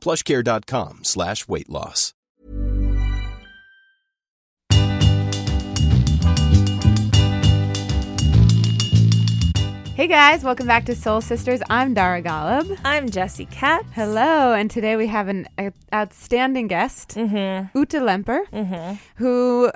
plushcare.com 0.00 1.00
slash 1.04 1.46
weight 1.48 1.68
loss. 1.68 2.14
Hey 9.96 10.06
guys, 10.06 10.42
welcome 10.42 10.66
back 10.66 10.86
to 10.86 10.94
Soul 10.94 11.20
Sisters. 11.20 11.60
I'm 11.68 11.92
Dara 11.92 12.22
Golub. 12.22 12.78
I'm 12.86 13.10
Jessie 13.10 13.44
Katz. 13.44 13.86
Hello, 13.92 14.54
and 14.54 14.70
today 14.70 14.96
we 14.96 15.06
have 15.08 15.28
an 15.28 15.46
uh, 15.58 15.70
outstanding 15.92 16.68
guest, 16.68 17.10
Mm-hmm. 17.16 17.76
Ute 17.78 17.90
Lemper, 17.90 18.96
who 19.16 19.70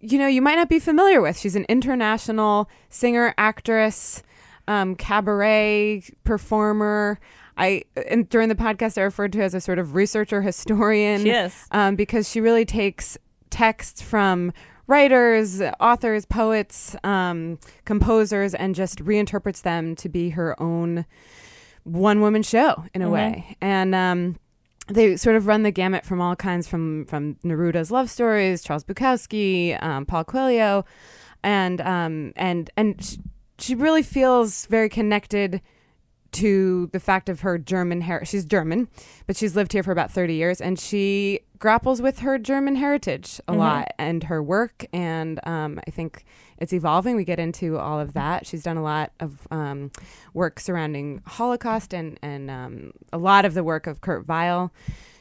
you 0.00 0.18
know 0.18 0.26
you 0.26 0.42
might 0.42 0.56
not 0.56 0.68
be 0.68 0.78
familiar 0.78 1.22
with. 1.22 1.38
She's 1.38 1.56
an 1.56 1.64
international 1.70 2.68
singer, 2.90 3.32
actress, 3.38 4.22
um, 4.68 4.94
cabaret 4.94 6.02
performer. 6.24 7.18
I 7.56 7.82
and 8.08 8.28
during 8.28 8.48
the 8.48 8.54
podcast 8.54 8.98
I 8.98 9.02
referred 9.02 9.32
to 9.32 9.38
her 9.38 9.44
as 9.44 9.54
a 9.54 9.60
sort 9.60 9.78
of 9.78 9.94
researcher 9.94 10.42
historian. 10.42 11.22
She 11.22 11.30
is. 11.30 11.66
um, 11.70 11.96
because 11.96 12.28
she 12.28 12.40
really 12.40 12.64
takes 12.64 13.16
texts 13.50 14.02
from 14.02 14.52
writers, 14.86 15.60
authors, 15.80 16.26
poets, 16.26 16.94
um, 17.02 17.58
composers, 17.84 18.54
and 18.54 18.74
just 18.74 18.98
reinterprets 19.04 19.62
them 19.62 19.96
to 19.96 20.08
be 20.08 20.30
her 20.30 20.60
own 20.60 21.04
one 21.84 22.20
woman 22.20 22.42
show 22.42 22.84
in 22.94 23.02
a 23.02 23.08
way. 23.10 23.56
And 23.60 23.94
um, 23.94 24.36
they 24.88 25.16
sort 25.16 25.36
of 25.36 25.46
run 25.46 25.62
the 25.62 25.70
gamut 25.70 26.04
from 26.04 26.20
all 26.20 26.36
kinds 26.36 26.68
from 26.68 27.04
from 27.06 27.36
Neruda's 27.44 27.90
love 27.90 28.10
stories, 28.10 28.62
Charles 28.62 28.84
Bukowski, 28.84 29.82
um, 29.82 30.04
Paul 30.06 30.24
Coelho, 30.24 30.84
and 31.42 31.80
um, 31.80 32.32
and 32.36 32.70
and 32.76 33.02
sh- 33.02 33.16
she 33.58 33.74
really 33.74 34.02
feels 34.02 34.66
very 34.66 34.88
connected 34.88 35.60
to 36.36 36.88
the 36.92 37.00
fact 37.00 37.28
of 37.28 37.40
her 37.40 37.58
German 37.58 38.02
heritage. 38.02 38.28
She's 38.28 38.44
German, 38.44 38.88
but 39.26 39.36
she's 39.36 39.56
lived 39.56 39.72
here 39.72 39.82
for 39.82 39.92
about 39.92 40.10
30 40.10 40.34
years 40.34 40.60
and 40.60 40.78
she 40.78 41.40
grapples 41.58 42.02
with 42.02 42.18
her 42.20 42.38
German 42.38 42.76
heritage 42.76 43.40
a 43.48 43.54
lot 43.54 43.88
and 43.98 44.24
her 44.24 44.42
work. 44.42 44.84
And 44.92 45.40
um, 45.46 45.80
I 45.86 45.90
think 45.90 46.24
it's 46.58 46.72
evolving. 46.72 47.16
We 47.16 47.24
get 47.24 47.38
into 47.38 47.78
all 47.78 47.98
of 47.98 48.12
that. 48.12 48.46
She's 48.46 48.62
done 48.62 48.76
a 48.76 48.82
lot 48.82 49.12
of 49.20 49.48
um, 49.50 49.90
work 50.34 50.60
surrounding 50.60 51.22
Holocaust 51.26 51.94
and, 51.94 52.18
and 52.22 52.50
um, 52.50 52.92
a 53.12 53.18
lot 53.18 53.44
of 53.44 53.54
the 53.54 53.64
work 53.64 53.86
of 53.86 54.00
Kurt 54.00 54.28
Weill 54.28 54.72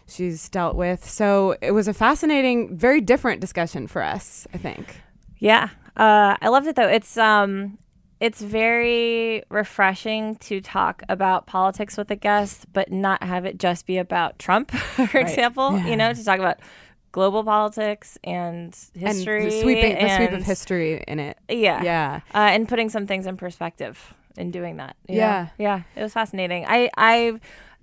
she's 0.08 0.50
dealt 0.50 0.76
with. 0.76 1.08
So 1.08 1.56
it 1.62 1.72
was 1.72 1.88
a 1.88 1.94
fascinating, 1.94 2.78
very 2.78 3.02
different 3.02 3.42
discussion 3.42 3.88
for 3.88 4.02
us, 4.02 4.48
I 4.54 4.58
think. 4.58 5.02
Yeah, 5.40 5.70
uh, 5.98 6.36
I 6.42 6.50
loved 6.50 6.68
it 6.68 6.76
though. 6.76 6.88
It's 6.88 7.18
um, 7.18 7.78
it's 8.26 8.42
very 8.42 9.44
refreshing 9.50 10.36
to 10.38 10.60
talk 10.62 11.04
about 11.10 11.46
politics 11.46 11.96
with 11.98 12.10
a 12.10 12.16
guest, 12.16 12.66
but 12.74 12.92
not 12.92 13.22
have 13.24 13.46
it 13.46 13.60
just 13.60 13.86
be 13.86 13.98
about 13.98 14.40
Trump, 14.40 14.72
for 15.12 15.20
example. 15.20 15.78
You 15.80 15.96
know, 15.96 16.12
to 16.14 16.24
talk 16.26 16.40
about 16.40 16.58
global 17.12 17.44
politics 17.44 18.18
and 18.24 18.76
history, 18.96 19.44
and 19.44 19.52
the 19.52 19.62
sweeping 19.62 19.94
the 19.96 20.16
sweep 20.18 20.32
of 20.32 20.44
history 20.44 21.04
in 21.08 21.20
it. 21.20 21.38
Yeah, 21.48 21.84
Yeah. 21.84 22.22
uh, 22.34 22.50
and 22.56 22.68
putting 22.68 22.90
some 22.90 23.06
things 23.08 23.26
in 23.28 23.38
perspective 23.38 24.14
in 24.38 24.52
doing 24.52 24.78
that. 24.78 24.96
you 25.08 25.16
know? 25.16 25.22
Yeah. 25.22 25.48
yeah, 25.58 25.82
it 25.96 26.02
was 26.02 26.14
fascinating. 26.14 26.66
I 26.68 26.90
I 26.98 27.40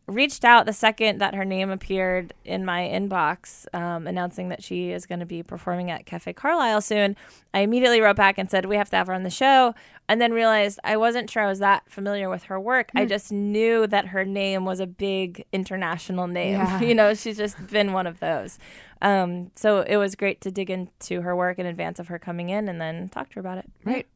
reached 0.07 0.45
out 0.45 0.67
the 0.67 0.73
second 0.73 1.21
that 1.21 1.35
her 1.35 1.45
name 1.45 1.71
appeared 1.71 2.35
in 2.45 2.65
my 2.65 2.83
inbox, 2.83 3.73
um, 3.75 4.07
announcing 4.07 4.49
that 4.49 4.63
she 4.63 4.91
is 4.91 5.07
going 5.07 5.21
to 5.21 5.27
be 5.27 5.43
performing 5.43 5.91
at 5.91 6.07
Cafe 6.07 6.33
Carlyle 6.33 6.81
soon. 6.81 7.17
I 7.55 7.61
immediately 7.61 8.01
wrote 8.01 8.17
back 8.17 8.39
and 8.39 8.51
said 8.51 8.67
we 8.67 8.77
have 8.77 8.91
to 8.91 8.97
have 8.97 9.07
her 9.07 9.15
on 9.15 9.23
the 9.23 9.31
show, 9.31 9.75
and 10.09 10.21
then 10.21 10.33
realized 10.33 10.81
I 10.85 10.97
wasn't 10.97 11.31
sure 11.31 11.45
I 11.45 11.49
was 11.49 11.61
that 11.61 11.89
familiar 11.91 12.29
with 12.29 12.45
her 12.45 12.59
work. 12.59 12.91
Hmm. 12.93 12.99
I 12.99 13.07
just 13.07 13.33
knew 13.33 13.87
that 13.87 14.09
her 14.09 14.25
name 14.25 14.65
was 14.65 14.81
a 14.81 14.87
big 14.87 15.45
international 15.53 16.27
name. 16.27 16.55
Yeah. 16.55 16.81
you 16.83 16.95
know, 16.95 17.15
she's 17.15 17.37
just 17.37 17.67
been 17.69 17.93
one 17.93 18.07
of 18.07 18.21
those. 18.21 18.59
Um, 19.01 19.51
so 19.57 19.81
it 19.81 19.97
was 19.97 20.15
great 20.15 20.41
to 20.43 20.51
dig 20.51 20.71
into 20.71 21.23
her 21.23 21.35
work 21.35 21.59
in 21.59 21.67
advance 21.67 21.99
of 21.99 22.09
her 22.09 22.19
coming 22.19 22.51
in 22.51 22.69
and 22.69 22.81
then 22.81 23.09
talk 23.09 23.29
to 23.31 23.35
her 23.37 23.41
about 23.41 23.59
it. 23.59 23.71
Right. 23.85 24.07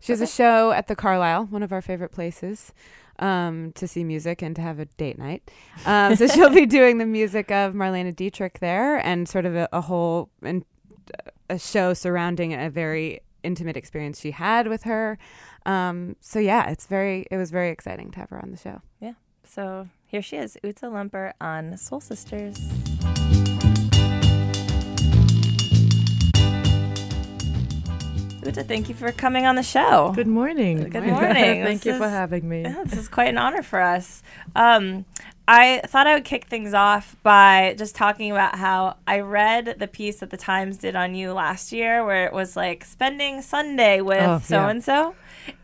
She 0.00 0.12
has 0.12 0.20
a 0.20 0.26
show 0.26 0.72
at 0.72 0.86
the 0.86 0.96
Carlyle, 0.96 1.46
one 1.46 1.62
of 1.62 1.72
our 1.72 1.82
favorite 1.82 2.12
places 2.12 2.72
um, 3.18 3.72
to 3.72 3.88
see 3.88 4.04
music 4.04 4.42
and 4.42 4.54
to 4.56 4.62
have 4.62 4.78
a 4.78 4.84
date 4.84 5.18
night. 5.18 5.50
Um, 5.86 6.16
so 6.16 6.26
she'll 6.26 6.50
be 6.50 6.66
doing 6.78 6.98
the 6.98 7.06
music 7.06 7.50
of 7.50 7.74
Marlene 7.74 8.14
Dietrich 8.14 8.60
there 8.60 8.96
and 8.98 9.28
sort 9.28 9.44
of 9.44 9.56
a, 9.56 9.68
a 9.72 9.80
whole 9.82 10.30
and 10.42 10.64
a 11.50 11.58
show 11.58 11.94
surrounding 11.94 12.52
a 12.52 12.70
very 12.70 13.20
intimate 13.42 13.76
experience 13.76 14.20
she 14.20 14.32
had 14.32 14.68
with 14.68 14.84
her. 14.84 15.18
Um, 15.66 16.16
so 16.20 16.38
yeah, 16.38 16.70
it's 16.70 16.86
very 16.86 17.26
it 17.30 17.36
was 17.36 17.50
very 17.50 17.70
exciting 17.70 18.10
to 18.12 18.20
have 18.20 18.30
her 18.30 18.40
on 18.40 18.50
the 18.50 18.56
show. 18.56 18.82
Yeah. 19.00 19.14
So 19.44 19.88
here 20.06 20.22
she 20.22 20.36
is, 20.36 20.56
Ute 20.62 20.76
Lemper 20.82 21.32
on 21.40 21.76
Soul 21.76 22.00
Sisters. 22.00 22.58
Ute, 28.48 28.66
thank 28.66 28.88
you 28.88 28.94
for 28.94 29.12
coming 29.12 29.44
on 29.44 29.56
the 29.56 29.62
show. 29.62 30.12
Good 30.14 30.26
morning. 30.26 30.88
Good 30.88 31.04
morning. 31.06 31.64
Thank 31.64 31.82
This 31.82 31.84
you 31.84 31.98
for 31.98 32.08
having 32.08 32.48
me. 32.48 32.62
Yeah, 32.62 32.82
this 32.84 32.98
is 32.98 33.06
quite 33.06 33.28
an 33.28 33.36
honor 33.36 33.62
for 33.62 33.78
us. 33.78 34.22
Um, 34.56 35.04
I 35.46 35.82
thought 35.86 36.06
I 36.06 36.14
would 36.14 36.24
kick 36.24 36.46
things 36.46 36.72
off 36.72 37.14
by 37.22 37.74
just 37.76 37.94
talking 37.94 38.30
about 38.30 38.56
how 38.56 38.96
I 39.06 39.20
read 39.20 39.76
the 39.78 39.86
piece 39.86 40.20
that 40.20 40.30
the 40.30 40.38
Times 40.38 40.78
did 40.78 40.96
on 40.96 41.14
you 41.14 41.34
last 41.34 41.72
year, 41.72 42.04
where 42.06 42.24
it 42.24 42.32
was 42.32 42.56
like 42.56 42.84
spending 42.84 43.42
Sunday 43.42 44.00
with 44.00 44.44
so 44.44 44.66
and 44.66 44.82
so, 44.82 45.14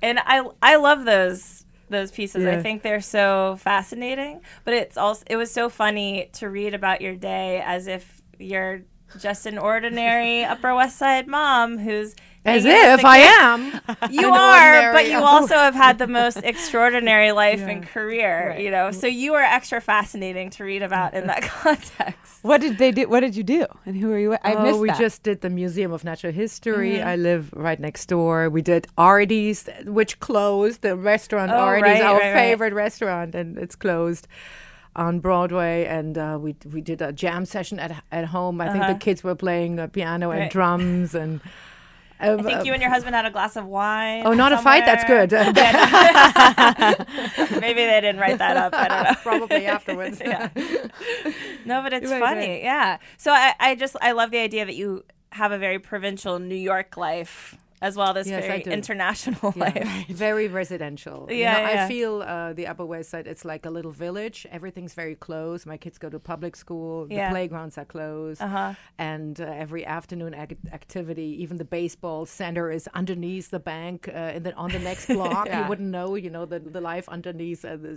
and 0.02 0.18
I 0.20 0.46
I 0.62 0.76
love 0.76 1.06
those 1.06 1.64
those 1.88 2.10
pieces. 2.10 2.44
I 2.44 2.60
think 2.60 2.82
they're 2.82 3.00
so 3.00 3.56
fascinating. 3.60 4.42
But 4.64 4.74
it's 4.74 4.98
also 4.98 5.24
it 5.26 5.36
was 5.36 5.50
so 5.50 5.70
funny 5.70 6.28
to 6.34 6.50
read 6.50 6.74
about 6.74 7.00
your 7.00 7.14
day 7.14 7.62
as 7.64 7.86
if 7.86 8.22
you're 8.38 8.82
just 9.18 9.46
an 9.46 9.56
ordinary 9.56 10.44
Upper 10.44 10.74
West 10.74 10.98
Side 10.98 11.26
mom 11.26 11.78
who's 11.78 12.14
As 12.44 12.64
if 12.66 13.04
I 13.04 13.20
kids. 13.20 13.34
am. 13.40 14.10
You 14.10 14.28
are, 14.32 14.92
but 14.92 15.08
you 15.08 15.18
also 15.32 15.54
have 15.54 15.74
had 15.74 15.98
the 15.98 16.06
most 16.06 16.36
extraordinary 16.44 17.32
life 17.44 17.60
and 17.60 17.86
career, 17.86 18.50
Right. 18.50 18.60
you 18.64 18.70
know. 18.70 18.90
So 18.90 19.06
you 19.06 19.34
are 19.34 19.42
extra 19.42 19.80
fascinating 19.80 20.50
to 20.50 20.64
read 20.64 20.82
about 20.82 21.14
in 21.14 21.26
that 21.26 21.42
context. 21.42 22.40
What 22.42 22.60
did 22.60 22.76
they 22.78 22.90
do? 22.92 23.08
What 23.08 23.20
did 23.20 23.34
you 23.34 23.42
do? 23.42 23.64
And 23.86 23.96
who 23.96 24.12
are 24.12 24.18
you? 24.18 24.34
I 24.44 24.54
oh, 24.54 24.62
missed 24.62 24.80
we 24.80 24.88
that. 24.88 24.98
just 24.98 25.22
did 25.22 25.40
the 25.40 25.48
Museum 25.50 25.92
of 25.92 26.04
Natural 26.04 26.32
History. 26.32 27.00
I 27.00 27.16
live 27.16 27.50
right 27.54 27.80
next 27.80 28.06
door. 28.06 28.50
We 28.50 28.60
did 28.60 28.86
Artie's, 28.98 29.68
which 29.86 30.20
closed. 30.20 30.82
The 30.82 30.96
restaurant 30.96 31.50
Oh, 31.50 31.56
Artie's, 31.58 31.82
right, 31.84 32.02
our 32.02 32.18
right, 32.18 32.32
right. 32.34 32.40
favorite 32.42 32.74
restaurant, 32.74 33.34
and 33.34 33.56
it's 33.56 33.74
closed 33.76 34.28
on 34.96 35.20
Broadway. 35.20 35.86
And 35.86 36.18
uh, 36.18 36.38
we 36.40 36.54
we 36.70 36.80
did 36.82 37.00
a 37.00 37.12
jam 37.12 37.46
session 37.46 37.78
at 37.80 38.04
at 38.12 38.26
home. 38.26 38.60
I 38.60 38.70
think 38.70 38.86
the 38.86 38.94
kids 39.02 39.24
were 39.24 39.34
playing 39.34 39.80
uh, 39.80 39.86
piano 39.86 40.30
and 40.30 40.40
Right. 40.40 40.50
drums 40.50 41.14
and. 41.14 41.40
I 42.20 42.40
think 42.42 42.64
you 42.64 42.72
and 42.72 42.80
your 42.80 42.90
husband 42.90 43.14
had 43.14 43.26
a 43.26 43.30
glass 43.30 43.56
of 43.56 43.66
wine. 43.66 44.22
Oh, 44.26 44.32
not 44.32 44.52
a 44.52 44.58
fight. 44.58 44.84
That's 44.86 45.04
good. 45.04 45.32
Maybe 47.60 47.84
they 47.84 48.00
didn't 48.00 48.18
write 48.18 48.38
that 48.38 48.56
up. 48.56 48.74
I 48.74 48.88
don't 48.88 49.04
know. 49.04 49.14
Probably 49.22 49.66
afterwards. 49.76 50.20
yeah. 50.24 50.48
No, 51.64 51.82
but 51.82 51.92
it's 51.92 52.10
Right, 52.10 52.20
funny. 52.20 52.48
right. 52.48 52.62
Yeah. 52.62 52.98
So 53.16 53.32
I, 53.32 53.54
I 53.58 53.74
just 53.74 53.96
I 54.00 54.12
love 54.12 54.30
the 54.30 54.38
idea 54.38 54.64
that 54.64 54.74
you 54.76 55.04
have 55.32 55.52
a 55.52 55.58
very 55.58 55.78
provincial 55.78 56.38
New 56.38 56.54
York 56.54 56.96
life 56.96 57.56
as 57.88 57.94
well. 57.98 58.12
This 58.18 58.26
Yes, 58.26 58.44
very 58.46 58.62
international 58.80 59.52
Yeah, 59.56 59.64
life. 59.66 59.88
very 60.26 60.46
residential. 60.60 61.18
You 61.30 61.36
Yeah, 61.44 61.52
know, 61.54 61.62
yeah. 61.72 61.84
I 61.84 61.88
feel 61.94 62.12
uh, 62.22 62.52
the 62.58 62.66
Upper 62.70 62.86
West 62.92 63.08
Side. 63.12 63.26
It's 63.32 63.44
like 63.52 63.62
a 63.70 63.72
little 63.76 63.94
village. 64.06 64.38
Everything's 64.58 64.94
very 65.02 65.16
close. 65.26 65.58
My 65.74 65.78
kids 65.84 65.96
go 66.04 66.08
to 66.16 66.18
public 66.32 66.54
school. 66.56 66.92
The 67.06 67.20
playgrounds 67.34 67.74
are 67.80 67.88
closed, 67.96 68.40
Uh-huh. 68.48 68.70
and 69.12 69.34
uh, 69.40 69.64
every 69.64 69.84
afternoon 69.98 70.32
ac- 70.44 70.58
activity, 70.80 71.28
even 71.42 71.54
the 71.64 71.70
baseball 71.78 72.20
center 72.40 72.66
is 72.78 72.84
underneath 73.00 73.46
the 73.56 73.62
bank, 73.74 73.98
uh, 74.08 74.34
and 74.34 74.42
then 74.46 74.54
on 74.64 74.70
the 74.76 74.82
next 74.90 75.04
block, 75.18 75.46
you 75.56 75.64
wouldn't 75.70 75.90
know. 75.98 76.10
You 76.24 76.30
know 76.34 76.44
the 76.52 76.58
the 76.76 76.80
life 76.92 77.06
underneath 77.16 77.62
uh, 77.64 77.76
the 77.84 77.94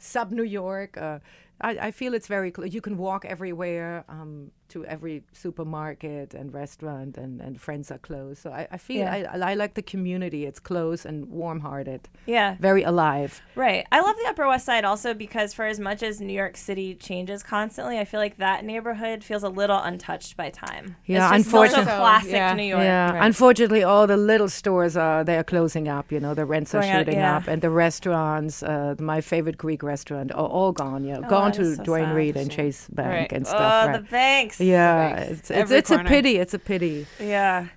sub 0.00 0.32
New 0.32 0.42
York. 0.44 0.96
Uh, 0.96 1.18
I, 1.62 1.70
I 1.88 1.90
feel 1.90 2.14
it's 2.14 2.26
very 2.26 2.50
close. 2.50 2.72
You 2.72 2.80
can 2.80 2.96
walk 2.96 3.24
everywhere 3.26 4.04
um, 4.08 4.50
to 4.70 4.84
every 4.86 5.22
supermarket 5.64 6.32
and 6.32 6.54
restaurant, 6.54 7.18
and, 7.18 7.40
and 7.40 7.60
friends 7.60 7.90
are 7.90 7.98
close. 7.98 8.38
So 8.38 8.50
I, 8.50 8.66
I 8.72 8.78
feel 8.78 9.00
Yeah. 9.00 9.28
I, 9.32 9.50
I 9.50 9.54
like 9.54 9.74
the 9.74 9.82
community. 9.82 10.46
It's 10.46 10.58
close 10.60 11.04
and 11.04 11.26
warm-hearted, 11.28 12.08
Yeah. 12.26 12.56
very 12.60 12.82
alive. 12.82 13.42
Right. 13.56 13.84
I 13.92 14.00
love 14.00 14.16
the 14.22 14.28
Upper 14.30 14.46
West 14.48 14.64
Side 14.64 14.84
also 14.86 15.12
because 15.12 15.52
for 15.52 15.66
as 15.66 15.78
much 15.78 16.02
as 16.02 16.18
New 16.20 16.32
York 16.32 16.56
City 16.56 16.94
changes 16.94 17.42
constantly, 17.42 17.98
I 17.98 18.04
feel 18.06 18.20
like 18.20 18.38
that 18.38 18.64
neighborhood 18.64 19.22
feels 19.22 19.42
a 19.42 19.48
little 19.48 19.78
untouched 19.78 20.36
by 20.36 20.48
time. 20.50 20.96
Yeah, 21.04 21.26
it's 21.34 21.36
just 21.36 21.48
still 21.48 21.58
so 21.58 21.62
unfortunately- 21.64 22.00
classic 22.00 22.32
Yeah. 22.32 22.54
New 22.54 22.62
York. 22.74 22.82
yeah, 22.82 23.12
right. 23.12 23.26
unfortunately, 23.26 23.82
all 23.82 24.06
the 24.06 24.16
little 24.16 24.48
stores 24.48 24.96
are 24.96 25.24
they 25.24 25.36
are 25.36 25.44
closing 25.44 25.88
up. 25.88 26.10
You 26.10 26.20
know, 26.20 26.32
the 26.34 26.46
rents 26.46 26.74
are 26.74 26.80
Going 26.80 26.92
out, 26.92 26.98
shooting 27.00 27.18
yeah. 27.18 27.36
up, 27.36 27.48
and 27.48 27.60
the 27.60 27.70
restaurants. 27.70 28.62
Uh, 28.62 28.94
my 28.98 29.20
favorite 29.20 29.58
Greek 29.58 29.82
restaurant 29.92 30.28
are 30.32 30.50
all 30.58 30.72
gone. 30.72 31.00
Yeah, 31.04 31.18
Oh, 31.24 31.28
gone 31.36 31.52
to 31.60 31.64
so 31.76 31.82
Duane 31.84 32.04
sad. 32.10 32.16
Reade 32.20 32.36
and 32.42 32.50
Chase 32.56 32.80
Bank 32.98 33.08
Right. 33.18 33.32
and 33.36 33.46
stuff. 33.46 33.60
Oh, 33.60 33.82
stuff. 33.92 33.96
the 34.04 34.10
banks. 34.10 34.60
Yeah, 34.60 35.14
banks. 35.14 35.30
it's 35.38 35.50
it's, 35.50 35.70
it's 35.80 35.90
a 35.90 35.98
pity. 36.14 36.34
It's 36.42 36.54
a 36.54 36.58
pity. 36.72 37.06
Yeah. 37.34 37.66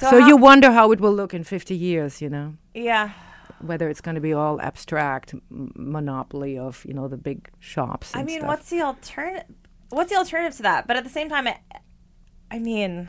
So, 0.00 0.06
how- 0.20 0.26
you 0.28 0.36
wonder 0.50 0.70
how 0.78 0.92
it 0.94 1.00
will 1.00 1.14
look 1.20 1.32
in 1.34 1.42
50 1.44 1.74
years. 1.74 2.20
You 2.22 2.30
know. 2.36 2.48
Yeah. 2.74 3.10
whether 3.70 3.86
it's 3.90 4.00
going 4.06 4.14
to 4.14 4.20
be 4.30 4.32
all 4.42 4.56
abstract 4.70 5.28
m- 5.34 5.72
monopoly 5.74 6.54
of 6.66 6.84
you 6.88 6.94
know 6.94 7.08
the 7.08 7.16
big 7.30 7.38
shops. 7.58 8.06
I 8.14 8.22
mean, 8.22 8.38
stuff. 8.38 8.48
what's 8.50 8.68
the 8.70 8.82
alternative? 8.82 9.48
What's 9.96 10.10
the 10.12 10.18
alternative 10.22 10.56
to 10.58 10.62
that? 10.70 10.86
But 10.86 10.94
at 11.00 11.04
the 11.08 11.14
same 11.18 11.28
time, 11.34 11.46
I, 11.48 11.56
I 12.56 12.58
mean, 12.70 13.08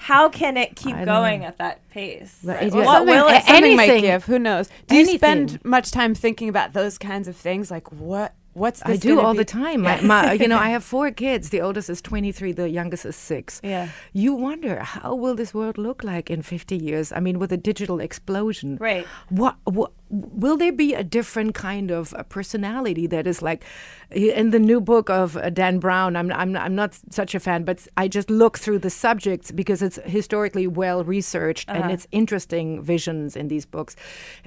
how 0.00 0.28
can 0.30 0.56
it 0.56 0.76
keep 0.76 0.96
going 1.04 1.40
know. 1.42 1.46
at 1.48 1.58
that 1.58 1.88
pace? 1.90 2.38
It- 2.42 2.46
Well, 2.72 2.84
What 2.86 2.94
something, 2.96 3.14
will 3.14 3.28
it- 3.28 3.44
something 3.44 3.76
might 3.76 3.88
anything- 3.90 4.02
give. 4.10 4.24
Who 4.24 4.38
knows? 4.38 4.68
Do 4.88 4.96
you 4.96 5.04
spend 5.06 5.62
much 5.64 5.90
time 5.90 6.14
thinking 6.14 6.48
about 6.48 6.72
those 6.72 6.96
kinds 6.96 7.28
of 7.28 7.36
things? 7.36 7.70
Like 7.70 7.92
what? 7.92 8.32
What's 8.52 8.82
I 8.84 8.96
do 8.96 9.20
all 9.20 9.32
be? 9.32 9.38
the 9.38 9.44
time. 9.44 9.82
My, 9.82 10.00
my, 10.00 10.32
you 10.32 10.48
know, 10.48 10.58
I 10.58 10.70
have 10.70 10.82
four 10.82 11.12
kids. 11.12 11.50
The 11.50 11.60
oldest 11.60 11.88
is 11.88 12.02
23. 12.02 12.50
The 12.52 12.68
youngest 12.68 13.04
is 13.06 13.14
six. 13.14 13.60
Yeah. 13.72 13.88
You 14.12 14.34
wonder 14.34 14.80
how 14.80 15.14
will 15.14 15.36
this 15.36 15.54
world 15.54 15.78
look 15.78 16.02
like 16.02 16.30
in 16.30 16.42
50 16.42 16.76
years? 16.76 17.12
I 17.12 17.20
mean, 17.20 17.38
with 17.38 17.52
a 17.52 17.56
digital 17.56 18.00
explosion. 18.00 18.76
Right. 18.80 19.06
What, 19.28 19.54
what 19.64 19.92
will 20.10 20.56
there 20.56 20.72
be 20.72 20.94
a 20.94 21.04
different 21.04 21.54
kind 21.54 21.90
of 21.90 22.12
uh, 22.14 22.22
personality 22.24 23.06
that 23.06 23.26
is 23.26 23.42
like 23.42 23.64
in 24.10 24.50
the 24.50 24.58
new 24.58 24.80
book 24.80 25.08
of 25.08 25.36
uh, 25.36 25.50
Dan 25.50 25.78
Brown? 25.78 26.16
I'm, 26.16 26.32
I'm, 26.32 26.56
I'm 26.56 26.74
not 26.74 26.98
such 27.10 27.34
a 27.34 27.40
fan, 27.40 27.64
but 27.64 27.86
I 27.96 28.08
just 28.08 28.28
look 28.28 28.58
through 28.58 28.80
the 28.80 28.90
subjects 28.90 29.52
because 29.52 29.82
it's 29.82 29.98
historically 30.04 30.66
well 30.66 31.04
researched 31.04 31.68
and 31.70 31.92
it's 31.92 32.06
interesting 32.10 32.82
visions 32.82 33.36
in 33.36 33.48
these 33.48 33.64
books. 33.64 33.94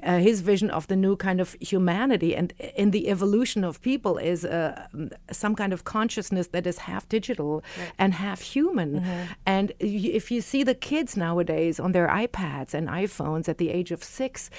Uh, 0.02 0.18
his 0.18 0.40
vision 0.42 0.70
of 0.70 0.86
the 0.88 0.96
new 0.96 1.16
kind 1.16 1.40
of 1.40 1.56
humanity 1.60 2.36
and 2.36 2.52
in 2.76 2.90
the 2.90 3.08
evolution 3.08 3.64
of 3.64 3.80
people 3.80 4.18
is 4.18 4.44
uh, 4.44 4.86
um, 4.92 5.10
some 5.30 5.54
kind 5.54 5.72
of 5.72 5.84
consciousness 5.84 6.48
that 6.48 6.66
is 6.66 6.78
half 6.78 7.08
digital 7.08 7.62
and 7.98 8.14
half 8.14 8.42
human. 8.42 9.02
And 9.46 9.72
y- 9.80 10.10
if 10.12 10.30
you 10.30 10.40
see 10.42 10.62
the 10.62 10.74
kids 10.74 11.16
nowadays 11.16 11.80
on 11.80 11.92
their 11.92 12.08
iPads 12.08 12.74
and 12.74 12.88
iPhones 12.88 13.48
at 13.48 13.56
the 13.58 13.70
age 13.70 13.90
of 13.92 14.04
six, 14.04 14.50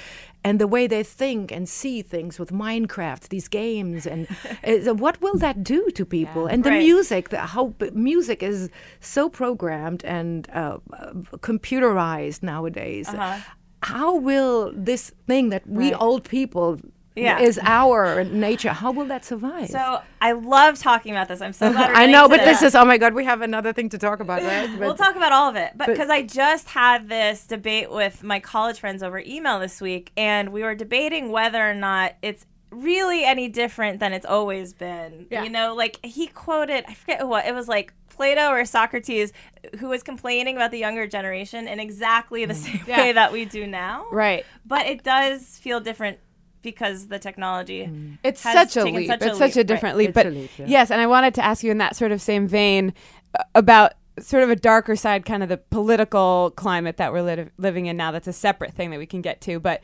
and 0.45 0.59
the 0.59 0.67
way 0.75 0.83
they 0.87 1.03
think 1.03 1.51
and 1.51 1.67
see 1.67 1.97
things 2.13 2.33
with 2.39 2.51
Minecraft, 2.51 3.23
these 3.35 3.47
games, 3.49 4.05
and 4.13 4.27
uh, 4.63 4.93
what 5.05 5.15
will 5.23 5.37
that 5.45 5.57
do 5.63 5.79
to 5.97 6.03
people? 6.17 6.43
And 6.51 6.63
the 6.63 6.69
Right. 6.71 6.83
music, 6.89 7.23
the, 7.29 7.39
how 7.55 7.65
b- 7.79 7.89
music 8.11 8.39
is 8.51 8.69
so 8.99 9.23
programmed 9.29 10.01
and 10.05 10.47
uh, 10.53 10.77
computerized 11.49 12.43
nowadays. 12.43 13.07
How 13.83 14.15
will 14.15 14.71
this 14.75 15.11
thing 15.27 15.49
that 15.49 15.63
we 15.67 15.85
Right. 15.91 16.01
old 16.01 16.23
people 16.37 16.79
Yeah. 17.15 17.39
is 17.39 17.59
our 17.63 18.23
nature? 18.25 18.73
How 18.73 18.91
will 18.91 19.05
that 19.05 19.23
survive? 19.23 19.69
So 19.69 20.01
I 20.21 20.33
love 20.33 20.79
talking 20.79 21.11
about 21.11 21.27
this. 21.27 21.41
I'm 21.41 21.53
so 21.53 21.71
glad. 21.73 21.91
I 21.93 22.05
know, 22.05 22.27
but 22.27 22.41
this 22.41 22.61
is 22.61 22.75
oh 22.75 22.85
my 22.85 22.97
god, 22.97 23.13
we 23.13 23.23
have 23.23 23.41
another 23.41 23.73
thing 23.73 23.89
to 23.89 23.97
talk 23.97 24.19
about, 24.19 24.41
right? 24.41 24.77
we'll 24.79 24.95
talk 24.95 25.15
about 25.15 25.31
all 25.31 25.49
of 25.49 25.55
it. 25.55 25.71
But 25.75 25.87
but- 25.87 25.93
because 25.93 26.09
I 26.09 26.23
just 26.23 26.69
had 26.69 27.09
this 27.09 27.47
debate 27.47 27.91
with 27.91 28.23
my 28.23 28.39
college 28.39 28.79
friends 28.79 29.01
over 29.03 29.19
email 29.19 29.59
this 29.59 29.79
week, 29.81 30.11
and 30.17 30.49
we 30.49 30.63
were 30.63 30.75
debating 30.75 31.31
whether 31.31 31.69
or 31.69 31.73
not 31.73 32.15
it's 32.21 32.45
really 32.71 33.23
any 33.23 33.47
different 33.47 33.99
than 33.99 34.13
it's 34.13 34.25
always 34.25 34.73
been. 34.73 35.27
Yeah. 35.29 35.43
You 35.43 35.49
know, 35.49 35.75
like 35.75 36.03
he 36.05 36.27
quoted, 36.27 36.83
I 36.87 36.93
forget 36.93 37.25
what, 37.25 37.45
it 37.45 37.53
was 37.53 37.67
like 37.67 37.93
Plato 38.09 38.49
or 38.49 38.65
Socrates 38.65 39.33
who 39.79 39.89
was 39.89 40.03
complaining 40.03 40.55
about 40.55 40.71
the 40.71 40.77
younger 40.77 41.07
generation 41.07 41.67
in 41.67 41.79
exactly 41.79 42.45
the 42.45 42.53
mm. 42.53 42.57
same 42.57 42.81
Yeah. 42.87 42.97
way 42.97 43.11
that 43.13 43.31
we 43.31 43.45
do 43.45 43.67
now. 43.67 44.07
Right. 44.11 44.45
But 44.65 44.85
it 44.87 45.03
does 45.03 45.57
feel 45.57 45.79
different 45.79 46.19
because 46.65 47.07
the 47.07 47.19
technology. 47.19 47.89
It's 48.23 48.43
has 48.43 48.53
such 48.53 48.81
a 48.81 48.83
taken 48.83 48.99
leap. 48.99 49.07
such 49.07 49.21
a 49.21 49.27
it's 49.29 49.37
such 49.37 49.55
a 49.55 49.63
different 49.63 49.95
right. 49.95 49.99
leap. 49.99 50.09
It's 50.09 50.15
But 50.15 50.25
a 50.25 50.29
leap, 50.31 50.49
yeah. 50.57 50.65
yes, 50.67 50.91
and 50.91 50.99
I 50.99 51.07
wanted 51.07 51.33
to 51.35 51.45
ask 51.45 51.63
you 51.63 51.71
in 51.71 51.77
that 51.77 51.95
sort 51.95 52.11
of 52.11 52.21
same 52.21 52.45
vein 52.47 52.93
uh, 53.39 53.43
about 53.53 53.93
sort 54.19 54.43
of 54.43 54.49
a 54.49 54.55
darker 54.55 54.97
side, 54.97 55.25
kind 55.25 55.43
of 55.43 55.49
the 55.49 55.57
political 55.57 56.51
climate 56.57 56.97
that 56.97 57.13
we're 57.13 57.21
lit- 57.21 57.53
living 57.57 57.85
in 57.85 57.95
now. 57.95 58.11
That's 58.11 58.27
a 58.27 58.33
separate 58.33 58.73
thing 58.73 58.91
that 58.91 58.99
we 58.99 59.05
can 59.05 59.21
get 59.21 59.39
to. 59.41 59.59
But 59.61 59.81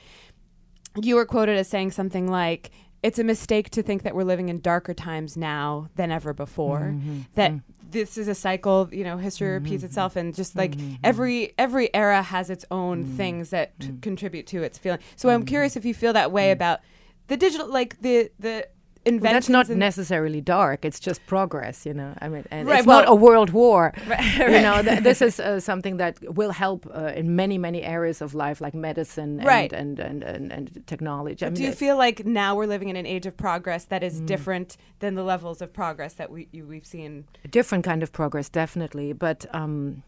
you 1.02 1.16
were 1.16 1.26
quoted 1.26 1.56
as 1.56 1.70
saying 1.70 1.92
something 1.92 2.30
like, 2.30 2.72
"It's 3.04 3.20
a 3.20 3.24
mistake 3.24 3.70
to 3.72 3.84
think 3.84 4.04
that 4.04 4.16
we're 4.16 4.24
living 4.24 4.50
in 4.50 4.60
darker 4.62 4.94
times 4.94 5.38
now 5.38 5.90
than 5.96 6.12
ever 6.12 6.34
before. 6.34 6.94
Mm-hmm. 6.94 7.20
That 7.36 7.52
mm-hmm. 7.52 7.90
this 7.92 8.18
is 8.18 8.28
a 8.28 8.36
cycle. 8.36 8.90
You 8.92 9.04
know, 9.04 9.18
history 9.18 9.48
mm-hmm. 9.48 9.64
repeats 9.64 9.84
itself, 9.84 10.16
and 10.16 10.36
just 10.36 10.56
like 10.56 10.76
every 11.04 11.54
every 11.58 11.94
era 11.94 12.22
has 12.22 12.50
its 12.50 12.66
own 12.72 13.06
mm. 13.06 13.18
things 13.18 13.50
that 13.50 13.80
t- 13.80 13.88
mm. 13.88 14.02
contribute 14.02 14.48
to 14.48 14.64
its 14.64 14.78
feeling. 14.78 15.00
So 15.16 15.30
I'm 15.30 15.46
curious 15.46 15.76
if 15.76 15.86
you 15.86 15.94
feel 15.94 16.14
that 16.14 16.32
way 16.32 16.50
mm. 16.50 16.54
about 16.54 16.82
the 17.28 17.38
digital, 17.38 17.68
like 17.68 18.02
the 18.02 18.32
the 18.40 18.68
Well, 19.04 19.20
that's 19.20 19.50
not 19.50 19.68
necessarily 19.68 20.42
dark. 20.42 20.86
It's 20.86 21.00
just 21.00 21.26
progress, 21.26 21.86
you 21.88 21.94
know. 21.94 22.14
I 22.22 22.30
mean, 22.30 22.44
and 22.52 22.68
Right, 22.68 22.78
it's 22.80 22.88
not 22.88 23.10
a 23.10 23.16
world 23.16 23.50
war. 23.50 23.94
You 24.38 24.62
know, 24.62 24.84
th- 24.84 25.02
this 25.04 25.22
is 25.22 25.40
uh, 25.40 25.60
something 25.60 25.98
that 25.98 26.20
will 26.36 26.52
help 26.52 26.86
uh, 26.94 27.12
in 27.16 27.36
many, 27.36 27.58
many 27.58 27.82
areas 27.82 28.22
of 28.22 28.36
life, 28.36 28.62
like 28.62 28.76
medicine 28.76 29.40
and 29.40 29.46
Right. 29.48 29.74
and, 29.74 30.00
and, 30.00 30.24
and, 30.24 30.52
and 30.52 30.84
technology. 30.86 31.46
I 31.46 31.50
Do 31.50 31.64
you 31.64 31.72
feel 31.72 31.98
like 31.98 32.26
now 32.26 32.56
we're 32.56 32.68
living 32.68 32.90
in 32.90 32.96
an 32.96 33.08
age 33.08 33.26
of 33.26 33.36
progress 33.36 33.86
that 33.86 34.04
is 34.04 34.20
different 34.22 34.78
than 35.00 35.16
the 35.16 35.24
levels 35.24 35.62
of 35.64 35.74
progress 35.74 36.14
that 36.14 36.30
we 36.30 36.48
you, 36.52 36.68
we've 36.68 36.86
seen? 36.86 37.26
a 37.44 37.48
different 37.48 37.84
kind 37.84 38.04
of 38.04 38.12
progress, 38.12 38.50
definitely, 38.50 39.14
but 39.14 39.46
um, 39.52 40.04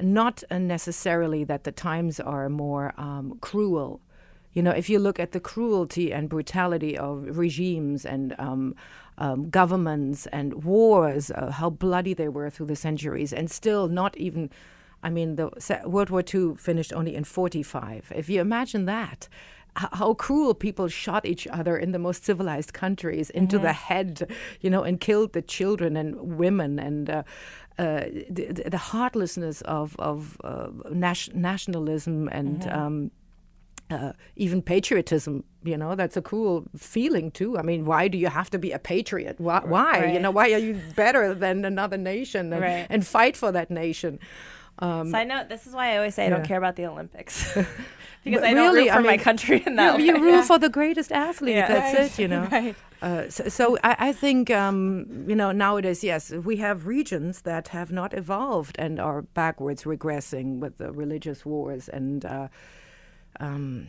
not 0.00 0.42
uh, 0.50 0.58
necessarily 0.58 1.44
that 1.44 1.64
the 1.64 1.72
times 1.72 2.20
are 2.20 2.48
more 2.48 2.94
um, 2.96 3.36
cruel. 3.40 4.00
You 4.58 4.64
know, 4.64 4.72
if 4.82 4.90
you 4.90 4.98
look 4.98 5.20
at 5.20 5.30
the 5.30 5.38
cruelty 5.52 6.12
and 6.12 6.28
brutality 6.28 6.98
of 6.98 7.38
regimes 7.38 8.04
and 8.04 8.34
um, 8.40 8.74
um, 9.24 9.50
governments 9.50 10.26
and 10.38 10.64
wars, 10.64 11.30
uh, 11.30 11.52
how 11.60 11.70
bloody 11.70 12.12
they 12.12 12.28
were 12.28 12.50
through 12.50 12.66
the 12.66 12.74
centuries, 12.88 13.32
and 13.32 13.48
still 13.60 13.86
not 13.86 14.16
even. 14.16 14.50
I 15.00 15.10
mean, 15.10 15.36
the 15.36 15.48
World 15.94 16.10
War 16.10 16.24
II 16.34 16.56
finished 16.56 16.92
only 16.92 17.14
in 17.14 17.22
45. 17.22 18.12
If 18.16 18.28
you 18.28 18.40
imagine 18.40 18.84
that, 18.86 19.28
how 19.76 20.14
cruel 20.14 20.54
people 20.54 20.88
shot 20.88 21.24
each 21.24 21.46
other 21.58 21.78
in 21.78 21.92
the 21.92 22.00
most 22.00 22.24
civilized 22.24 22.72
countries 22.72 23.30
into 23.30 23.58
the 23.60 23.72
head, 23.72 24.28
you 24.60 24.70
know, 24.70 24.82
and 24.82 24.98
killed 25.00 25.34
the 25.34 25.42
children 25.56 25.96
and 25.96 26.16
women, 26.36 26.80
and 26.80 27.08
uh, 27.10 27.22
uh, 27.78 28.06
the, 28.28 28.44
the- 28.74 28.84
heartlessness 28.92 29.60
of 29.62 29.94
of 30.00 30.18
uh, 30.42 30.70
nas- 30.90 31.30
nationalism 31.32 32.28
and. 32.32 32.66
Um, 32.66 33.10
uh, 33.90 34.12
even 34.36 34.62
patriotism, 34.62 35.44
you 35.64 35.76
know, 35.76 35.94
that's 35.94 36.16
a 36.16 36.22
cool 36.22 36.64
feeling 36.76 37.30
too. 37.30 37.58
I 37.58 37.62
mean, 37.62 37.84
why 37.86 38.08
do 38.08 38.18
you 38.18 38.28
have 38.28 38.50
to 38.50 38.58
be 38.58 38.72
a 38.72 38.78
patriot? 38.78 39.40
Why? 39.40 39.60
why? 39.64 40.12
You 40.12 40.20
know, 40.20 40.30
why 40.30 40.52
are 40.52 40.58
you 40.58 40.80
better 40.94 41.34
than 41.34 41.64
another 41.64 41.96
nation 41.96 42.52
and, 42.52 42.62
Right. 42.62 42.86
and 42.90 43.06
fight 43.06 43.36
for 43.36 43.50
that 43.52 43.70
nation? 43.70 44.18
Side 44.80 45.26
note: 45.26 45.48
This 45.48 45.66
is 45.66 45.72
why 45.72 45.94
I 45.94 45.96
always 45.96 46.14
say 46.14 46.26
I 46.26 46.28
don't 46.28 46.44
care 46.44 46.58
about 46.58 46.76
the 46.76 46.86
Olympics 46.86 47.52
because 48.24 48.42
I 48.44 48.54
don't 48.54 48.74
really, 48.74 48.84
root 48.84 48.92
I 48.92 48.96
for 48.96 49.02
my 49.02 49.16
country 49.16 49.62
in 49.66 49.74
that 49.76 49.98
you, 49.98 50.12
way. 50.12 50.18
you 50.18 50.24
root 50.24 50.44
for 50.44 50.58
the 50.58 50.68
greatest 50.68 51.10
athlete. 51.10 51.56
Yeah. 51.56 51.66
That's 51.68 52.18
it. 52.18 52.22
You 52.22 52.28
know. 52.28 52.46
Right. 52.52 52.76
Uh, 53.00 53.28
so, 53.28 53.48
so 53.48 53.78
I, 53.84 54.08
I 54.08 54.12
think 54.12 54.50
um, 54.50 55.24
you 55.28 55.34
know 55.34 55.50
nowadays, 55.50 56.04
yes, 56.04 56.30
we 56.30 56.56
have 56.56 56.86
regions 56.86 57.42
that 57.42 57.68
have 57.68 57.90
not 57.90 58.12
evolved 58.14 58.76
and 58.78 59.00
are 59.00 59.22
backwards, 59.22 59.82
regressing 59.84 60.58
with 60.60 60.78
the 60.78 60.92
religious 60.92 61.44
wars 61.44 61.88
and. 61.88 62.24
Uh, 62.24 62.48
um, 63.40 63.86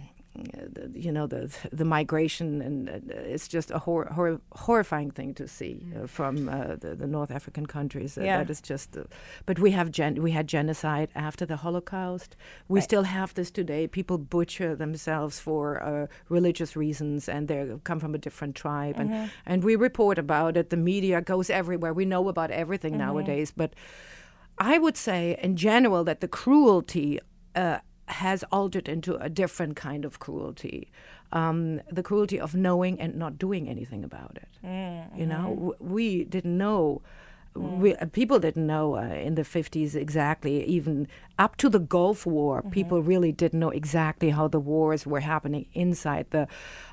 you 0.94 1.12
know 1.12 1.27
the 1.27 1.50
the 1.72 1.84
migration 1.84 2.62
and 2.62 2.89
uh, 2.89 3.34
it's 3.34 3.48
just 3.48 3.72
a 3.72 3.79
hor- 3.79 4.06
hor- 4.06 4.39
horrifying 4.53 5.12
thing 5.12 5.34
to 5.34 5.48
see 5.48 5.84
uh, 5.96 6.08
from 6.08 6.48
uh, 6.48 6.75
the, 6.79 6.96
the 6.96 7.08
North 7.08 7.32
African 7.32 7.65
countries. 7.65 8.18
Uh, 8.18 8.22
Yeah. 8.24 8.38
That 8.38 8.50
is 8.50 8.62
just. 8.62 8.96
Uh, 8.98 9.03
but 9.46 9.60
we 9.60 9.72
have 9.72 9.89
gen- 9.91 10.22
we 10.22 10.32
had 10.32 10.48
genocide 10.48 11.10
after 11.15 11.46
the 11.48 11.56
Holocaust. 11.58 12.36
We 12.68 12.79
still 12.82 13.03
have 13.03 13.34
this 13.34 13.51
today. 13.51 13.88
People 13.88 14.18
butcher 14.18 14.75
themselves 14.75 15.39
for 15.39 15.82
uh, 15.84 16.08
religious 16.29 16.75
reasons, 16.75 17.27
and 17.29 17.48
they 17.48 17.75
come 17.84 18.00
from 18.00 18.15
a 18.15 18.18
different 18.20 18.56
tribe, 18.56 18.96
and 19.00 19.29
and 19.46 19.63
we 19.63 19.75
report 19.75 20.18
about 20.20 20.58
it. 20.58 20.70
The 20.70 20.77
media 20.77 21.22
goes 21.22 21.50
everywhere. 21.50 21.94
We 21.94 22.06
know 22.06 22.29
about 22.29 22.51
everything 22.51 22.98
nowadays, 22.98 23.51
but. 23.56 23.74
I 24.62 24.77
would 24.77 24.98
say, 24.98 25.38
in 25.41 25.56
general, 25.56 26.03
that 26.03 26.20
the 26.20 26.27
cruelty 26.27 27.20
uh, 27.56 27.77
has 28.10 28.44
altered 28.51 28.88
into 28.89 29.16
a 29.16 29.30
different 29.30 29.75
kind 29.75 30.06
of 30.06 30.20
cruelty. 30.20 30.92
Um, 31.32 31.82
the 31.92 32.01
cruelty 32.04 32.39
of 32.39 32.56
knowing 32.56 33.00
and 33.00 33.16
not 33.16 33.38
doing 33.38 33.70
anything 33.70 34.04
about 34.04 34.34
it. 34.36 34.48
You 35.16 35.25
know, 35.28 35.46
w- 35.56 35.75
we 35.80 36.24
didn't 36.24 36.58
know. 36.58 37.01
We, 37.56 37.96
uh, 37.96 38.06
people 38.06 38.39
didn't 38.39 38.68
know 38.68 38.96
uh, 38.96 39.01
in 39.28 39.36
the 39.36 39.42
50s 39.42 39.96
exactly, 39.96 40.63
even 40.66 41.08
up 41.38 41.56
to 41.58 41.68
the 41.70 41.80
Gulf 41.80 42.25
War, 42.25 42.62
people 42.72 43.01
really 43.01 43.32
didn't 43.32 43.60
know 43.60 43.70
exactly 43.72 44.30
how 44.30 44.48
the 44.48 44.60
wars 44.60 45.06
were 45.06 45.20
happening 45.20 45.66
inside 45.74 46.28
the 46.30 46.48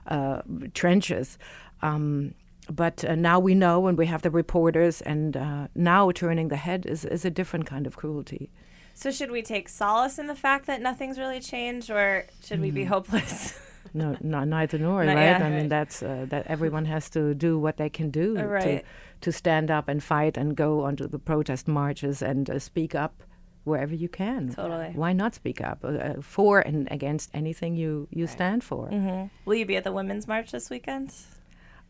uh, 0.06 0.42
trenches. 0.74 1.38
Um, 1.82 2.34
but 2.70 3.04
uh, 3.04 3.14
now 3.14 3.38
we 3.38 3.54
know, 3.54 3.86
and 3.86 3.96
we 3.98 4.06
have 4.06 4.22
the 4.22 4.30
reporters, 4.30 5.00
and 5.02 5.36
uh, 5.36 5.68
now 5.74 6.10
turning 6.10 6.48
the 6.48 6.56
head 6.56 6.84
is, 6.86 7.04
is 7.04 7.24
a 7.24 7.30
different 7.30 7.66
kind 7.66 7.86
of 7.86 7.96
cruelty. 7.96 8.50
So 8.98 9.10
should 9.10 9.30
we 9.30 9.42
take 9.42 9.68
solace 9.68 10.18
in 10.18 10.26
the 10.26 10.34
fact 10.34 10.64
that 10.66 10.80
nothing's 10.80 11.18
really 11.18 11.38
changed, 11.40 11.90
or 11.90 12.24
should 12.42 12.60
we 12.62 12.70
be 12.70 12.84
Mm. 12.84 12.88
hopeless? 12.88 13.60
No, 13.94 14.16
no 14.20 14.44
neither 14.44 14.78
nor, 14.78 15.04
No, 15.04 15.14
right? 15.14 15.22
yeah, 15.22 15.38
I 15.46 15.48
mean, 15.48 15.58
right. 15.60 15.68
that's 15.68 16.02
uh, 16.02 16.26
that 16.28 16.46
everyone 16.48 16.84
has 16.86 17.08
to 17.10 17.34
do 17.34 17.58
what 17.58 17.76
they 17.76 17.88
can 17.88 18.10
do 18.10 18.34
to 18.36 18.46
Right. 18.46 18.84
to 19.20 19.30
stand 19.32 19.70
up 19.70 19.88
and 19.88 20.02
fight 20.02 20.36
and 20.36 20.56
go 20.56 20.84
onto 20.84 21.06
the 21.08 21.18
protest 21.18 21.68
marches 21.68 22.20
and 22.20 22.50
uh, 22.50 22.58
speak 22.58 22.94
up 22.94 23.22
wherever 23.64 23.94
you 23.94 24.08
can. 24.08 24.50
Totally. 24.50 24.90
Why 24.94 25.12
not 25.14 25.34
speak 25.34 25.60
up 25.60 25.78
uh, 25.84 25.88
uh, 25.88 26.20
for 26.20 26.60
and 26.60 26.88
against 26.90 27.30
anything 27.32 27.76
you 27.76 28.06
you 28.10 28.26
stand 28.26 28.62
for? 28.64 28.88
Mm-hmm. 28.90 29.28
Will 29.46 29.54
you 29.56 29.66
be 29.66 29.76
at 29.76 29.84
the 29.84 29.92
women's 29.92 30.26
march 30.26 30.50
this 30.52 30.68
weekend? 30.68 31.14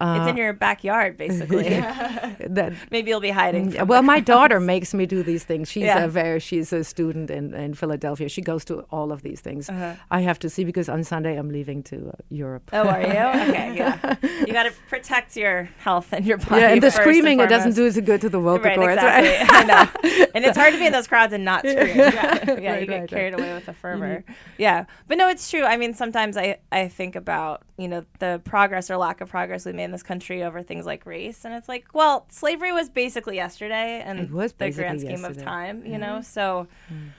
Uh, 0.00 0.18
it's 0.20 0.30
in 0.30 0.36
your 0.36 0.52
backyard, 0.52 1.16
basically. 1.16 1.68
that 1.70 2.72
Maybe 2.90 3.10
you'll 3.10 3.20
be 3.20 3.30
hiding. 3.30 3.72
Mm, 3.72 3.86
well, 3.86 4.02
my 4.02 4.20
daughter 4.20 4.60
makes 4.60 4.92
me 4.92 5.06
do 5.06 5.22
these 5.22 5.44
things. 5.44 5.70
She's 5.70 5.84
Yeah. 5.84 6.04
a 6.04 6.08
very 6.08 6.38
she's 6.40 6.72
a 6.72 6.84
student 6.84 7.30
in, 7.30 7.54
in 7.54 7.74
Philadelphia. 7.74 8.28
She 8.28 8.42
goes 8.42 8.64
to 8.66 8.80
all 8.90 9.10
of 9.12 9.22
these 9.22 9.40
things. 9.40 9.68
Uh-huh. 9.70 9.94
I 10.10 10.20
have 10.20 10.38
to 10.40 10.50
see 10.50 10.64
because 10.64 10.88
on 10.88 11.02
Sunday 11.04 11.36
I'm 11.38 11.48
leaving 11.50 11.82
to 11.84 12.08
uh, 12.10 12.12
Europe. 12.28 12.68
Oh, 12.72 12.86
are 12.88 13.00
you? 13.00 13.06
Okay, 13.46 13.76
yeah. 13.76 14.16
You 14.46 14.52
got 14.52 14.64
to 14.64 14.72
protect 14.88 15.36
your 15.36 15.68
health 15.78 16.12
and 16.12 16.24
your 16.26 16.38
body. 16.38 16.60
yeah, 16.60 16.68
and 16.70 16.82
the 16.82 16.90
screaming 16.90 17.40
it 17.40 17.48
doesn't 17.48 17.74
do 17.74 17.86
as 17.86 17.98
good 18.00 18.20
to 18.20 18.28
the 18.28 18.38
vocal 18.40 18.64
Right, 18.68 18.76
cords. 18.76 18.94
exactly. 18.94 19.46
I 19.48 19.62
know. 19.64 20.26
And 20.34 20.44
it's 20.44 20.56
hard 20.58 20.72
to 20.74 20.78
be 20.78 20.86
in 20.86 20.92
those 20.92 21.06
crowds 21.06 21.32
and 21.32 21.44
not 21.44 21.60
scream. 21.60 21.96
Yeah, 21.96 22.58
yeah 22.60 22.72
Right, 22.72 22.80
you 22.80 22.86
get 22.86 22.92
right, 22.92 23.00
right. 23.00 23.08
carried 23.08 23.34
away 23.34 23.54
with 23.54 23.66
the 23.66 23.72
fervor. 23.72 24.24
Yeah. 24.58 24.84
But 25.08 25.18
no, 25.18 25.28
it's 25.28 25.50
true. 25.50 25.62
I 25.64 25.76
mean, 25.76 25.94
sometimes 25.94 26.36
I, 26.36 26.58
I 26.72 26.88
think 26.88 27.16
about, 27.16 27.62
you 27.78 27.88
know, 27.88 28.04
the 28.20 28.40
progress 28.44 28.90
or 28.90 28.96
lack 28.96 29.20
of 29.20 29.28
progress 29.28 29.66
we 29.66 29.72
made 29.72 29.84
in 29.84 29.92
this 29.92 30.02
country 30.02 30.42
over 30.42 30.62
things 30.62 30.86
like 30.86 31.04
race. 31.04 31.44
And 31.44 31.52
it's 31.54 31.68
like, 31.68 31.86
well, 31.92 32.26
slavery 32.30 32.72
was 32.72 32.88
basically 32.88 33.36
yesterday 33.36 34.02
and 34.04 34.18
It 34.18 34.30
was 34.30 34.52
the 34.54 34.70
grand 34.70 35.00
scheme 35.00 35.24
of 35.24 35.36
time, 35.36 35.84
you 35.84 35.92
mm-hmm. 35.92 36.00
know? 36.00 36.20
So 36.22 36.68
mm. 36.90 37.10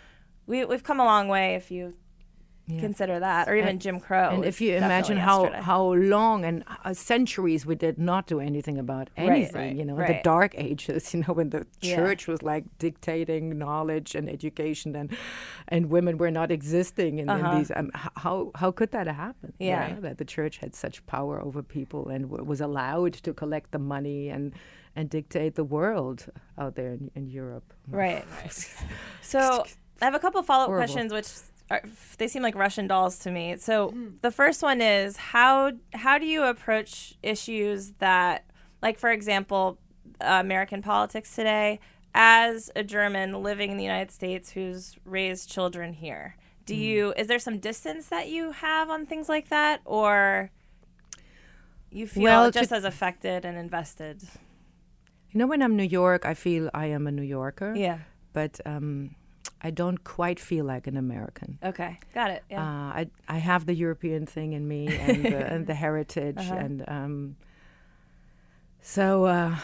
we, 0.47 0.65
we've 0.65 0.83
come 0.83 0.99
a 0.99 1.05
long 1.05 1.27
way 1.27 1.55
if 1.55 1.69
you 1.69 1.93
Yeah. 2.69 2.81
consider 2.81 3.19
that, 3.21 3.47
or 3.47 3.55
even 3.55 3.69
And- 3.69 3.81
Jim 3.81 3.99
Crow. 4.01 4.29
and 4.31 4.43
if 4.43 4.59
you 4.59 4.75
imagine 4.75 5.15
how, 5.15 5.43
yesterday. 5.43 5.61
how 5.63 5.93
long 5.93 6.43
and 6.43 6.65
uh, 6.83 6.93
centuries 6.93 7.65
we 7.65 7.75
did 7.75 7.97
not 7.97 8.27
do 8.27 8.41
anything 8.41 8.77
about 8.77 9.09
anything, 9.15 9.55
right, 9.69 9.75
you 9.75 9.85
know, 9.85 9.95
right. 9.95 10.07
the 10.07 10.19
dark 10.21 10.53
ages, 10.57 11.13
you 11.13 11.23
know, 11.25 11.33
when 11.33 11.49
the 11.51 11.65
Yeah. 11.81 11.95
church 11.95 12.27
was 12.27 12.43
like 12.43 12.65
dictating 12.77 13.57
knowledge 13.57 14.15
and 14.15 14.29
education 14.29 14.95
and 14.97 15.15
and 15.69 15.89
women 15.89 16.17
were 16.17 16.29
not 16.31 16.51
existing 16.51 17.19
in, 17.19 17.29
in 17.29 17.29
Uh-huh. 17.29 17.57
these, 17.57 17.71
um, 17.73 17.89
how 18.25 18.51
how 18.55 18.69
could 18.71 18.91
that 18.91 19.07
happen? 19.07 19.53
Yeah. 19.59 19.93
know, 19.93 20.01
that 20.01 20.17
the 20.17 20.25
church 20.25 20.57
had 20.57 20.75
such 20.75 21.05
power 21.05 21.39
over 21.41 21.63
people 21.63 22.09
and 22.09 22.21
w- 22.29 22.43
was 22.43 22.59
allowed 22.59 23.13
to 23.25 23.33
collect 23.33 23.71
the 23.71 23.79
money 23.79 24.27
and 24.27 24.53
and 24.97 25.09
dictate 25.09 25.55
the 25.55 25.63
world 25.63 26.25
out 26.57 26.75
there 26.75 26.91
in, 26.97 27.11
in 27.15 27.27
Europe. 27.27 27.67
Right. 27.87 28.25
So 29.21 29.39
I 30.01 30.05
have 30.05 30.15
a 30.15 30.19
couple 30.19 30.41
follow 30.43 30.65
up 30.65 30.71
questions, 30.83 31.11
which 31.13 31.27
they 32.17 32.27
seem 32.27 32.43
like 32.43 32.55
Russian 32.55 32.87
dolls 32.87 33.19
to 33.19 33.31
me. 33.31 33.57
So 33.57 33.93
the 34.21 34.31
first 34.31 34.61
one 34.63 34.81
is 34.81 35.17
how 35.17 35.71
how 35.93 36.17
do 36.17 36.25
you 36.25 36.43
approach 36.43 37.15
issues 37.23 37.91
that, 37.99 38.45
like 38.81 38.97
for 38.99 39.11
example, 39.11 39.77
uh, 40.21 40.37
American 40.39 40.81
politics 40.81 41.35
today, 41.35 41.79
as 42.15 42.71
a 42.75 42.83
German 42.83 43.43
living 43.43 43.71
in 43.71 43.77
the 43.77 43.83
United 43.83 44.11
States 44.11 44.51
who's 44.51 44.95
raised 45.05 45.49
children 45.51 45.93
here? 45.93 46.35
Do 46.65 46.75
you 46.75 47.13
is 47.17 47.27
there 47.27 47.39
some 47.39 47.59
distance 47.59 48.07
that 48.09 48.27
you 48.29 48.51
have 48.51 48.89
on 48.89 49.05
things 49.05 49.29
like 49.29 49.49
that, 49.49 49.81
or 49.85 50.51
you 51.91 52.07
feel 52.07 52.23
Well, 52.23 52.51
just 52.51 52.69
to- 52.69 52.75
as 52.75 52.83
affected 52.83 53.45
and 53.45 53.57
invested? 53.57 54.23
You 55.31 55.39
know, 55.39 55.47
when 55.47 55.61
I'm 55.61 55.75
New 55.75 55.83
York, 55.83 56.25
I 56.25 56.33
feel 56.33 56.69
I 56.73 56.87
am 56.87 57.07
a 57.07 57.11
New 57.11 57.21
Yorker. 57.23 57.73
Yeah. 57.75 57.99
but 58.33 58.59
um, 58.65 59.15
I 59.61 59.71
don't 59.71 60.03
quite 60.03 60.39
feel 60.39 60.65
like 60.65 60.85
an 60.87 60.97
American. 60.97 61.57
Okay. 61.63 61.97
Got 62.13 62.31
it. 62.31 62.43
Yeah. 62.49 62.61
Uh, 62.61 62.99
I 62.99 63.09
I 63.27 63.37
have 63.39 63.65
the 63.65 63.73
European 63.73 64.25
thing 64.25 64.53
in 64.53 64.67
me 64.67 64.87
and 64.87 65.23
the, 65.25 65.53
and 65.53 65.67
the 65.67 65.73
heritage 65.85 66.37
Uh-huh. 66.37 66.55
and 66.65 66.83
um, 66.87 67.35
so 68.81 69.25
uh, 69.25 69.55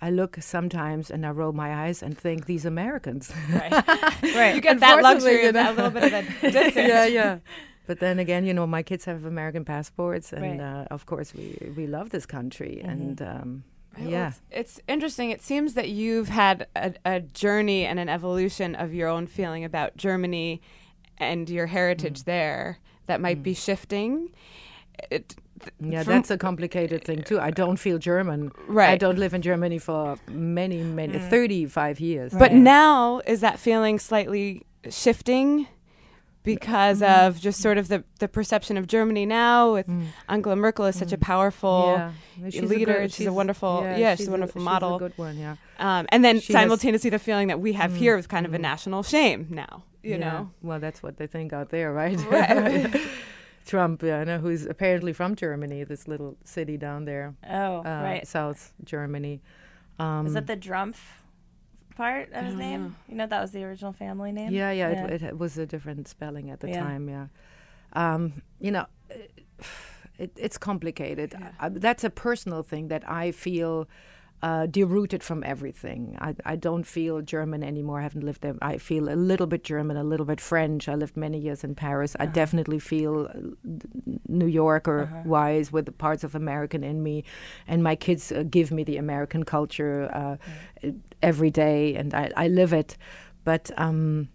I 0.00 0.10
look 0.10 0.36
sometimes 0.40 1.10
and 1.10 1.24
I 1.24 1.30
roll 1.30 1.52
my 1.52 1.86
eyes 1.86 2.02
and 2.02 2.16
think 2.18 2.46
these 2.46 2.64
Americans. 2.66 3.32
right. 3.52 3.72
right. 4.34 4.54
You 4.54 4.60
get 4.60 4.80
that 4.80 5.02
luxury 5.02 5.42
you 5.42 5.48
of 5.48 5.54
know. 5.54 5.70
a 5.70 5.74
little 5.74 5.90
bit 5.90 6.04
of 6.04 6.12
a 6.12 6.22
distance. 6.50 6.74
yeah, 6.76 7.06
yeah. 7.06 7.38
But 7.86 7.98
then 8.00 8.18
again, 8.18 8.44
you 8.44 8.54
know, 8.54 8.66
my 8.66 8.82
kids 8.82 9.04
have 9.06 9.24
American 9.24 9.64
passports, 9.64 10.32
and 10.32 10.42
Right. 10.42 10.58
Mm-hmm. 10.60 10.80
uh, 10.92 10.94
of 10.94 11.06
course, 11.06 11.34
we 11.34 11.72
we 11.76 11.86
love 11.86 12.10
this 12.10 12.26
country, 12.26 12.80
and 12.84 13.20
um, 13.22 13.64
Well, 13.98 14.08
yeah. 14.08 14.28
It's, 14.28 14.40
it's 14.50 14.80
interesting. 14.88 15.30
It 15.30 15.42
seems 15.42 15.74
that 15.74 15.88
you've 15.88 16.28
had 16.28 16.66
a, 16.74 16.94
a 17.04 17.20
journey 17.20 17.84
and 17.84 17.98
an 17.98 18.08
evolution 18.08 18.74
of 18.74 18.94
your 18.94 19.08
own 19.08 19.26
feeling 19.26 19.64
about 19.64 19.96
Germany 19.96 20.60
and 21.18 21.48
your 21.50 21.66
heritage 21.66 22.20
Mm. 22.20 22.24
there 22.24 22.78
that 23.06 23.20
might 23.20 23.42
be 23.42 23.54
shifting. 23.54 24.30
It, 25.10 25.34
th- 25.60 25.72
Yeah, 25.80 26.02
that's 26.04 26.30
a 26.30 26.38
complicated 26.38 27.04
thing 27.04 27.22
too. 27.22 27.38
I 27.40 27.50
don't 27.50 27.76
feel 27.78 27.98
German. 27.98 28.50
Right. 28.66 28.90
I 28.90 28.96
don't 28.96 29.18
live 29.18 29.34
in 29.34 29.42
Germany 29.42 29.78
for 29.78 30.16
many, 30.28 30.82
many, 30.82 31.18
Mm. 31.18 31.30
35 31.30 32.00
years. 32.00 32.32
But 32.32 32.52
now, 32.52 33.20
is 33.26 33.40
that 33.40 33.58
feeling 33.58 33.98
slightly 33.98 34.62
shifting 34.90 35.66
because 36.44 37.00
Mm. 37.00 37.26
of 37.26 37.40
just 37.40 37.60
sort 37.60 37.78
of 37.78 37.88
the, 37.88 38.02
the 38.18 38.28
perception 38.28 38.76
of 38.76 38.86
Germany 38.86 39.24
now 39.26 39.74
with 39.74 39.88
Angela 40.28 40.56
Merkel 40.56 40.86
is 40.86 40.96
such 40.96 41.12
a 41.12 41.18
powerful 41.18 41.94
Mm. 41.98 42.12
Yeah, 42.38 42.50
she's 42.50 42.62
a 42.62 42.66
leader. 42.66 42.92
good- 42.94 43.12
she's, 43.12 43.26
a 43.26 43.32
wonderful, 43.32 43.82
yeah, 43.84 44.14
she's, 44.14 44.28
a 44.28 44.30
wonderful 44.30 44.60
model. 44.62 44.96
a 44.96 44.98
good 44.98 45.16
one, 45.16 45.36
yeah. 45.38 45.56
um, 45.78 46.06
and 46.10 46.24
then 46.24 46.40
She 46.40 46.52
simultaneously 46.52 47.10
the 47.10 47.18
feeling 47.18 47.48
that 47.48 47.60
we 47.60 47.74
have 47.74 47.94
here 47.94 48.16
is 48.16 48.26
kind 48.26 48.46
of 48.46 48.54
a 48.54 48.58
national 48.58 49.02
shame 49.02 49.46
now, 49.50 49.84
you 50.02 50.12
Yeah. 50.12 50.16
know? 50.18 50.50
Well, 50.62 50.80
that's 50.80 51.02
what 51.02 51.16
they 51.18 51.26
think 51.26 51.52
out 51.52 51.68
there, 51.70 51.92
right? 51.92 52.18
Right. 52.30 53.00
Trump, 53.66 54.02
yeah, 54.02 54.18
I 54.20 54.24
know, 54.24 54.38
who's 54.38 54.66
apparently 54.66 55.12
from 55.12 55.36
Germany, 55.36 55.84
this 55.84 56.08
little 56.08 56.36
city 56.44 56.76
down 56.76 57.04
there, 57.04 57.34
Oh, 57.48 57.76
uh, 57.78 57.82
right. 58.02 58.26
South 58.26 58.72
Germany. 58.82 59.40
Um, 60.00 60.26
Is 60.26 60.34
that 60.34 60.48
the 60.48 60.56
Drumpf 60.56 60.96
part 61.96 62.32
of 62.32 62.44
his 62.46 62.54
name? 62.56 62.96
You 63.08 63.14
know, 63.16 63.26
that 63.26 63.40
was 63.40 63.52
the 63.52 63.64
original 63.64 63.92
family 63.92 64.32
name. 64.32 64.52
Yeah, 64.52 64.70
yeah, 64.72 64.90
It, 65.06 65.22
it 65.22 65.38
was 65.38 65.58
a 65.58 65.66
different 65.66 66.08
spelling 66.08 66.50
at 66.50 66.60
the 66.60 66.68
Yeah. 66.68 66.78
time. 66.80 67.08
Yeah, 67.08 67.26
um, 67.94 68.42
you 68.60 68.70
know, 68.70 68.86
it, 70.18 70.32
it's 70.36 70.58
complicated. 70.58 71.34
Uh, 71.60 71.70
that's 71.72 72.04
a 72.04 72.10
personal 72.10 72.62
thing 72.62 72.88
that 72.88 73.08
I 73.08 73.32
feel 73.32 73.88
uh, 74.42 74.66
derooted 74.66 75.22
from 75.22 75.44
everything. 75.44 76.16
I, 76.20 76.34
I 76.44 76.56
don't 76.56 76.84
feel 76.84 77.20
German 77.22 77.62
anymore. 77.62 78.00
I 78.00 78.02
haven't 78.02 78.24
lived 78.24 78.40
there. 78.40 78.56
I 78.60 78.78
feel 78.78 79.08
a 79.08 79.14
little 79.14 79.46
bit 79.46 79.62
German, 79.62 79.96
a 79.96 80.02
little 80.02 80.26
bit 80.26 80.40
French. 80.40 80.88
I 80.88 80.96
lived 80.96 81.16
many 81.16 81.38
years 81.38 81.62
in 81.62 81.74
Paris. 81.76 82.16
I 82.18 82.26
definitely 82.26 82.80
feel 82.80 83.26
uh, 83.26 83.38
New 84.28 84.46
Yorker 84.46 85.22
wise 85.24 85.70
with 85.70 85.86
the 85.86 85.92
parts 85.92 86.24
of 86.24 86.34
American 86.34 86.82
in 86.82 87.02
me, 87.02 87.22
and 87.68 87.84
my 87.84 87.94
kids 87.94 88.32
uh, 88.32 88.42
give 88.42 88.72
me 88.72 88.82
the 88.82 88.96
American 88.96 89.44
culture 89.44 90.10
uh, 90.12 90.88
every 91.22 91.50
day, 91.50 91.94
and 91.94 92.12
I, 92.12 92.32
I 92.36 92.48
live 92.48 92.72
it. 92.72 92.96
But 93.44 93.70
um, 93.76 94.28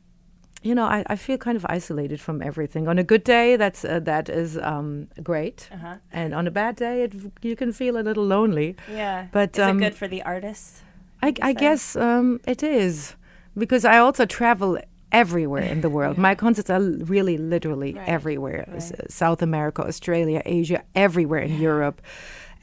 you 0.68 0.76
know, 0.76 0.86
I, 0.98 1.00
I 1.14 1.16
feel 1.16 1.38
kind 1.38 1.58
of 1.58 1.66
isolated 1.78 2.20
from 2.20 2.42
everything. 2.50 2.88
On 2.88 2.98
a 3.00 3.04
good 3.04 3.24
day, 3.24 3.58
that's 3.58 3.82
uh, 3.86 4.00
that 4.12 4.26
is 4.30 4.58
um, 4.72 5.08
great, 5.24 5.70
Uh-huh. 5.72 5.96
and 6.12 6.34
on 6.40 6.48
a 6.48 6.52
bad 6.52 6.76
day, 6.76 6.96
it, 7.06 7.14
you 7.50 7.56
can 7.56 7.72
feel 7.74 7.96
a 7.98 8.04
little 8.10 8.26
lonely. 8.36 8.76
Yeah. 8.92 9.28
But, 9.32 9.50
is 9.58 9.64
um, 9.64 9.78
it 9.78 9.86
good 9.86 9.96
for 9.96 10.08
the 10.10 10.22
artists? 10.24 10.82
I, 11.28 11.34
I 11.42 11.54
guess 11.54 11.96
um, 11.96 12.40
it 12.54 12.62
is 12.64 13.16
because 13.58 13.84
I 13.94 13.98
also 14.06 14.26
travel 14.26 14.78
everywhere 15.12 15.64
in 15.64 15.82
the 15.82 15.90
world. 15.90 16.18
My 16.30 16.36
concerts 16.36 16.70
are 16.70 16.82
really 17.16 17.38
literally 17.38 17.94
Right. 17.94 18.10
everywhere. 18.16 18.66
S- 18.76 18.92
South 19.10 19.42
America, 19.42 19.82
Australia, 19.88 20.42
Asia, 20.46 20.80
everywhere 20.94 21.42
in 21.50 21.54
Europe. 21.70 22.02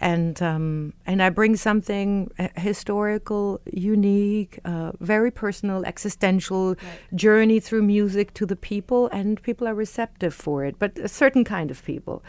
And 0.01 0.43
um, 0.43 0.93
and 1.07 1.23
I 1.23 1.31
bring 1.31 1.57
something 1.57 2.31
uh, 2.39 2.49
historical, 2.57 3.61
unique, 3.73 4.59
uh, 4.65 4.93
very 5.01 5.31
personal, 5.31 5.85
existential 5.85 6.77
journey 7.15 7.61
through 7.61 7.83
music 7.83 8.35
to 8.35 8.47
the 8.47 8.57
people, 8.57 9.09
and 9.13 9.43
people 9.43 9.69
are 9.69 9.75
receptive 9.75 10.35
for 10.35 10.65
it. 10.65 10.79
But 10.79 10.99
a 10.99 11.09
certain 11.09 11.45
kind 11.45 11.71
of 11.71 11.85
people, 11.85 12.23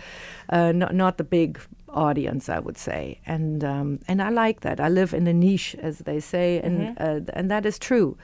uh, 0.50 0.72
not 0.72 0.93
not 0.93 1.17
the 1.17 1.24
big 1.24 1.60
audience, 1.89 2.50
I 2.50 2.60
would 2.60 2.77
say. 2.77 3.19
And 3.25 3.63
um, 3.63 4.00
and 4.07 4.22
I 4.22 4.29
like 4.29 4.62
that. 4.62 4.79
I 4.79 4.89
live 4.89 5.13
in 5.13 5.27
a 5.27 5.34
niche, 5.34 5.75
as 5.79 6.00
they 6.00 6.19
say, 6.19 6.60
and 6.62 6.98
uh, 7.00 7.19
and 7.34 7.50
that 7.50 7.65
is 7.65 7.79
true, 7.79 8.17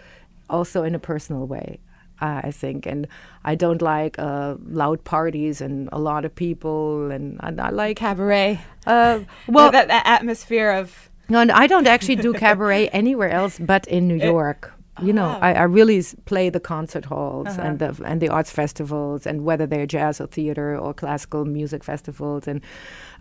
also 0.49 0.83
in 0.83 0.95
a 0.95 0.99
personal 0.99 1.47
way. 1.47 1.79
I 2.21 2.41
I 2.47 2.51
think, 2.51 2.85
and 2.85 3.07
I 3.43 3.55
don't 3.55 3.81
like 3.81 4.15
uh, 4.19 4.55
loud 4.69 5.03
parties 5.03 5.61
and 5.61 5.89
a 5.91 5.99
lot 5.99 6.25
of 6.25 6.33
people, 6.35 7.11
and 7.11 7.37
I, 7.41 7.49
I 7.67 7.69
like 7.71 7.97
Cabaret. 7.97 8.59
uh, 8.87 9.19
Well, 9.47 9.71
that, 9.71 9.87
that 9.87 10.05
atmosphere 10.05 10.71
of 10.71 11.09
no, 11.29 11.39
and 11.39 11.51
I 11.51 11.67
don't 11.67 11.87
actually 11.87 12.15
do 12.17 12.33
cabaret 12.33 12.87
anywhere 13.01 13.29
else 13.31 13.57
but 13.59 13.87
in 13.87 14.07
New 14.07 14.17
York. 14.33 14.71
You 15.01 15.13
know, 15.13 15.29
I, 15.41 15.53
I 15.53 15.63
really 15.63 16.03
play 16.25 16.49
the 16.51 16.59
concert 16.59 17.05
halls 17.05 17.57
and 17.57 17.79
the 17.79 17.89
and 18.05 18.21
the 18.21 18.29
arts 18.29 18.51
festivals, 18.51 19.25
and 19.25 19.43
whether 19.45 19.65
they're 19.65 19.87
jazz 19.87 20.19
or 20.21 20.27
theater 20.27 20.77
or 20.77 20.93
classical 20.93 21.45
music 21.45 21.83
festivals. 21.83 22.47
And 22.47 22.61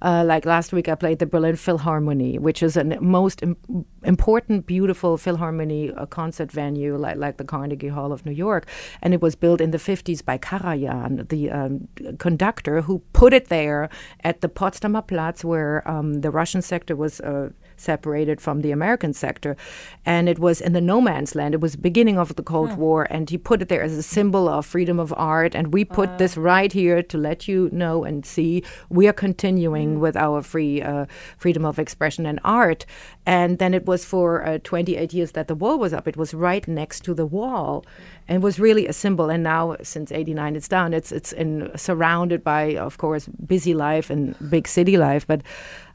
uh, 0.02 0.24
like 0.26 0.46
last 0.46 0.72
week, 0.72 0.88
I 0.88 0.94
played 0.94 1.18
the 1.18 1.26
Berlin 1.26 1.56
Philharmonie, 1.56 2.38
which 2.38 2.62
is 2.62 2.76
an 2.76 2.96
most 3.00 3.42
Im- 3.42 3.84
important, 4.02 4.66
beautiful 4.66 5.18
Philharmonie 5.18 5.96
uh, 5.96 6.06
concert 6.06 6.50
venue, 6.50 6.96
like 6.96 7.16
like 7.16 7.36
the 7.36 7.44
Carnegie 7.44 7.88
Hall 7.88 8.12
of 8.12 8.24
New 8.24 8.32
York. 8.32 8.66
And 9.02 9.12
it 9.12 9.20
was 9.20 9.34
built 9.34 9.60
in 9.60 9.70
the 9.70 9.78
50s 9.78 10.24
by 10.24 10.38
Karajan, 10.38 11.28
the 11.28 11.50
um, 11.50 11.88
conductor 12.18 12.82
who 12.82 13.00
put 13.12 13.32
it 13.32 13.48
there 13.48 13.90
at 14.24 14.40
the 14.40 14.48
Potsdamer 14.48 15.06
Platz, 15.06 15.44
where 15.44 15.88
um, 15.88 16.20
the 16.20 16.30
Russian 16.30 16.62
sector 16.62 16.96
was. 16.96 17.20
Uh, 17.20 17.50
separated 17.80 18.40
from 18.40 18.60
the 18.60 18.70
American 18.70 19.12
sector. 19.12 19.56
And 20.04 20.28
it 20.28 20.38
was 20.38 20.60
in 20.60 20.72
the 20.72 20.80
no 20.80 21.00
man's 21.00 21.34
land. 21.34 21.54
It 21.54 21.60
was 21.60 21.76
beginning 21.76 22.18
of 22.18 22.36
the 22.36 22.42
Cold 22.42 22.76
War. 22.76 23.06
And 23.10 23.28
he 23.30 23.38
put 23.38 23.62
it 23.62 23.68
there 23.68 23.82
as 23.82 23.96
a 23.96 24.02
symbol 24.02 24.48
of 24.48 24.66
freedom 24.66 25.00
of 25.00 25.14
art. 25.16 25.54
And 25.54 25.72
we 25.72 25.84
put 25.84 26.18
this 26.18 26.36
right 26.36 26.72
here 26.72 27.02
to 27.02 27.18
let 27.18 27.48
you 27.48 27.70
know 27.72 28.04
and 28.04 28.26
see 28.26 28.62
we 28.90 29.08
are 29.08 29.12
continuing 29.12 29.89
with 29.98 30.16
our 30.16 30.42
free 30.42 30.80
uh, 30.82 31.06
freedom 31.36 31.64
of 31.64 31.78
expression 31.78 32.26
and 32.26 32.38
art. 32.44 32.86
And 33.26 33.58
then 33.58 33.74
it 33.74 33.86
was 33.86 34.04
for 34.04 34.46
uh, 34.46 34.58
28 34.62 35.12
years 35.12 35.32
that 35.32 35.48
the 35.48 35.54
wall 35.54 35.78
was 35.78 35.92
up. 35.92 36.06
It 36.06 36.16
was 36.16 36.32
right 36.34 36.66
next 36.68 37.00
to 37.04 37.14
the 37.14 37.26
wall 37.26 37.84
and 38.28 38.42
was 38.42 38.60
really 38.60 38.86
a 38.86 38.92
symbol. 38.92 39.30
And 39.30 39.42
now, 39.42 39.76
since 39.82 40.12
89, 40.12 40.54
it's 40.56 40.68
down. 40.68 40.94
It's, 40.94 41.10
it's 41.10 41.32
in, 41.32 41.70
surrounded 41.76 42.44
by, 42.44 42.76
of 42.76 42.98
course, 42.98 43.26
busy 43.26 43.74
life 43.74 44.10
and 44.10 44.36
big 44.50 44.68
city 44.68 44.96
life. 44.96 45.26
But 45.26 45.42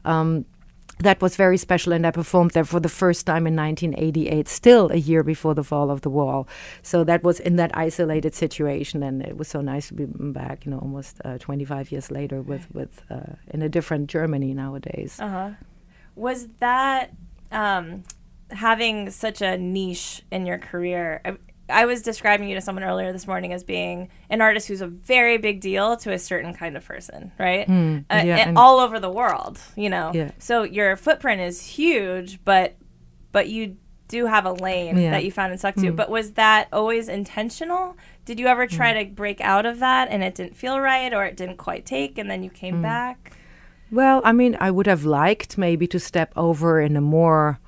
um, 0.04 0.44
that 0.98 1.20
was 1.20 1.36
very 1.36 1.58
special, 1.58 1.92
and 1.92 2.06
I 2.06 2.10
performed 2.10 2.52
there 2.52 2.64
for 2.64 2.80
the 2.80 2.88
first 2.88 3.26
time 3.26 3.46
in 3.46 3.54
1988, 3.54 4.48
still 4.48 4.90
a 4.90 4.96
year 4.96 5.22
before 5.22 5.54
the 5.54 5.64
fall 5.64 5.90
of 5.90 6.00
the 6.00 6.10
wall. 6.10 6.48
So 6.82 7.04
that 7.04 7.22
was 7.22 7.38
in 7.38 7.56
that 7.56 7.76
isolated 7.76 8.34
situation, 8.34 9.02
and 9.02 9.22
it 9.22 9.36
was 9.36 9.48
so 9.48 9.60
nice 9.60 9.88
to 9.88 9.94
be 9.94 10.06
back, 10.06 10.64
you 10.64 10.70
know, 10.70 10.78
almost 10.78 11.20
uh, 11.24 11.38
25 11.38 11.92
years 11.92 12.10
later 12.10 12.40
with 12.40 12.66
with 12.72 13.02
uh, 13.10 13.34
in 13.48 13.62
a 13.62 13.68
different 13.68 14.08
Germany 14.08 14.54
nowadays. 14.54 15.18
Uh-huh. 15.20 15.50
Was 16.14 16.48
that 16.60 17.12
um, 17.52 18.04
having 18.50 19.10
such 19.10 19.42
a 19.42 19.58
niche 19.58 20.22
in 20.30 20.46
your 20.46 20.58
career? 20.58 21.20
I, 21.68 21.84
was 21.86 22.02
describing 22.02 22.48
you 22.48 22.54
to 22.54 22.60
someone 22.60 22.84
earlier 22.84 23.12
this 23.12 23.26
morning 23.26 23.52
as 23.52 23.64
being 23.64 24.08
an 24.30 24.40
artist 24.40 24.68
who's 24.68 24.80
a 24.80 24.86
very 24.86 25.36
big 25.38 25.60
deal 25.60 25.96
to 25.98 26.12
a 26.12 26.18
certain 26.18 26.54
kind 26.54 26.76
of 26.76 26.84
person, 26.84 27.32
right? 27.38 27.62
uh, 27.68 27.72
Hmm, 27.72 27.98
yeah, 28.10 28.16
and 28.18 28.30
and- 28.50 28.58
all 28.58 28.78
over 28.80 29.00
the 29.00 29.10
world, 29.10 29.58
you 29.76 29.90
know. 29.90 30.10
Yeah. 30.14 30.30
So 30.38 30.62
your 30.62 30.96
footprint 30.96 31.40
is 31.40 31.64
huge, 31.64 32.44
but 32.44 32.76
but 33.32 33.48
you 33.48 33.76
do 34.08 34.26
have 34.26 34.46
a 34.46 34.52
lane 34.52 34.96
Yeah. 34.96 35.06
Hmm. 35.06 35.10
that 35.12 35.24
you 35.24 35.32
found 35.32 35.50
and 35.50 35.58
stuck 35.58 35.74
to. 35.76 35.90
But 35.92 36.08
was 36.10 36.32
that 36.34 36.68
always 36.72 37.08
intentional? 37.08 37.96
Did 38.24 38.38
you 38.38 38.46
ever 38.46 38.66
try 38.68 38.92
to 39.04 39.10
break 39.10 39.40
out 39.40 39.66
of 39.66 39.80
that 39.80 40.08
and 40.10 40.22
it 40.22 40.34
didn't 40.36 40.56
feel 40.56 40.78
right 40.80 41.12
or 41.12 41.24
it 41.26 41.36
didn't 41.36 41.56
quite 41.56 41.84
take 41.86 42.16
and 42.18 42.30
then 42.30 42.42
you 42.44 42.50
Hmm. 42.50 42.54
came 42.56 42.82
back? 42.82 43.32
Well, 43.90 44.20
I 44.24 44.32
mean, 44.32 44.56
I 44.60 44.70
would 44.70 44.86
have 44.86 45.04
liked 45.04 45.58
maybe 45.58 45.86
to 45.88 45.98
step 45.98 46.32
over 46.36 46.80
in 46.80 46.96
a 46.96 47.00
more 47.00 47.58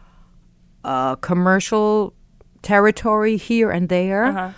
uh, 0.84 1.16
commercial 1.16 2.14
territory 2.62 3.36
here 3.36 3.70
and 3.70 3.88
there. 3.88 4.24
Uh-huh. 4.24 4.50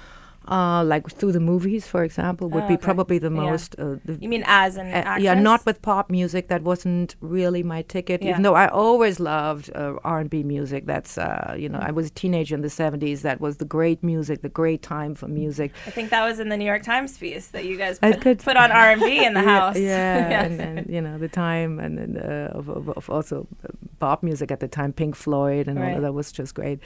Uh, 0.48 0.82
like 0.82 1.08
through 1.08 1.30
the 1.30 1.38
movies, 1.38 1.86
for 1.86 2.02
example, 2.02 2.48
would 2.48 2.64
Oh, 2.64 2.66
be 2.66 2.74
okay. 2.74 2.82
probably 2.82 3.18
the 3.18 3.30
Yeah. 3.30 3.50
most. 3.50 3.76
Uh, 3.78 3.96
the, 4.04 4.14
You 4.20 4.28
mean 4.28 4.42
as 4.46 4.76
an 4.76 4.86
Uh, 4.92 5.16
yeah, 5.20 5.34
not 5.34 5.64
with 5.64 5.80
pop 5.80 6.10
music. 6.10 6.48
That 6.48 6.62
wasn't 6.62 7.14
really 7.20 7.62
my 7.62 7.82
ticket. 7.82 8.20
Yeah. 8.20 8.30
Even 8.30 8.42
though 8.42 8.56
I 8.56 8.66
always 8.66 9.20
loved 9.20 9.70
uh, 9.76 9.94
R 10.02 10.18
and 10.18 10.28
B 10.30 10.42
music. 10.42 10.86
That's 10.86 11.18
uh, 11.18 11.54
you 11.56 11.68
know, 11.68 11.78
I 11.78 11.92
was 11.92 12.06
a 12.06 12.10
teenager 12.10 12.56
in 12.56 12.62
the 12.62 12.68
'70s. 12.70 13.20
That 13.20 13.40
was 13.40 13.58
the 13.58 13.64
great 13.64 14.02
music, 14.02 14.42
the 14.42 14.48
great 14.48 14.82
time 14.82 15.14
for 15.14 15.28
music. 15.28 15.70
I 15.86 15.90
think 15.90 16.10
that 16.10 16.24
was 16.24 16.40
in 16.40 16.48
the 16.48 16.56
New 16.56 16.64
York 16.64 16.82
Times 16.82 17.16
piece 17.16 17.48
that 17.48 17.64
you 17.66 17.76
guys 17.76 18.00
put, 18.00 18.20
could- 18.20 18.38
put 18.42 18.56
on 18.56 18.72
R 18.72 18.90
and 18.90 19.00
B 19.00 19.24
in 19.24 19.34
the 19.34 19.42
house. 19.54 19.78
Yeah, 19.78 20.30
Yes. 20.34 20.50
and, 20.50 20.60
and 20.60 20.90
you 20.90 21.00
know 21.02 21.16
the 21.18 21.28
time 21.28 21.78
and, 21.78 21.96
and 21.98 22.16
uh, 22.18 22.58
of, 22.58 22.68
of, 22.68 22.88
of 22.88 23.08
also 23.10 23.46
pop 24.00 24.22
music 24.24 24.50
at 24.50 24.58
the 24.58 24.68
time, 24.68 24.92
Pink 24.92 25.14
Floyd, 25.14 25.68
and 25.68 25.78
all 25.78 25.84
Right. 25.84 25.96
of 25.96 26.02
that 26.02 26.14
was 26.14 26.32
just 26.32 26.54
great. 26.56 26.80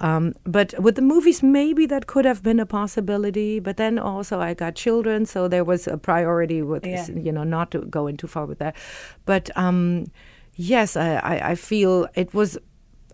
Um, 0.00 0.34
but 0.44 0.74
with 0.78 0.94
the 0.96 1.02
movies, 1.02 1.42
maybe 1.42 1.86
that 1.86 2.06
could 2.06 2.24
have 2.26 2.42
been 2.42 2.60
a 2.60 2.66
possibility. 2.66 3.60
But 3.60 3.76
then 3.76 3.98
also, 3.98 4.40
I 4.40 4.54
got 4.54 4.74
children, 4.74 5.26
so 5.26 5.48
there 5.48 5.64
was 5.64 5.86
a 5.88 5.96
priority 5.96 6.62
with 6.62 6.86
Yeah. 6.86 7.06
you 7.08 7.32
know 7.32 7.44
not 7.44 7.70
to 7.70 7.80
go 7.80 8.06
in 8.06 8.16
too 8.16 8.26
far 8.26 8.46
with 8.46 8.58
that. 8.58 8.76
But 9.24 9.50
um, 9.56 10.06
yes, 10.54 10.96
I, 10.96 11.16
I, 11.16 11.50
I 11.50 11.54
feel 11.54 12.08
it 12.14 12.34
was 12.34 12.58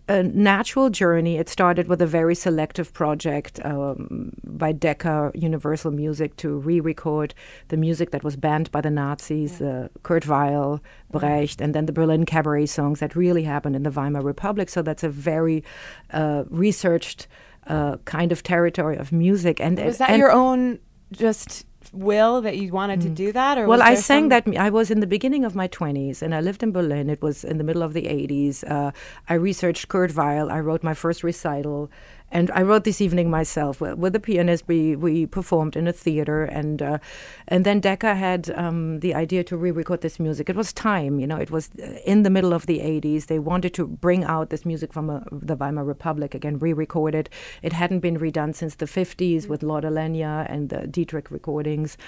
a 0.08 0.22
natural 0.22 0.90
journey. 0.90 1.36
It 1.36 1.48
started 1.48 1.88
with 1.88 2.02
a 2.02 2.06
very 2.06 2.34
selective 2.34 2.92
project 2.92 3.60
um, 3.64 4.32
by 4.44 4.72
Decca 4.72 5.32
Universal 5.34 5.92
Music 5.92 6.36
to 6.36 6.58
re-record 6.58 7.34
the 7.68 7.76
music 7.76 8.10
that 8.10 8.24
was 8.24 8.36
banned 8.36 8.70
by 8.72 8.80
the 8.80 8.90
Nazis, 8.90 9.60
uh, 9.60 9.88
Kurt 10.02 10.26
Weill, 10.26 10.80
Brecht, 11.10 11.60
and 11.60 11.74
then 11.74 11.86
the 11.86 11.92
Berlin 11.92 12.26
Cabaret 12.26 12.66
songs 12.66 13.00
that 13.00 13.14
really 13.14 13.44
happened 13.44 13.76
in 13.76 13.84
the 13.84 13.90
Weimar 13.90 14.22
Republic. 14.22 14.68
So 14.68 14.82
that's 14.82 15.04
a 15.04 15.08
very 15.08 15.62
uh, 16.10 16.44
researched 16.48 17.28
uh, 17.68 17.98
kind 18.04 18.32
of 18.32 18.42
territory 18.42 18.96
of 18.96 19.12
music. 19.12 19.60
And 19.60 19.78
was 19.78 19.98
that 19.98 20.10
and- 20.10 20.18
your 20.18 20.32
own 20.32 20.80
just 21.12 21.66
will 21.92 22.40
that 22.40 22.56
you 22.56 22.72
wanted 22.72 23.00
to 23.02 23.08
do 23.08 23.32
that, 23.32 23.58
or 23.58 23.66
well, 23.66 23.82
I 23.82 23.94
sang 23.94 24.30
some- 24.30 24.52
that. 24.52 24.58
I 24.58 24.70
was 24.70 24.90
in 24.90 25.00
the 25.00 25.06
beginning 25.06 25.44
of 25.44 25.54
my 25.54 25.68
20s 25.68 26.22
and 26.22 26.34
I 26.34 26.40
lived 26.40 26.62
in 26.62 26.72
Berlin. 26.72 27.10
It 27.10 27.20
was 27.22 27.44
in 27.44 27.58
the 27.58 27.64
middle 27.64 27.82
of 27.82 27.92
the 27.92 28.08
80s. 28.08 28.64
Uh, 28.64 28.92
I 29.28 29.34
researched 29.34 29.88
Kurt 29.88 30.14
Weill. 30.16 30.50
I 30.50 30.60
wrote 30.60 30.82
my 30.82 30.94
first 30.94 31.22
recital. 31.22 31.90
And 32.32 32.50
I 32.52 32.62
wrote 32.62 32.84
this 32.84 33.02
evening 33.02 33.30
myself 33.30 33.78
with, 33.78 33.98
with 33.98 34.16
a 34.16 34.20
pianist. 34.20 34.64
We 34.66 34.96
we 34.96 35.26
performed 35.26 35.76
in 35.76 35.86
a 35.86 35.92
theater, 35.92 36.44
and 36.44 36.80
uh, 36.80 36.98
and 37.46 37.66
then 37.66 37.78
Decca 37.78 38.14
had 38.14 38.50
um, 38.56 39.00
the 39.00 39.14
idea 39.14 39.44
to 39.44 39.56
re-record 39.56 40.00
this 40.00 40.18
music. 40.18 40.48
It 40.48 40.56
was 40.56 40.72
time, 40.72 41.20
you 41.20 41.26
know. 41.26 41.36
It 41.36 41.50
was 41.50 41.68
uh, 41.78 41.98
in 42.06 42.22
the 42.22 42.30
middle 42.30 42.54
of 42.54 42.64
the 42.64 42.78
'80s. 42.78 43.26
They 43.26 43.38
wanted 43.38 43.74
to 43.74 43.86
bring 43.86 44.24
out 44.24 44.48
this 44.48 44.64
music 44.64 44.94
from 44.94 45.10
uh, 45.10 45.20
the 45.30 45.54
Weimar 45.54 45.84
Republic 45.84 46.34
again, 46.34 46.58
re-record 46.58 47.14
it. 47.14 47.28
It 47.60 47.74
hadn't 47.74 48.00
been 48.00 48.18
redone 48.18 48.54
since 48.54 48.76
the 48.76 48.86
'50s 48.86 49.46
with 49.46 49.62
Lotte 49.62 49.92
Lenya 49.92 50.46
and 50.48 50.70
the 50.70 50.86
Dietrich 50.86 51.30
recordings. 51.30 51.98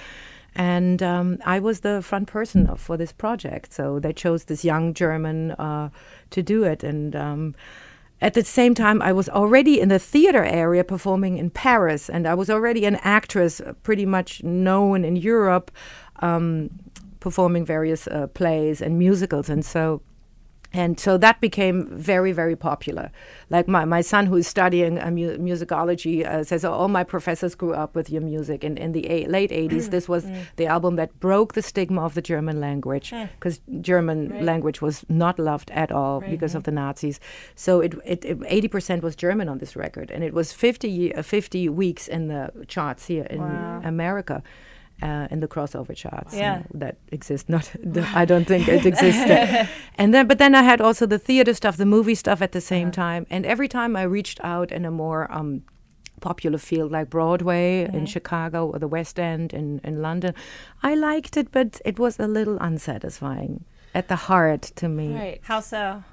And 0.55 1.03
um, 1.03 1.37
I 1.45 1.59
was 1.59 1.81
the 1.81 2.01
front 2.01 2.27
person 2.27 2.73
for 2.77 2.97
this 2.97 3.11
project. 3.11 3.73
So 3.73 3.99
they 3.99 4.13
chose 4.13 4.45
this 4.45 4.63
young 4.65 4.93
German 4.93 5.51
uh, 5.51 5.89
to 6.31 6.41
do 6.41 6.63
it. 6.63 6.83
And 6.83 7.15
um, 7.15 7.55
at 8.25 8.33
the 8.33 8.43
same 8.43 8.73
time, 8.73 9.03
I 9.03 9.13
was 9.13 9.29
already 9.29 9.79
in 9.79 9.89
the 9.89 9.99
theater 9.99 10.43
area 10.43 10.83
performing 10.83 11.37
in 11.37 11.51
Paris. 11.51 12.09
And 12.09 12.27
I 12.27 12.33
was 12.33 12.49
already 12.49 12.85
an 12.85 12.95
actress, 13.03 13.61
uh, 13.61 13.73
pretty 13.83 14.05
much 14.07 14.43
known 14.43 15.05
in 15.05 15.15
Europe, 15.15 15.69
um, 16.23 16.71
performing 17.19 17.65
various 17.65 18.07
uh, 18.07 18.25
plays 18.33 18.81
and 18.81 18.97
musicals. 18.97 19.47
And 19.47 19.63
so 19.63 20.01
and 20.75 20.99
so 20.99 21.17
that 21.17 21.39
became 21.41 21.77
very 22.13 22.31
very 22.41 22.55
popular. 22.55 23.11
Like 23.49 23.67
my, 23.67 23.85
my 23.85 24.01
son 24.01 24.25
who's 24.25 24.47
studying 24.47 24.99
uh, 24.99 25.11
mu- 25.11 25.37
musicology 25.37 26.25
uh, 26.25 26.43
says 26.43 26.65
oh, 26.65 26.73
all 26.73 26.87
my 26.99 27.03
professors 27.03 27.53
grew 27.55 27.73
up 27.73 27.95
with 27.95 28.09
your 28.09 28.21
music. 28.21 28.63
And 28.63 28.77
in 28.77 28.91
the 28.91 29.03
a- 29.09 29.27
late 29.27 29.51
80s 29.51 29.89
this 29.89 30.07
was 30.09 30.23
the 30.57 30.67
album 30.75 30.95
that 30.95 31.09
broke 31.19 31.53
the 31.53 31.61
stigma 31.61 32.01
of 32.03 32.13
the 32.13 32.21
german 32.21 32.59
language 32.59 33.09
because 33.35 33.59
german 33.81 34.19
language 34.45 34.81
was 34.81 35.05
not 35.09 35.35
loved 35.39 35.69
at 35.71 35.91
all 35.91 36.21
because 36.33 36.53
of 36.55 36.63
the 36.63 36.71
nazis. 36.71 37.19
So 37.55 37.71
it, 37.81 37.93
it, 38.05 38.25
it 38.25 38.39
80% 38.39 39.01
was 39.01 39.15
german 39.15 39.47
on 39.49 39.57
this 39.59 39.75
record 39.75 40.11
and 40.11 40.23
it 40.23 40.33
was 40.33 40.51
50, 40.53 41.15
uh, 41.15 41.21
50 41.21 41.69
weeks 41.69 42.07
in 42.07 42.27
the 42.27 42.51
charts 42.67 43.05
here 43.07 43.27
in 43.29 43.41
america 43.93 44.43
uh, 45.01 45.27
in 45.31 45.39
the 45.39 45.47
crossover 45.47 45.95
charts 45.95 46.33
Yeah. 46.33 46.63
that 46.73 46.97
exist. 47.11 47.49
Not, 47.49 47.71
I 48.13 48.25
don't 48.25 48.45
think 48.45 48.67
it 48.67 48.85
exists. 48.85 49.29
and 49.97 50.13
then, 50.13 50.27
but 50.27 50.37
then 50.37 50.55
I 50.55 50.63
had 50.63 50.81
also 50.81 51.05
the 51.05 51.19
theater 51.19 51.53
stuff, 51.53 51.77
the 51.77 51.85
movie 51.85 52.15
stuff 52.15 52.41
at 52.41 52.51
the 52.51 52.61
same 52.61 52.91
time. 52.91 53.25
And 53.29 53.45
every 53.45 53.67
time 53.67 53.95
I 53.95 54.03
reached 54.03 54.39
out 54.43 54.71
in 54.71 54.85
a 54.85 54.91
more 54.91 55.31
um, 55.31 55.63
popular 56.21 56.57
field 56.57 56.91
like 56.91 57.09
Broadway 57.09 57.89
in 57.93 58.05
Chicago 58.05 58.67
or 58.67 58.79
the 58.79 58.87
West 58.87 59.19
End 59.19 59.53
in, 59.53 59.79
in 59.83 60.01
London. 60.01 60.33
I 60.81 60.95
liked 60.95 61.37
it, 61.37 61.51
but 61.51 61.81
it 61.85 61.99
was 61.99 62.19
a 62.19 62.27
little 62.27 62.57
unsatisfying 62.59 63.65
at 63.93 64.07
the 64.07 64.15
heart 64.15 64.63
to 64.77 64.89
me. 64.89 65.13
Right. 65.15 65.39
How 65.43 65.59
so? 65.59 66.03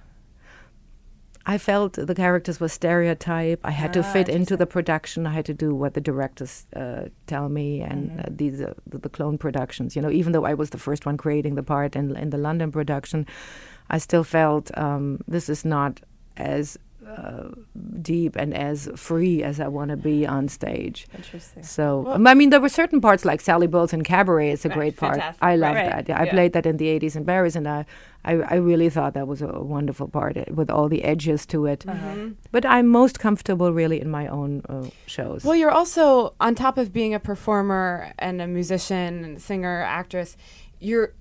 I 1.45 1.59
felt 1.59 1.95
the 1.95 2.15
characters 2.15 2.61
were 2.61 2.69
stereotype. 2.69 3.61
I 3.65 3.73
had 3.73 3.93
to 3.95 4.01
Ah, 4.01 4.13
fit 4.13 4.29
into 4.29 4.57
the 4.57 4.67
production. 4.67 5.27
I 5.27 5.31
had 5.33 5.45
to 5.47 5.55
do 5.55 5.75
what 5.75 5.95
the 5.95 6.01
directors 6.01 6.67
uh, 6.77 7.09
tell 7.27 7.49
me, 7.49 7.81
and 7.81 8.11
Mm-hmm. 8.11 8.21
uh, 8.21 8.25
these 8.31 8.61
uh, 8.63 8.75
the, 8.91 8.99
the 8.99 9.09
clone 9.09 9.39
productions. 9.39 9.97
You 9.97 10.03
know, 10.03 10.11
even 10.11 10.33
though 10.33 10.45
I 10.51 10.55
was 10.55 10.71
the 10.71 10.79
first 10.79 11.07
one 11.07 11.17
creating 11.17 11.57
the 11.57 11.63
part 11.63 11.97
in 11.97 12.17
in 12.17 12.31
the 12.31 12.39
London 12.39 12.71
production, 12.71 13.27
I 13.91 13.99
still 13.99 14.25
felt 14.25 14.71
um, 14.79 15.19
this 15.29 15.49
is 15.49 15.65
not 15.65 16.01
as 16.37 16.79
uh, 17.07 17.49
deep 18.01 18.37
and 18.37 18.55
as 18.55 18.89
free 18.97 19.43
as 19.43 19.61
I 19.61 19.69
want 19.69 19.91
to 19.91 19.97
be 19.97 20.27
on 20.27 20.49
stage. 20.49 21.07
Interesting. 21.15 21.63
So 21.63 22.07
um, 22.09 22.27
I 22.27 22.35
mean, 22.35 22.51
there 22.51 22.61
were 22.61 22.69
certain 22.69 23.01
parts 23.01 23.25
like 23.25 23.41
Sally 23.41 23.67
Bowles 23.67 23.93
in 23.93 24.03
Cabaret. 24.05 24.51
It's 24.53 24.65
a 24.65 24.69
Right, 24.69 24.79
great 24.79 24.97
part. 24.97 25.15
fantastic. 25.17 25.43
I 25.43 25.57
love 25.57 25.75
Right. 25.75 25.91
that. 25.91 26.09
Yeah, 26.09 26.21
I 26.23 26.29
played 26.29 26.53
that 26.53 26.67
in 26.67 26.77
the 26.77 26.87
'80s 26.87 27.17
in 27.17 27.25
Paris, 27.25 27.57
and 27.57 27.67
I, 27.69 27.85
I, 28.25 28.33
I 28.35 28.55
really 28.57 28.89
thought 28.91 29.15
that 29.15 29.27
was 29.27 29.43
a 29.43 29.49
wonderful 29.63 30.09
part 30.09 30.37
uh, 30.37 30.45
with 30.55 30.71
all 30.71 30.89
the 30.89 31.03
edges 31.05 31.45
to 31.47 31.67
it. 31.67 31.85
But 32.51 32.65
I'm 32.65 32.87
most 32.89 33.19
comfortable 33.19 33.73
really 33.73 34.01
in 34.01 34.11
my 34.11 34.27
own 34.29 34.63
uh, 34.69 34.89
shows. 35.07 35.45
Well, 35.45 35.57
you're 35.57 35.71
also 35.71 36.35
on 36.41 36.55
top 36.55 36.79
of 36.79 36.93
being 36.93 37.15
a 37.15 37.21
performer 37.21 38.13
and 38.19 38.41
a 38.41 38.47
musician 38.47 39.25
and 39.25 39.43
singer, 39.43 39.83
actress. 39.83 40.37
You're 40.81 41.15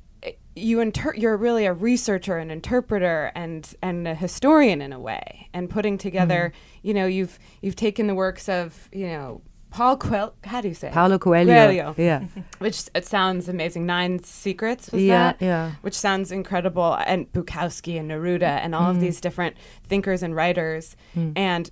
you 0.55 0.79
inter- 0.81 1.13
you're 1.15 1.37
really 1.37 1.65
a 1.65 1.73
researcher 1.73 2.37
and 2.37 2.51
interpreter 2.51 3.31
and 3.35 3.73
and 3.81 4.07
a 4.07 4.15
historian 4.15 4.81
in 4.81 4.91
a 4.93 4.99
way 4.99 5.49
and 5.53 5.69
putting 5.69 5.97
together 5.97 6.51
you 6.83 6.93
know 6.93 7.05
you've 7.05 7.39
you've 7.61 7.75
taken 7.75 8.07
the 8.07 8.15
works 8.15 8.49
of 8.49 8.89
you 8.91 9.07
know 9.07 9.41
Paul 9.69 9.95
Coelho 9.95 10.33
how 10.43 10.59
do 10.59 10.67
you 10.67 10.73
say 10.73 10.89
it? 10.89 10.93
Paulo 10.93 11.17
Coelho. 11.17 11.45
Coelho. 11.53 11.95
Yeah, 11.97 12.25
which 12.59 12.83
it 12.93 13.05
sounds 13.05 13.47
amazing 13.47 13.85
nine 13.85 14.21
secrets 14.23 14.91
was 14.91 15.01
yeah, 15.01 15.31
that 15.31 15.41
yeah. 15.41 15.71
which 15.81 15.93
sounds 15.97 16.31
incredible 16.33 16.95
and 17.07 17.31
Bukowski 17.31 17.97
and 17.97 18.11
Neruda 18.11 18.43
and 18.63 18.75
all 18.75 18.91
of 18.91 18.97
Mm. 18.97 19.01
these 19.01 19.21
different 19.21 19.55
thinkers 19.85 20.21
and 20.23 20.35
writers 20.35 20.97
and 21.37 21.71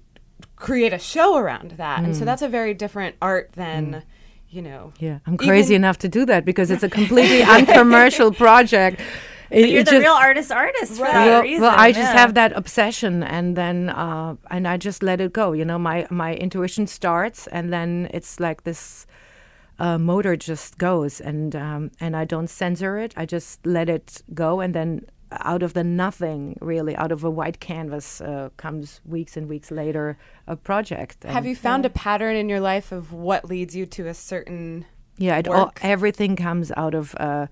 create 0.55 0.93
a 0.93 0.99
show 0.99 1.35
around 1.35 1.71
that 1.71 1.99
Mm. 1.99 2.05
and 2.05 2.15
so 2.15 2.23
that's 2.23 2.41
a 2.41 2.47
very 2.47 2.73
different 2.73 3.17
art 3.21 3.51
than 3.53 4.03
you 4.49 4.61
know 4.61 4.93
Yeah, 4.99 5.19
I'm 5.27 5.37
crazy 5.37 5.75
enough 5.75 5.97
to 5.99 6.09
do 6.09 6.25
that 6.25 6.45
because 6.45 6.71
it's 6.71 6.83
a 6.83 6.89
completely 6.99 7.41
uncommercial 7.43 8.31
project. 8.31 9.01
It- 9.51 9.69
you're 9.69 9.83
the 9.83 9.91
just- 9.91 10.03
real 10.03 10.13
artist 10.13 10.51
artist 10.51 10.99
Right. 10.99 11.13
well, 11.25 11.41
reason. 11.41 11.61
well, 11.63 11.75
I 11.75 11.91
just 11.91 12.13
yeah. 12.13 12.19
have 12.19 12.33
that 12.35 12.51
obsession, 12.55 13.23
and 13.23 13.55
then 13.55 13.89
uh, 13.89 14.35
and 14.51 14.67
I 14.67 14.77
just 14.77 15.01
let 15.03 15.19
it 15.21 15.33
go. 15.33 15.53
You 15.53 15.65
know, 15.65 15.79
my 15.79 16.05
my 16.11 16.35
intuition 16.35 16.85
starts, 16.87 17.47
and 17.47 17.71
then 17.73 18.09
it's 18.13 18.39
like 18.39 18.63
this 18.63 19.07
uh, 19.79 19.97
motor 19.97 20.35
just 20.35 20.77
goes, 20.77 21.19
and 21.21 21.55
um, 21.55 21.89
and 21.99 22.15
I 22.15 22.25
don't 22.25 22.47
censor 22.49 22.99
it. 22.99 23.13
I 23.17 23.25
just 23.25 23.65
let 23.65 23.89
it 23.89 24.21
go, 24.33 24.59
and 24.61 24.73
then 24.75 25.05
out 25.31 25.63
of 25.63 25.73
the 25.73 25.83
nothing, 25.83 26.57
really, 26.61 26.95
out 26.95 27.11
of 27.11 27.23
a 27.23 27.29
white 27.29 27.59
canvas, 27.59 28.21
uh, 28.21 28.49
comes 28.57 29.01
weeks 29.05 29.37
and 29.37 29.47
weeks 29.47 29.71
later 29.71 30.17
a 30.47 30.55
project. 30.55 31.23
have 31.23 31.45
you 31.45 31.55
found 31.55 31.85
a 31.85 31.89
pattern 31.89 32.35
in 32.35 32.49
your 32.49 32.59
life 32.59 32.91
of 32.91 33.13
what 33.13 33.45
leads 33.45 33.75
you 33.75 33.85
to 33.85 34.07
a 34.07 34.13
certain 34.13 34.85
yeah 35.17 35.37
it 35.37 35.47
all, 35.47 35.71
everything 35.81 36.35
comes 36.35 36.71
out 36.77 36.93
of 36.93 37.15
uh, 37.19 37.47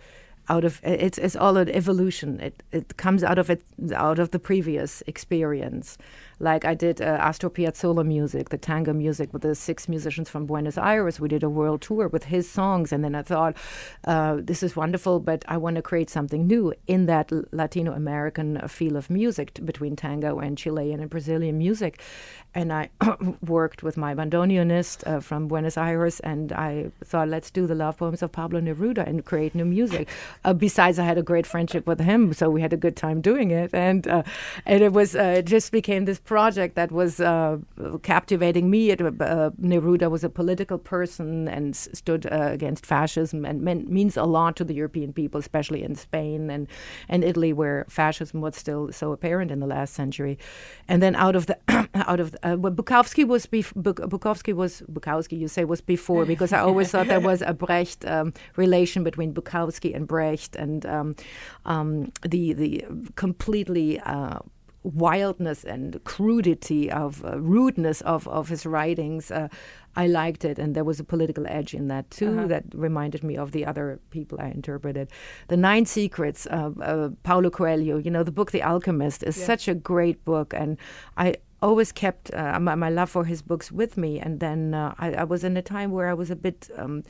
out 0.50 0.64
of 0.64 0.80
it's 0.84 1.18
it's 1.18 1.36
all 1.36 1.58
an 1.58 1.70
evolution. 1.70 2.40
It 2.40 2.64
it 2.72 2.98
comes 2.98 3.24
out 3.24 3.38
of 3.38 3.50
it 3.50 3.64
out 3.94 4.20
of 4.20 4.32
the 4.32 4.40
previous 4.40 5.04
experience 5.08 5.98
like 6.40 6.66
I 6.66 6.74
did 6.74 7.02
uh, 7.02 7.06
Astor 7.06 7.50
Piazzolla 7.50 8.06
music, 8.06 8.50
the 8.50 8.58
tango 8.58 8.94
music 8.94 9.34
with 9.34 9.42
the 9.42 9.56
six 9.56 9.90
musicians 9.90 10.30
from 10.30 10.46
Buenos 10.46 10.78
Aires. 10.78 11.20
We 11.20 11.28
did 11.28 11.44
a 11.44 11.50
world 11.50 11.82
tour 11.82 12.08
with 12.08 12.26
his 12.26 12.50
songs, 12.50 12.92
and 12.92 13.04
then 13.04 13.16
I 13.16 13.24
thought, 13.24 13.58
uh, 14.06 14.38
this 14.40 14.62
is 14.62 14.76
wonderful, 14.76 15.20
but 15.20 15.44
I 15.48 15.58
want 15.58 15.78
to 15.78 15.82
create 15.82 16.10
something 16.10 16.46
new 16.46 16.74
in 16.86 17.08
that 17.08 17.32
Latino 17.52 17.92
American 17.94 18.58
uh, 18.58 18.68
feel 18.68 18.96
of 18.96 19.10
music 19.10 19.56
t- 19.56 19.64
between 19.64 19.96
tango 19.96 20.40
and 20.40 20.58
Chilean 20.58 21.00
and 21.00 21.10
Brazilian 21.10 21.58
music. 21.58 22.02
And 22.54 22.72
I 22.72 22.90
worked 23.46 23.82
with 23.84 23.98
my 23.98 24.14
bandoneonist 24.14 25.08
uh, 25.08 25.20
from 25.20 25.48
Buenos 25.48 25.78
Aires, 25.78 26.20
and 26.20 26.52
I 26.52 26.92
thought, 27.04 27.30
let's 27.30 27.50
do 27.50 27.66
the 27.66 27.76
love 27.76 27.98
poems 27.98 28.22
of 28.22 28.32
Pablo 28.32 28.62
Neruda 28.62 29.08
and 29.08 29.26
create 29.26 29.56
new 29.56 29.66
music. 29.66 30.08
Uh, 30.46 30.54
besides, 30.54 31.00
I 31.00 31.04
had 31.06 31.18
a 31.18 31.24
great 31.24 31.48
friendship 31.48 31.88
with 31.88 32.00
him, 32.00 32.34
so 32.34 32.50
we 32.50 32.62
had 32.62 32.74
a 32.74 32.78
good 32.78 32.96
time 32.96 33.22
doing 33.22 33.52
it, 33.52 33.74
and 33.74 34.08
uh, 34.08 34.24
and 34.66 34.84
it 34.84 34.94
was 34.94 35.16
uh, 35.16 35.38
it 35.38 35.46
just 35.46 35.72
became 35.72 36.06
this 36.06 36.20
project 36.28 36.76
that 36.76 36.92
was 36.92 37.20
uh, 37.20 37.58
captivating 38.04 38.70
me. 38.70 38.92
It, 38.92 39.02
uh, 39.02 39.52
Neruda 39.60 40.12
was 40.12 40.24
a 40.24 40.30
political 40.30 40.78
person 40.78 41.48
and 41.48 41.76
stood 41.76 42.28
uh, 42.28 42.50
against 42.52 42.86
fascism, 42.86 43.46
and 43.46 43.62
meant, 43.62 43.90
means 43.90 44.18
a 44.18 44.26
lot 44.26 44.56
to 44.58 44.64
the 44.64 44.76
European 44.76 45.14
people, 45.14 45.40
especially 45.40 45.82
in 45.82 45.96
Spain 45.96 46.50
and 46.52 46.68
and 47.10 47.24
Italy, 47.24 47.54
where 47.54 47.86
fascism 47.90 48.42
was 48.42 48.56
still 48.56 48.92
so 48.92 49.12
apparent 49.12 49.50
in 49.50 49.60
the 49.60 49.66
last 49.66 49.94
century. 49.94 50.38
And 50.88 51.02
then 51.02 51.16
out 51.16 51.36
of 51.36 51.48
the 51.48 51.58
out 51.96 52.20
of 52.20 52.32
the, 52.34 52.40
uh, 52.46 52.56
Bukowski 52.58 53.26
was 53.26 53.48
bef- 53.48 53.74
Bukowski 53.74 54.54
was 54.54 54.84
Bukowski. 54.92 55.40
You 55.40 55.48
say 55.48 55.64
was 55.64 55.82
before 55.82 56.26
because 56.26 56.52
I 56.54 56.60
always 56.60 56.92
thought 56.92 57.08
there 57.08 57.20
was 57.20 57.42
a 57.42 57.54
Brecht 57.54 58.06
um, 58.06 58.34
relation 58.58 59.04
between 59.04 59.34
Bukowski 59.34 59.96
and 59.96 60.08
Brecht, 60.08 60.56
and 60.56 60.86
um, 60.86 61.16
um, 61.66 62.12
the 62.22 62.54
the 62.54 62.86
completely. 63.16 64.00
Uh, 64.88 64.92
wildness 64.94 65.64
and 65.64 66.04
crudity 66.04 66.92
of 66.92 67.24
uh, 67.26 67.40
rudeness 67.40 68.02
of, 68.02 68.28
of 68.28 68.50
his 68.50 68.66
writings 68.66 69.32
uh, 69.32 69.48
I 69.96 70.08
liked 70.08 70.46
it 70.46 70.60
and 70.60 70.76
there 70.76 70.84
was 70.84 71.00
a 71.00 71.04
political 71.04 71.46
edge 71.48 71.74
in 71.74 71.88
that 71.88 72.10
too 72.12 72.48
that 72.48 72.64
reminded 72.74 73.24
me 73.24 73.38
of 73.38 73.52
the 73.52 73.66
other 73.66 74.00
people 74.12 74.38
I 74.40 74.50
interpreted. 74.50 75.10
The 75.48 75.58
nine 75.58 75.86
secrets 75.86 76.46
of 76.46 76.80
uh, 76.82 77.10
Paulo 77.24 77.50
Coelho 77.50 77.98
you 77.98 78.12
know 78.12 78.24
the 78.24 78.32
book 78.32 78.52
The 78.52 78.64
Alchemist 78.64 79.24
is 79.24 79.36
such 79.36 79.68
a 79.68 79.74
great 79.74 80.24
book 80.24 80.54
and 80.54 80.78
I 81.18 81.36
always 81.62 81.92
kept 81.92 82.34
uh, 82.34 82.60
my, 82.60 82.76
my 82.76 82.90
love 82.90 83.10
for 83.10 83.26
his 83.26 83.42
books 83.42 83.72
with 83.72 83.98
me 83.98 84.20
and 84.20 84.40
then 84.40 84.74
uh, 84.74 84.94
I, 85.00 85.14
I 85.14 85.24
was 85.24 85.44
in 85.44 85.58
a 85.58 85.62
time 85.62 85.92
where 85.92 86.10
I 86.10 86.14
was 86.14 86.30
a 86.30 86.36
bit 86.36 86.70
um, 86.78 87.04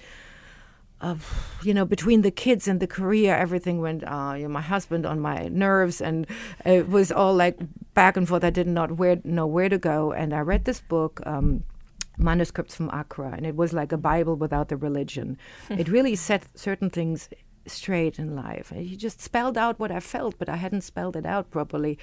of 0.99 1.59
you 1.63 1.73
know 1.73 1.85
between 1.85 2.21
the 2.21 2.31
kids 2.31 2.67
and 2.67 2.79
the 2.79 2.87
career 2.87 3.35
everything 3.35 3.81
went 3.81 4.03
uh 4.03 4.33
you 4.35 4.43
know, 4.43 4.49
my 4.49 4.61
husband 4.61 5.05
on 5.05 5.19
my 5.19 5.47
nerves 5.49 6.01
and 6.01 6.25
it 6.65 6.89
was 6.89 7.11
all 7.11 7.35
like 7.35 7.59
back 7.93 8.17
and 8.17 8.27
forth. 8.27 8.43
I 8.43 8.49
did 8.49 8.67
not 8.67 8.93
where 8.93 9.19
know 9.23 9.45
where 9.45 9.69
to 9.69 9.77
go 9.77 10.11
and 10.11 10.33
i 10.33 10.39
read 10.39 10.65
this 10.65 10.81
book 10.81 11.21
um 11.25 11.63
manuscripts 12.17 12.75
from 12.75 12.89
accra 12.89 13.31
and 13.31 13.45
it 13.45 13.55
was 13.55 13.73
like 13.73 13.91
a 13.91 13.97
bible 13.97 14.35
without 14.35 14.69
the 14.69 14.77
religion. 14.77 15.37
It 15.69 15.87
really 15.87 16.15
set 16.15 16.45
certain 16.55 16.89
things 16.89 17.29
straight 17.67 18.17
in 18.17 18.35
life. 18.35 18.71
He 18.75 18.95
just 18.95 19.21
spelled 19.21 19.57
out 19.57 19.79
what 19.79 19.91
i 19.91 19.99
felt 19.99 20.39
but 20.39 20.49
i 20.49 20.55
hadn't 20.55 20.81
spelled 20.81 21.15
it 21.15 21.25
out 21.25 21.51
properly. 21.51 21.99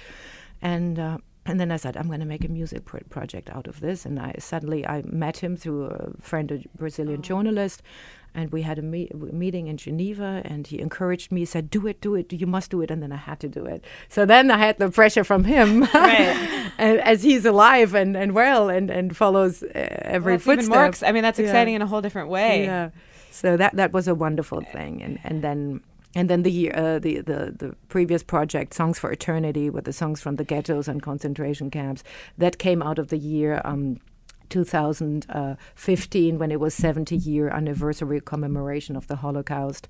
And 0.61 0.97
uh, 0.97 1.17
and 1.45 1.59
then 1.59 1.71
I 1.71 1.77
said, 1.77 1.95
I'm 1.95 2.07
going 2.07 2.21
to 2.21 2.25
make 2.25 2.43
a 2.43 2.47
music 2.47 2.85
pro- 2.85 3.01
project 3.09 3.49
out 3.51 3.67
of 3.67 3.79
this. 3.79 4.05
And 4.05 4.19
I 4.19 4.33
suddenly 4.39 4.85
I 4.87 5.03
met 5.05 5.37
him 5.37 5.55
through 5.55 5.85
a 5.85 6.09
friend, 6.19 6.51
a 6.51 6.63
Brazilian 6.75 7.21
journalist, 7.21 7.83
and 8.35 8.51
we 8.51 8.61
had 8.63 8.77
a 8.77 8.81
me- 8.81 9.09
meeting 9.31 9.67
in 9.67 9.77
Geneva. 9.77 10.41
And 10.45 10.67
he 10.67 10.79
encouraged 10.79 11.31
me, 11.31 11.41
He 11.41 11.45
said, 11.45 11.69
"Do 11.69 11.87
it, 11.87 12.01
do 12.01 12.15
it, 12.15 12.31
you 12.33 12.47
must 12.47 12.69
do 12.71 12.81
it." 12.81 12.91
And 12.91 13.01
then 13.01 13.11
I 13.11 13.17
had 13.17 13.39
to 13.39 13.47
do 13.49 13.65
it. 13.65 13.83
So 14.09 14.25
then 14.25 14.51
I 14.51 14.57
had 14.57 14.77
the 14.77 14.89
pressure 14.91 15.23
from 15.23 15.43
him, 15.45 15.81
Right. 15.93 16.69
and 16.77 16.99
as 17.01 17.23
he's 17.23 17.45
alive 17.45 17.95
and, 17.95 18.15
and 18.17 18.33
well 18.33 18.69
and 18.69 18.89
and 18.91 19.15
follows 19.15 19.63
uh, 19.63 19.67
every 19.73 20.33
Well, 20.33 20.37
that's 20.37 20.47
even 20.47 20.57
footstep. 20.57 20.75
more 20.75 20.85
ex- 20.85 21.03
I 21.03 21.11
mean, 21.11 21.23
that's 21.23 21.39
Yeah. 21.39 21.45
exciting 21.47 21.73
in 21.75 21.81
a 21.81 21.87
whole 21.87 22.01
different 22.01 22.29
way. 22.29 22.65
Yeah. 22.65 22.89
So 23.31 23.57
that 23.57 23.75
that 23.75 23.91
was 23.93 24.07
a 24.07 24.15
wonderful 24.15 24.61
thing, 24.61 25.01
and 25.03 25.19
and 25.23 25.41
then 25.41 25.81
and 26.17 26.29
then 26.29 26.43
the 26.43 26.51
year 26.51 26.71
uh, 26.75 26.99
the, 26.99 27.21
the 27.21 27.53
the 27.61 27.75
previous 27.89 28.23
project, 28.23 28.73
Songs 28.73 28.97
for 28.99 29.11
Eternity, 29.11 29.69
with 29.69 29.83
the 29.83 29.91
songs 29.93 30.21
from 30.21 30.35
the 30.37 30.45
ghettos 30.45 30.87
and 30.87 31.01
concentration 31.01 31.69
camps, 31.69 32.03
that 32.37 32.57
came 32.57 32.81
out 32.81 32.97
of 32.99 33.07
the 33.09 33.17
year. 33.17 33.61
Um, 33.65 33.99
2015, 34.49 36.37
when 36.37 36.51
it 36.51 36.59
was 36.59 36.73
70 36.73 37.15
year 37.15 37.49
anniversary 37.49 38.21
commemoration 38.21 38.95
of 38.95 39.07
the 39.07 39.17
Holocaust, 39.17 39.87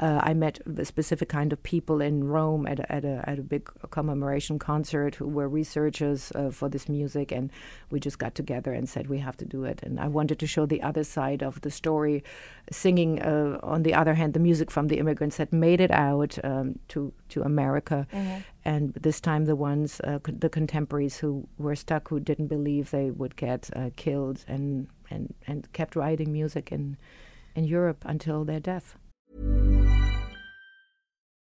uh, 0.00 0.20
I 0.22 0.34
met 0.34 0.58
a 0.76 0.84
specific 0.84 1.28
kind 1.28 1.52
of 1.52 1.62
people 1.62 2.00
in 2.00 2.24
Rome 2.24 2.66
at 2.66 2.80
a, 2.80 2.92
at 2.92 3.04
a, 3.04 3.22
at 3.26 3.38
a 3.38 3.42
big 3.42 3.70
commemoration 3.90 4.58
concert 4.58 5.14
who 5.14 5.28
were 5.28 5.48
researchers 5.48 6.32
uh, 6.34 6.50
for 6.50 6.68
this 6.68 6.88
music, 6.88 7.30
and 7.30 7.50
we 7.90 8.00
just 8.00 8.18
got 8.18 8.34
together 8.34 8.72
and 8.72 8.88
said 8.88 9.08
we 9.08 9.18
have 9.18 9.36
to 9.36 9.44
do 9.44 9.64
it. 9.64 9.82
And 9.82 10.00
I 10.00 10.08
wanted 10.08 10.38
to 10.40 10.46
show 10.46 10.66
the 10.66 10.82
other 10.82 11.04
side 11.04 11.42
of 11.42 11.60
the 11.60 11.70
story, 11.70 12.24
singing 12.72 13.22
uh, 13.22 13.60
on 13.62 13.84
the 13.84 13.94
other 13.94 14.14
hand 14.14 14.34
the 14.34 14.40
music 14.40 14.70
from 14.70 14.88
the 14.88 14.98
immigrants 14.98 15.36
that 15.36 15.52
made 15.52 15.80
it 15.80 15.92
out 15.92 16.38
um, 16.42 16.78
to 16.88 17.12
to 17.28 17.42
America, 17.42 18.06
and 18.64 18.94
this 18.94 19.20
time 19.20 19.44
the 19.44 19.56
ones 19.56 20.00
uh, 20.02 20.18
co- 20.18 20.32
the 20.32 20.48
contemporaries 20.48 21.18
who 21.18 21.46
were 21.58 21.76
stuck, 21.76 22.08
who 22.08 22.18
didn't 22.18 22.48
believe 22.48 22.90
they 22.90 23.10
would 23.12 23.36
get 23.36 23.70
uh, 23.76 23.90
killed, 23.94 24.44
and 24.48 24.88
and 25.08 25.34
and 25.46 25.72
kept 25.72 25.94
writing 25.94 26.32
music 26.32 26.72
in 26.72 26.96
in 27.54 27.64
Europe 27.64 28.02
until 28.04 28.44
their 28.44 28.60
death. 28.60 28.96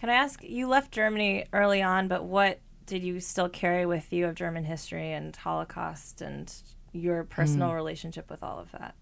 Can 0.00 0.10
I 0.10 0.14
ask? 0.14 0.42
You 0.42 0.68
left 0.68 0.92
Germany 0.92 1.46
early 1.52 1.82
on, 1.82 2.08
but 2.08 2.24
what 2.24 2.60
did 2.86 3.02
you 3.02 3.20
still 3.20 3.48
carry 3.48 3.84
with 3.84 4.12
you 4.12 4.26
of 4.26 4.34
German 4.34 4.64
history 4.64 5.12
and 5.12 5.34
Holocaust 5.34 6.22
and 6.22 6.52
your 6.92 7.24
personal 7.24 7.70
mm. 7.70 7.74
relationship 7.74 8.30
with 8.30 8.42
all 8.42 8.58
of 8.58 8.70
that? 8.72 8.94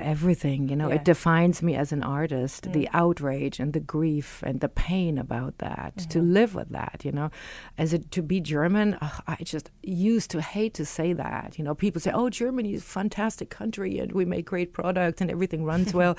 Everything 0.00 0.68
you 0.68 0.76
know 0.76 0.88
Yeah. 0.88 0.96
it 0.96 1.04
defines 1.04 1.62
me 1.62 1.74
as 1.76 1.92
an 1.92 2.02
artist 2.02 2.72
the 2.72 2.88
outrage 2.92 3.58
and 3.60 3.72
the 3.72 3.80
grief 3.80 4.42
and 4.46 4.60
the 4.60 4.68
pain 4.68 5.18
about 5.18 5.58
that 5.58 5.96
to 6.10 6.20
live 6.20 6.54
with 6.54 6.70
that 6.70 7.02
you 7.04 7.12
know? 7.12 7.30
As 7.78 7.92
it 7.92 8.10
to 8.12 8.22
be 8.22 8.40
german 8.40 8.96
i 9.26 9.36
just 9.42 9.70
used 9.82 10.30
to 10.30 10.40
hate 10.40 10.74
to 10.74 10.84
say 10.84 11.12
that 11.12 11.58
you 11.58 11.64
know? 11.64 11.74
People 11.74 12.00
say 12.00 12.10
oh 12.12 12.28
germany 12.30 12.74
is 12.74 12.82
a 12.82 12.86
fantastic 12.86 13.50
country 13.50 13.98
and 13.98 14.12
we 14.12 14.24
make 14.24 14.46
great 14.46 14.72
products 14.72 15.20
and 15.20 15.30
everything 15.30 15.64
runs 15.64 15.92
well. 16.00 16.16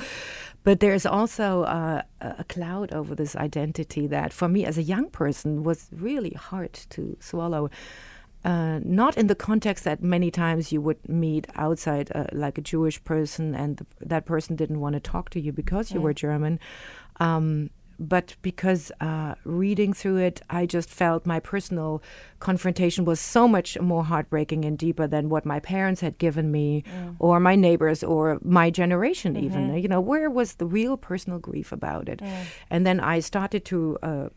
But 0.63 0.79
there's 0.79 1.05
also 1.05 1.63
uh, 1.63 2.01
a 2.21 2.43
cloud 2.45 2.93
over 2.93 3.15
this 3.15 3.35
identity 3.35 4.07
that 4.07 4.31
for 4.33 4.47
me 4.47 4.65
as 4.65 4.77
a 4.77 4.83
young 4.83 5.09
person 5.09 5.63
was 5.63 5.89
really 5.91 6.31
hard 6.31 6.73
to 6.91 7.17
swallow 7.19 7.69
uh, 8.45 8.79
not 8.83 9.17
in 9.17 9.27
the 9.27 9.35
context 9.35 9.83
that 9.85 10.03
many 10.03 10.29
times 10.29 10.71
you 10.71 10.81
would 10.81 11.07
meet 11.07 11.47
outside, 11.55 12.11
uh, 12.13 12.25
like 12.31 12.57
a 12.57 12.61
Jewish 12.61 13.03
person, 13.03 13.55
and 13.55 13.77
the, 13.77 13.85
that 14.01 14.25
person 14.25 14.55
didn't 14.55 14.79
want 14.79 14.93
to 14.93 14.99
talk 14.99 15.29
to 15.31 15.39
you 15.39 15.51
because 15.51 15.91
you 15.91 16.01
were 16.01 16.13
German. 16.13 16.59
Um, 17.19 17.69
but 17.99 18.35
because 18.41 18.91
uh, 18.99 19.35
reading 19.45 19.93
through 19.93 20.17
it, 20.17 20.41
I 20.49 20.65
just 20.65 20.89
felt 20.89 21.25
my 21.25 21.39
personal 21.39 22.01
confrontation 22.39 23.05
was 23.05 23.19
so 23.19 23.47
much 23.47 23.79
more 23.79 24.03
heartbreaking 24.03 24.65
and 24.65 24.77
deeper 24.77 25.07
than 25.07 25.29
what 25.29 25.45
my 25.45 25.59
parents 25.59 26.01
had 26.01 26.17
given 26.17 26.51
me, 26.51 26.83
or 27.19 27.39
my 27.39 27.55
neighbors, 27.55 28.03
or 28.03 28.39
my 28.43 28.69
generation, 28.71 29.37
even. 29.37 29.77
You 29.77 29.87
know, 29.87 30.01
where 30.01 30.29
was 30.29 30.55
the 30.55 30.65
real 30.65 30.97
personal 30.97 31.39
grief 31.39 31.71
about 31.71 32.09
it? 32.09 32.21
And 32.69 32.85
then 32.85 32.99
I 32.99 33.19
started 33.19 33.63
to. 33.65 33.97
Uh, 34.03 34.29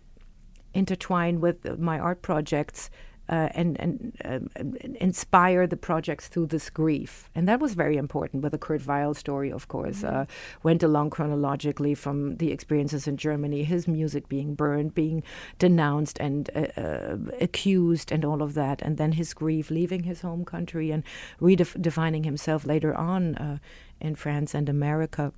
intertwine 0.74 1.40
with 1.40 1.78
my 1.78 1.98
art 1.98 2.20
projects 2.20 2.90
uh, 3.28 3.48
and 3.54 3.78
and 3.80 4.16
um, 4.24 4.76
inspire 5.00 5.66
the 5.66 5.76
projects 5.76 6.28
through 6.28 6.46
this 6.46 6.70
grief, 6.70 7.28
and 7.34 7.48
that 7.48 7.60
was 7.60 7.74
very 7.74 7.96
important. 7.96 8.42
With 8.42 8.52
the 8.52 8.58
Kurt 8.58 8.86
Weill 8.86 9.14
story, 9.14 9.50
of 9.50 9.68
course, 9.68 10.04
uh, 10.04 10.26
went 10.62 10.82
along 10.82 11.10
chronologically 11.10 11.94
from 11.94 12.36
the 12.36 12.52
experiences 12.52 13.08
in 13.08 13.16
Germany, 13.16 13.64
his 13.64 13.88
music 13.88 14.28
being 14.28 14.54
burned, 14.54 14.94
being 14.94 15.22
denounced 15.58 16.18
and 16.20 16.50
uh, 16.54 16.80
uh, 16.80 17.16
accused, 17.40 18.12
and 18.12 18.24
all 18.24 18.42
of 18.42 18.54
that, 18.54 18.82
and 18.82 18.96
then 18.96 19.12
his 19.12 19.34
grief, 19.34 19.70
leaving 19.70 20.04
his 20.04 20.20
home 20.20 20.44
country 20.44 20.90
and 20.90 21.02
redefining 21.40 22.24
himself 22.24 22.64
later 22.64 22.94
on 22.94 23.34
uh, 23.36 23.58
in 24.00 24.14
France 24.14 24.54
and 24.54 24.68
America 24.68 25.32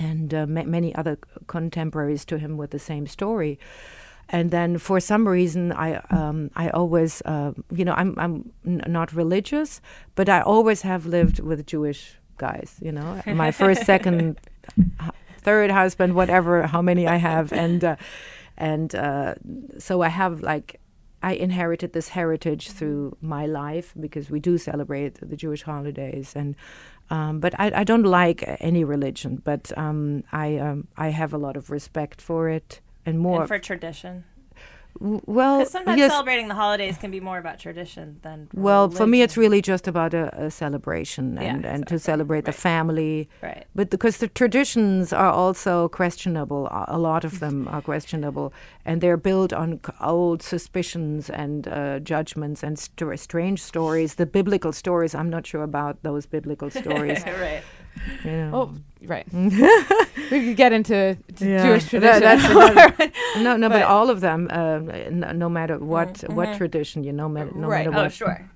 and 0.00 0.32
uh, 0.32 0.46
ma- 0.46 0.64
many 0.64 0.94
other 0.94 1.18
contemporaries 1.46 2.24
to 2.24 2.38
him 2.38 2.56
with 2.56 2.70
the 2.70 2.78
same 2.78 3.06
story. 3.06 3.58
And 4.32 4.52
then, 4.52 4.78
for 4.78 5.00
some 5.00 5.26
reason, 5.26 5.72
I 5.72 5.96
um, 6.10 6.50
I 6.54 6.70
always 6.70 7.20
uh, 7.24 7.52
you 7.74 7.84
know 7.84 7.94
I'm 7.94 8.14
I'm 8.16 8.52
n- 8.64 8.82
not 8.86 9.12
religious, 9.12 9.80
but 10.14 10.28
I 10.28 10.40
always 10.40 10.82
have 10.82 11.04
lived 11.04 11.40
with 11.40 11.66
Jewish 11.66 12.14
guys. 12.38 12.76
You 12.80 12.92
know, 12.92 13.20
my 13.26 13.50
first, 13.50 13.84
second, 13.84 14.38
third 15.38 15.70
husband, 15.72 16.14
whatever, 16.14 16.66
how 16.66 16.80
many 16.80 17.08
I 17.08 17.16
have, 17.16 17.52
and 17.52 17.82
uh, 17.82 17.96
and 18.56 18.94
uh, 18.94 19.34
so 19.78 20.02
I 20.02 20.08
have 20.08 20.42
like 20.42 20.80
I 21.22 21.32
inherited 21.32 21.92
this 21.92 22.08
heritage 22.08 22.70
through 22.70 23.16
my 23.20 23.46
life 23.46 23.94
because 23.98 24.30
we 24.30 24.38
do 24.38 24.58
celebrate 24.58 25.14
the 25.28 25.36
Jewish 25.36 25.62
holidays, 25.64 26.34
and 26.36 26.54
um, 27.10 27.40
but 27.40 27.58
I, 27.58 27.72
I 27.74 27.84
don't 27.84 28.04
like 28.04 28.44
any 28.60 28.84
religion, 28.84 29.42
but 29.44 29.76
um, 29.76 30.22
I 30.30 30.58
um, 30.58 30.86
I 30.96 31.08
have 31.08 31.34
a 31.34 31.38
lot 31.38 31.56
of 31.56 31.70
respect 31.70 32.22
for 32.22 32.48
it 32.48 32.80
and 33.06 33.18
more. 33.18 33.40
And 33.40 33.48
for 33.48 33.58
tradition. 33.58 34.24
well, 34.98 35.58
Because 35.58 35.70
sometimes 35.72 35.98
yes, 35.98 36.10
celebrating 36.10 36.48
the 36.48 36.54
holidays 36.54 36.98
can 36.98 37.10
be 37.12 37.20
more 37.20 37.38
about 37.38 37.58
tradition 37.60 38.18
than. 38.22 38.48
well, 38.52 38.90
for 38.90 39.06
me, 39.06 39.22
it's 39.22 39.36
really 39.36 39.62
just 39.62 39.86
about 39.86 40.12
a, 40.14 40.46
a 40.46 40.50
celebration 40.50 41.36
Yeah, 41.36 41.42
and, 41.42 41.64
and 41.64 41.86
to 41.86 41.94
exactly. 41.94 41.98
celebrate 41.98 42.44
the 42.44 42.52
family. 42.52 43.28
Right. 43.40 43.64
But 43.74 43.88
because 43.90 44.16
the 44.18 44.26
traditions 44.28 45.12
are 45.12 45.30
also 45.30 45.88
questionable, 45.88 46.66
a 46.66 46.84
a 46.88 46.98
lot 46.98 47.24
of 47.24 47.38
them 47.38 47.68
are 47.68 47.80
questionable, 47.82 48.52
and 48.84 49.00
they're 49.00 49.16
built 49.16 49.52
on 49.52 49.80
old 50.00 50.42
suspicions 50.42 51.30
and 51.30 51.68
uh, 51.68 52.00
judgments 52.00 52.62
and 52.64 52.76
st- 52.78 53.18
strange 53.20 53.60
stories. 53.62 54.16
The 54.16 54.26
biblical 54.26 54.72
stories, 54.72 55.14
I'm 55.14 55.30
not 55.30 55.46
sure 55.46 55.62
about 55.62 56.02
those 56.02 56.26
biblical 56.26 56.68
stories. 56.82 57.22
right. 57.24 57.62
you 58.24 58.30
know. 58.32 58.50
Oh, 58.54 58.74
right. 59.06 59.26
we 59.32 60.40
could 60.46 60.56
get 60.56 60.72
into 60.72 61.16
t- 61.36 61.48
Yeah. 61.50 61.64
Jewish 61.66 61.84
That- 61.90 62.20
tradition. 62.20 62.94
that's 62.98 63.36
no, 63.42 63.56
no, 63.56 63.68
but, 63.68 63.80
But- 63.80 63.82
all 63.82 64.10
of 64.10 64.20
them, 64.20 64.48
um, 64.50 64.90
n- 64.90 65.32
no 65.36 65.48
matter 65.48 65.78
what 65.78 66.22
what 66.30 66.56
tradition, 66.56 67.04
you 67.04 67.12
know, 67.12 67.28
ma- 67.28 67.44
no 67.54 67.68
Right. 67.68 67.86
matter 67.86 67.98
Oh, 67.98 68.02
what. 68.04 68.12
sure. 68.12 68.50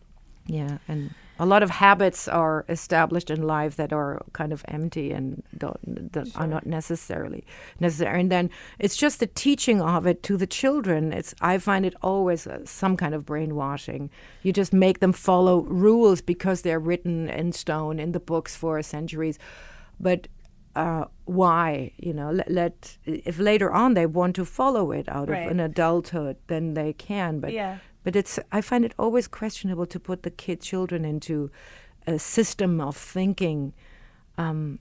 Yeah, 0.46 0.78
and 0.88 1.10
a 1.38 1.46
lot 1.46 1.62
of 1.64 1.70
habits 1.70 2.28
are 2.28 2.64
established 2.68 3.28
in 3.30 3.42
life 3.42 3.74
that 3.76 3.92
are 3.92 4.22
kind 4.34 4.52
of 4.52 4.62
empty 4.68 5.10
and 5.10 5.42
don't, 5.56 6.12
that 6.12 6.28
are 6.36 6.46
not 6.46 6.64
necessarily 6.66 7.42
necessary. 7.80 8.20
And 8.20 8.30
then 8.30 8.50
it's 8.78 8.96
just 8.96 9.18
the 9.20 9.26
teaching 9.26 9.80
of 9.80 10.06
it 10.06 10.22
to 10.24 10.36
the 10.36 10.46
children. 10.46 11.12
It's 11.12 11.34
I 11.40 11.58
find 11.58 11.84
it 11.86 11.94
always 12.02 12.46
uh, 12.46 12.60
some 12.66 12.96
kind 12.96 13.14
of 13.14 13.24
brainwashing. 13.24 14.10
You 14.44 14.52
just 14.52 14.72
make 14.72 15.00
them 15.00 15.12
follow 15.12 15.62
rules 15.62 16.20
because 16.20 16.62
they're 16.62 16.78
written 16.78 17.28
in 17.30 17.52
stone 17.52 17.98
in 17.98 18.12
the 18.12 18.20
books 18.20 18.54
for 18.54 18.80
centuries, 18.82 19.38
but. 20.00 20.28
Uh, 20.76 21.04
why 21.24 21.92
you 21.98 22.12
know 22.12 22.32
let, 22.32 22.50
let 22.50 22.98
if 23.04 23.38
later 23.38 23.70
on 23.72 23.94
they 23.94 24.06
want 24.06 24.34
to 24.34 24.44
follow 24.44 24.90
it 24.90 25.08
out 25.08 25.28
Right. 25.28 25.44
of 25.46 25.52
an 25.52 25.60
adulthood 25.60 26.36
then 26.48 26.74
they 26.74 26.92
can 26.92 27.38
but 27.38 27.52
Yeah. 27.52 27.78
but 28.02 28.16
it's 28.16 28.40
I 28.50 28.60
find 28.60 28.84
it 28.84 28.92
always 28.98 29.28
questionable 29.28 29.86
to 29.86 30.00
put 30.00 30.24
the 30.24 30.32
kid 30.32 30.60
children 30.60 31.04
into 31.04 31.48
a 32.08 32.18
system 32.18 32.80
of 32.80 32.96
thinking. 32.96 33.72
Um, 34.36 34.80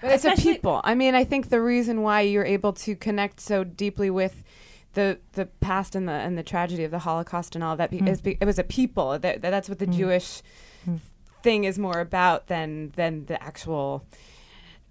But 0.00 0.12
it's 0.12 0.24
a 0.24 0.36
people. 0.36 0.80
I 0.84 0.94
mean, 0.94 1.14
I 1.14 1.24
think 1.24 1.50
the 1.50 1.60
reason 1.60 2.00
why 2.00 2.22
you're 2.22 2.46
able 2.46 2.72
to 2.72 2.96
connect 2.96 3.40
so 3.40 3.64
deeply 3.64 4.08
with 4.08 4.42
the 4.94 5.18
the 5.32 5.46
past 5.60 5.94
and 5.94 6.08
the 6.08 6.12
and 6.26 6.38
the 6.38 6.42
tragedy 6.42 6.84
of 6.84 6.90
the 6.90 7.00
Holocaust 7.00 7.54
and 7.54 7.62
all 7.62 7.72
of 7.72 7.78
that 7.78 7.90
be, 7.90 7.98
is 7.98 8.22
be, 8.22 8.38
it 8.40 8.46
was 8.46 8.58
a 8.58 8.64
people. 8.64 9.18
That, 9.18 9.42
that's 9.42 9.68
what 9.68 9.78
the 9.80 9.86
Jewish 9.86 10.40
thing 11.42 11.64
is 11.64 11.78
more 11.78 12.00
about 12.00 12.46
than 12.46 12.92
than 12.96 13.26
the 13.26 13.42
actual, 13.42 14.04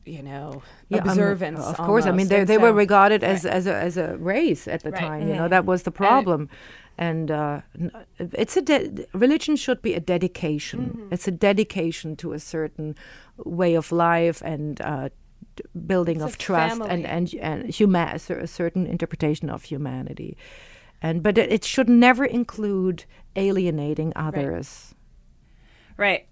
you 0.05 0.21
know, 0.23 0.61
yeah, 0.89 0.99
um, 1.01 1.09
observance. 1.09 1.59
of 1.59 1.77
course, 1.77 2.05
I 2.05 2.11
mean 2.11 2.27
they 2.27 2.39
And 2.39 2.47
they 2.47 2.57
were 2.57 2.73
regarded 2.73 3.23
as 3.23 3.45
as 3.45 3.67
a, 3.67 3.75
as 3.75 3.97
a 3.97 4.17
race 4.17 4.67
at 4.67 4.81
the 4.83 4.91
Right. 4.91 5.01
time. 5.01 5.27
You 5.27 5.35
know 5.35 5.47
that 5.49 5.65
was 5.65 5.83
the 5.83 5.91
problem. 5.91 6.49
And 6.97 7.31
uh, 7.31 7.61
it's 8.19 8.57
a 8.57 8.61
de- 8.61 9.05
religion 9.13 9.55
should 9.55 9.81
be 9.81 9.93
a 9.95 9.99
dedication. 9.99 10.79
Mm-hmm. 10.79 11.13
It's 11.13 11.27
a 11.27 11.31
dedication 11.31 12.15
to 12.17 12.33
a 12.33 12.39
certain 12.39 12.95
way 13.45 13.75
of 13.77 13.91
life 13.91 14.41
and 14.45 14.79
uh, 14.81 15.09
building 15.87 16.17
It's 16.17 16.25
of 16.25 16.37
trust 16.37 16.81
and 16.81 17.05
family. 17.05 17.05
and 17.15 17.33
and 17.41 17.69
huma- 17.73 18.13
a 18.29 18.43
a 18.43 18.47
certain 18.47 18.85
interpretation 18.85 19.49
of 19.49 19.63
humanity. 19.63 20.35
And 21.01 21.23
but 21.23 21.37
it, 21.37 21.51
it 21.51 21.63
should 21.63 21.89
never 21.89 22.25
include 22.25 23.05
alienating 23.35 24.13
others. 24.15 24.67
Right. 24.93 25.00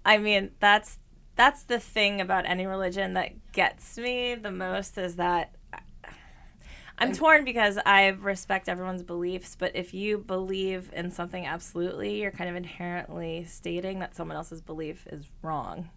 I 0.04 0.18
mean, 0.18 0.50
that's 0.60 0.98
that's 1.36 1.62
the 1.64 1.78
thing 1.78 2.20
about 2.20 2.44
any 2.46 2.66
religion 2.66 3.14
that 3.14 3.52
gets 3.52 3.96
me 3.96 4.34
the 4.34 4.50
most 4.50 4.98
is 4.98 5.16
that 5.16 5.54
I'm 7.00 7.14
torn 7.14 7.44
because 7.44 7.78
I 7.86 8.08
respect 8.08 8.68
everyone's 8.68 9.02
beliefs, 9.02 9.56
but 9.58 9.74
if 9.74 9.94
you 9.94 10.18
believe 10.18 10.90
in 10.92 11.10
something 11.10 11.46
absolutely, 11.46 12.20
you're 12.20 12.30
kind 12.30 12.50
of 12.50 12.56
inherently 12.56 13.44
stating 13.44 14.00
that 14.00 14.14
someone 14.14 14.36
else's 14.36 14.60
belief 14.60 15.06
is 15.10 15.24
wrong. 15.40 15.88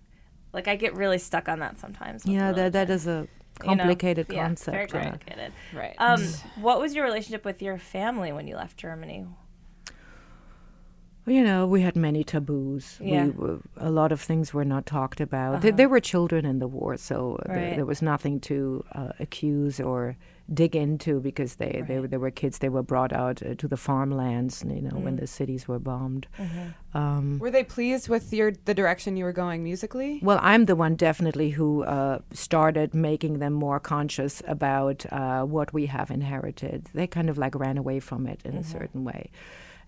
Like 0.53 0.69
I 0.69 0.77
get 0.77 0.95
really 0.95 1.17
stuck 1.17 1.49
on 1.49 1.59
that 1.59 1.77
sometimes. 1.77 2.25
Yeah, 2.25 2.53
that, 2.53 2.71
that 2.71 2.87
religion, 2.87 2.95
is 2.95 3.07
a 3.07 3.11
you 3.11 3.75
know? 3.75 3.83
complicated 3.83 4.27
Yeah, 4.29 4.45
concept. 4.45 4.91
very 4.91 5.03
yeah. 5.03 5.09
complicated. 5.09 5.53
Right. 5.75 5.95
Um, 5.97 6.23
what 6.55 6.79
was 6.79 6.95
your 6.95 7.03
relationship 7.03 7.43
with 7.43 7.61
your 7.61 7.77
family 7.77 8.31
when 8.31 8.47
you 8.47 8.55
left 8.55 8.77
Germany? 8.77 9.25
You 11.25 11.43
know, 11.43 11.65
we 11.65 11.81
had 11.81 11.95
many 11.95 12.23
taboos. 12.23 12.97
Yeah. 13.01 13.25
We, 13.25 13.29
were- 13.31 13.59
a 13.77 13.89
lot 13.89 14.11
of 14.11 14.19
things 14.19 14.53
were 14.53 14.65
not 14.65 14.85
talked 14.85 15.21
about. 15.21 15.61
There, 15.61 15.71
there 15.71 15.87
were 15.89 16.01
children 16.01 16.45
in 16.45 16.59
the 16.59 16.67
war, 16.67 16.97
so 16.97 17.39
there, 17.45 17.55
Right. 17.55 17.75
there 17.75 17.85
was 17.85 18.01
nothing 18.01 18.39
to 18.41 18.83
uh, 18.93 19.09
accuse 19.19 19.79
or 19.79 20.17
dig 20.53 20.75
into 20.75 21.21
because 21.21 21.55
they, 21.55 21.81
they 21.87 21.99
were- 21.99 22.19
were 22.19 22.29
kids. 22.31 22.57
They 22.57 22.67
were 22.67 22.83
brought 22.83 23.13
out 23.13 23.41
uh, 23.41 23.55
to 23.55 23.67
the 23.69 23.77
farmlands. 23.77 24.63
You 24.67 24.81
know, 24.81 24.97
when 24.99 25.15
the 25.15 25.25
cities 25.27 25.65
were 25.67 25.79
bombed. 25.79 26.27
Um, 26.93 27.39
Were 27.39 27.49
they 27.51 27.63
pleased 27.63 28.09
with 28.09 28.33
your 28.33 28.51
the 28.65 28.73
direction 28.73 29.15
you 29.17 29.23
were 29.23 29.31
going 29.33 29.63
musically? 29.63 30.19
Well, 30.21 30.39
I'm 30.41 30.65
the 30.65 30.75
one 30.75 30.95
definitely 30.95 31.51
who 31.51 31.83
uh, 31.83 32.19
started 32.33 32.93
making 32.93 33.39
them 33.39 33.53
more 33.53 33.79
conscious 33.79 34.43
about 34.45 35.05
uh, 35.11 35.43
what 35.43 35.73
we 35.73 35.85
have 35.87 36.11
inherited. 36.11 36.89
They 36.93 37.07
kind 37.07 37.29
of 37.29 37.37
like 37.37 37.55
ran 37.55 37.77
away 37.77 37.99
from 38.01 38.27
it 38.27 38.41
in 38.43 38.55
a 38.57 38.63
certain 38.63 39.03
way. 39.05 39.31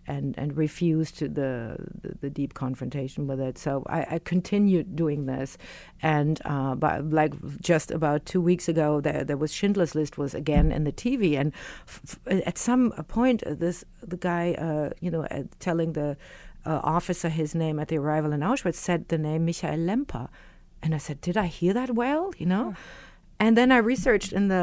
And, 0.08 0.38
and 0.38 0.56
refused 0.56 1.18
to 1.18 1.28
the, 1.28 1.78
the, 2.02 2.16
the 2.22 2.30
deep 2.30 2.54
confrontation 2.54 3.26
with 3.26 3.40
it. 3.40 3.58
So 3.58 3.84
I, 3.88 4.06
I 4.12 4.20
continued 4.20 4.96
doing 4.96 5.26
this, 5.26 5.58
and 6.04 6.40
uh, 6.46 6.76
but 6.76 7.10
like 7.10 7.34
just 7.60 7.90
about 7.90 8.24
two 8.28 8.40
weeks 8.40 8.70
ago, 8.70 9.02
there, 9.02 9.24
there 9.24 9.36
was 9.36 9.52
Schindler's 9.52 9.96
List 9.96 10.16
was 10.16 10.36
again 10.36 10.72
in 10.72 10.84
the 10.84 10.92
TV, 10.92 11.40
and 11.40 11.52
f- 11.88 12.20
at 12.28 12.60
some 12.60 12.92
point, 13.08 13.42
uh, 13.44 13.56
this 13.56 13.84
the 14.04 14.18
guy, 14.18 14.54
uh, 14.54 14.92
you 15.02 15.10
know, 15.10 15.24
uh, 15.24 15.44
telling 15.60 15.94
the 15.94 16.18
uh, 16.66 16.80
officer 16.84 17.30
his 17.30 17.56
name 17.56 17.80
at 17.80 17.88
the 17.88 17.98
arrival 17.98 18.34
in 18.34 18.42
Auschwitz 18.42 18.76
said 18.76 19.08
the 19.08 19.18
name 19.18 19.46
Michael 19.46 19.78
Lemper. 19.78 20.30
And 20.82 20.94
I 20.94 20.98
said, 20.98 21.22
Did 21.22 21.38
I 21.38 21.48
hear 21.48 21.74
that 21.74 21.96
well? 21.96 22.34
You 22.38 22.46
know? 22.46 22.76
And 23.38 23.58
then 23.58 23.70
I 23.72 23.78
researched 23.78 24.32
in 24.32 24.48
the 24.48 24.56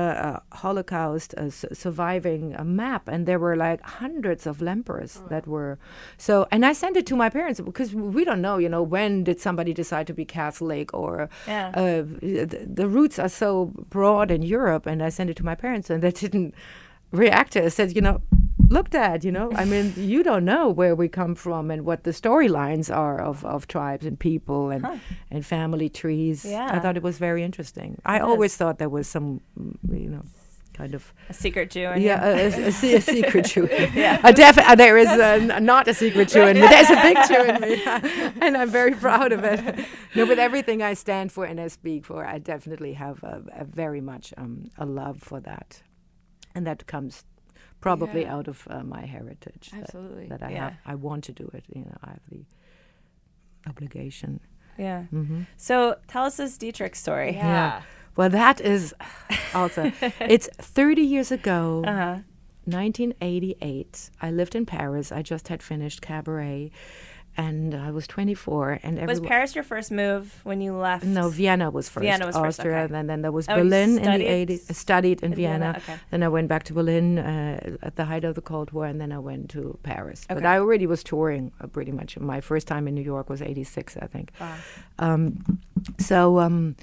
uh, 0.52 0.56
Holocaust 0.56 1.34
uh, 1.36 1.42
s- 1.42 1.64
surviving 1.74 2.56
uh, 2.58 2.64
map, 2.64 3.06
and 3.06 3.26
there 3.26 3.38
were 3.38 3.54
like 3.54 3.82
hundreds 3.82 4.46
of 4.46 4.58
Lempers 4.62 5.20
that 5.28 5.46
were. 5.46 5.78
So, 6.16 6.46
and 6.50 6.64
I 6.64 6.72
sent 6.72 6.96
it 6.96 7.04
to 7.06 7.16
my 7.16 7.28
parents 7.28 7.60
because 7.60 7.94
we 7.94 8.24
don't 8.24 8.40
know, 8.40 8.56
you 8.56 8.70
know, 8.70 8.82
when 8.82 9.24
did 9.24 9.40
somebody 9.40 9.74
decide 9.74 10.06
to 10.06 10.14
be 10.14 10.24
Catholic 10.24 10.94
or 10.94 11.28
Yeah. 11.46 11.68
uh, 11.74 12.02
the, 12.02 12.66
the 12.74 12.88
roots 12.88 13.18
are 13.18 13.28
so 13.28 13.72
broad 13.90 14.30
in 14.30 14.40
Europe. 14.42 14.86
And 14.86 15.02
I 15.02 15.10
sent 15.10 15.28
it 15.28 15.36
to 15.36 15.44
my 15.44 15.54
parents, 15.54 15.90
and 15.90 16.02
they 16.02 16.10
didn't 16.10 16.54
react 17.10 17.52
to 17.52 17.58
it. 17.62 17.66
I 17.66 17.68
said, 17.68 17.94
you 17.94 18.00
know, 18.00 18.22
look, 18.72 18.94
at, 18.94 19.24
you 19.24 19.32
know, 19.32 19.50
I 19.54 19.64
mean, 19.64 19.92
you 19.96 20.22
don't 20.22 20.44
know 20.44 20.68
where 20.68 20.94
we 20.94 21.08
come 21.08 21.34
from 21.34 21.70
and 21.70 21.84
what 21.84 22.04
the 22.04 22.10
storylines 22.10 22.94
are 22.94 23.20
of, 23.20 23.44
of 23.44 23.66
tribes 23.66 24.06
and 24.06 24.18
people 24.18 24.70
and, 24.70 24.86
and 25.30 25.44
family 25.46 25.88
trees. 25.88 26.44
I 26.46 26.78
thought 26.80 26.96
it 26.96 27.02
was 27.02 27.18
very 27.18 27.42
interesting. 27.42 28.00
I 28.04 28.18
always 28.20 28.56
thought 28.56 28.78
there 28.78 28.88
was 28.88 29.06
some, 29.06 29.40
mm, 29.58 29.76
you 30.02 30.08
know, 30.08 30.22
kind 30.74 30.94
of 30.94 31.12
A 31.28 31.34
secret 31.34 31.70
Jew? 31.70 31.88
in 31.90 32.00
yeah, 32.02 32.24
a, 32.24 32.48
a, 32.48 32.64
a 32.64 32.94
a 32.96 33.00
secret 33.00 33.44
Jew. 33.44 33.68
yeah, 33.94 34.20
A 34.24 34.32
def- 34.32 34.58
uh, 34.58 34.74
there 34.74 34.96
is 34.96 35.08
n- 35.08 35.64
not 35.64 35.86
a 35.88 35.94
secret 35.94 36.28
Jew 36.28 36.42
in 36.42 36.58
me. 36.60 36.66
There's 36.66 36.90
a 36.90 37.00
big 37.02 37.18
Jew 37.28 37.42
in 37.44 37.60
me, 37.60 37.82
and 38.46 38.56
I'm 38.56 38.70
very 38.70 38.94
proud 38.94 39.32
of 39.32 39.44
it. 39.44 39.86
No, 40.14 40.26
but 40.26 40.38
everything 40.38 40.82
I 40.82 40.92
stand 40.94 41.32
for 41.32 41.46
and 41.46 41.58
I 41.58 41.68
speak 41.68 42.04
for, 42.04 42.26
I 42.26 42.38
definitely 42.38 42.92
have 42.94 43.22
a, 43.22 43.42
a 43.62 43.64
very 43.64 44.00
much 44.02 44.34
um, 44.36 44.64
a 44.76 44.84
love 44.84 45.22
for 45.22 45.40
that, 45.40 45.82
and 46.54 46.66
that 46.66 46.86
comes 46.86 47.24
probably 47.82 48.22
Yeah. 48.22 48.34
out 48.36 48.48
of 48.48 48.66
uh, 48.70 48.82
my 48.82 49.04
heritage. 49.16 49.70
that- 49.72 49.82
Absolutely. 49.82 50.26
that, 50.28 50.42
I 50.42 50.50
Yeah. 50.50 50.64
have. 50.64 50.74
I 50.86 50.94
want 50.94 51.24
to 51.24 51.32
do 51.32 51.46
it. 51.52 51.64
You 51.68 51.82
know, 51.84 51.96
I 52.02 52.10
have 52.16 52.26
the 52.30 52.44
obligation. 53.66 54.40
yeah. 54.78 55.04
Mm-hmm. 55.12 55.42
So 55.56 55.96
tell 56.08 56.24
us 56.24 56.36
this 56.36 56.56
Dietrich 56.58 56.94
story. 56.96 57.32
Yeah. 57.34 57.82
Well, 58.16 58.30
that 58.30 58.60
is 58.60 58.94
also. 59.54 59.92
it's 60.20 60.48
30 60.58 61.02
years 61.02 61.30
ago. 61.32 61.84
Uh-huh. 61.86 62.18
1988. 62.64 64.10
I 64.20 64.30
lived 64.30 64.54
in 64.54 64.64
Paris. 64.66 65.10
I 65.12 65.22
just 65.22 65.48
had 65.48 65.62
finished 65.62 66.00
Cabaret, 66.02 66.70
and 67.36 67.74
I 67.74 67.90
was 67.90 68.06
24. 68.06 68.80
And 68.82 69.06
Was 69.06 69.20
Paris 69.20 69.54
your 69.54 69.64
first 69.64 69.90
move 69.90 70.40
when 70.44 70.60
you 70.60 70.74
left? 70.74 71.04
no, 71.04 71.28
Vienna 71.28 71.70
was 71.70 71.88
first. 71.88 72.02
Vienna 72.02 72.26
was 72.26 72.36
first, 72.36 72.60
Austria, 72.60 72.82
okay. 72.84 72.94
and 72.94 73.08
then 73.08 73.22
there 73.22 73.32
was 73.32 73.48
Oh, 73.48 73.56
Berlin 73.56 73.90
in 73.90 73.94
the 73.96 74.02
studied 74.02 74.48
80s. 74.48 74.70
I 74.70 74.72
studied 74.74 75.22
in, 75.22 75.32
in 75.32 75.36
Vienna, 75.36 75.58
Vienna. 75.58 75.78
okay. 75.78 75.96
Then 76.10 76.22
I 76.22 76.28
went 76.28 76.48
back 76.48 76.62
to 76.64 76.74
Berlin 76.74 77.18
uh, 77.18 77.76
at 77.82 77.96
the 77.96 78.04
height 78.04 78.24
of 78.24 78.34
the 78.34 78.42
Cold 78.42 78.72
War, 78.72 78.86
and 78.86 79.00
then 79.00 79.12
I 79.12 79.18
went 79.18 79.48
to 79.50 79.78
Paris. 79.82 80.26
Okay. 80.30 80.34
But 80.40 80.46
I 80.46 80.58
already 80.58 80.86
was 80.86 81.02
touring 81.02 81.52
uh, 81.60 81.66
pretty 81.68 81.92
much. 81.92 82.18
My 82.18 82.40
first 82.40 82.66
time 82.68 82.86
in 82.88 82.94
New 82.94 83.02
York 83.02 83.30
was 83.30 83.40
86, 83.40 83.96
I 83.96 84.06
think. 84.06 84.32
Um, 84.98 85.60
so 85.98 86.38
um, 86.38 86.76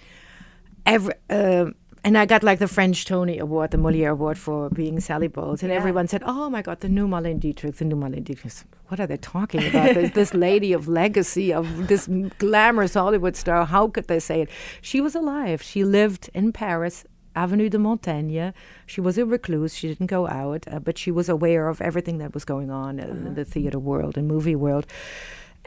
every. 0.86 1.14
Uh, 1.30 1.72
and 2.04 2.18
I 2.18 2.26
got 2.26 2.44
like 2.44 2.60
the 2.60 2.68
French 2.68 3.06
Tony 3.06 3.38
Award, 3.40 3.72
the 3.72 3.78
Moliere 3.78 4.12
Award 4.12 4.38
for 4.38 4.70
being 4.70 5.00
Sally 5.00 5.28
Bowles, 5.28 5.62
and 5.64 5.72
Yeah. 5.72 5.78
everyone 5.78 6.08
said, 6.08 6.24
"Oh 6.26 6.50
my 6.50 6.62
God, 6.62 6.80
the 6.80 6.90
new 6.90 7.08
Marlene 7.08 7.40
Dietrich, 7.40 7.76
the 7.78 7.86
new 7.86 7.96
Marlene 7.96 8.24
Dietrich." 8.24 8.54
What 8.88 9.00
are 9.00 9.08
they 9.08 9.18
talking 9.18 9.66
about? 9.68 9.94
There's 9.96 10.12
this 10.22 10.34
lady 10.34 10.74
of 10.74 10.88
legacy, 10.88 11.54
of 11.54 11.88
this 11.88 12.08
glamorous 12.40 12.94
Hollywood 12.96 13.36
star. 13.36 13.66
How 13.66 13.88
could 13.88 14.08
they 14.08 14.20
say 14.20 14.42
it? 14.44 14.50
She 14.82 15.00
was 15.02 15.14
alive. 15.16 15.62
She 15.62 15.84
lived 15.84 16.30
in 16.34 16.52
Paris, 16.52 17.06
Avenue 17.36 17.70
de 17.70 17.78
Montaigne. 17.78 18.50
She 18.88 19.02
was 19.02 19.18
a 19.18 19.26
recluse. 19.26 19.76
She 19.76 19.88
didn't 19.90 20.08
go 20.08 20.28
out, 20.28 20.66
uh, 20.72 20.80
but 20.80 20.98
she 20.98 21.12
was 21.12 21.30
aware 21.30 21.68
of 21.68 21.80
everything 21.82 22.18
that 22.18 22.34
was 22.34 22.46
going 22.46 22.72
on 22.72 23.00
in 23.00 23.36
the 23.36 23.46
theater 23.46 23.78
world 23.80 24.18
and 24.18 24.28
movie 24.28 24.56
world. 24.56 24.88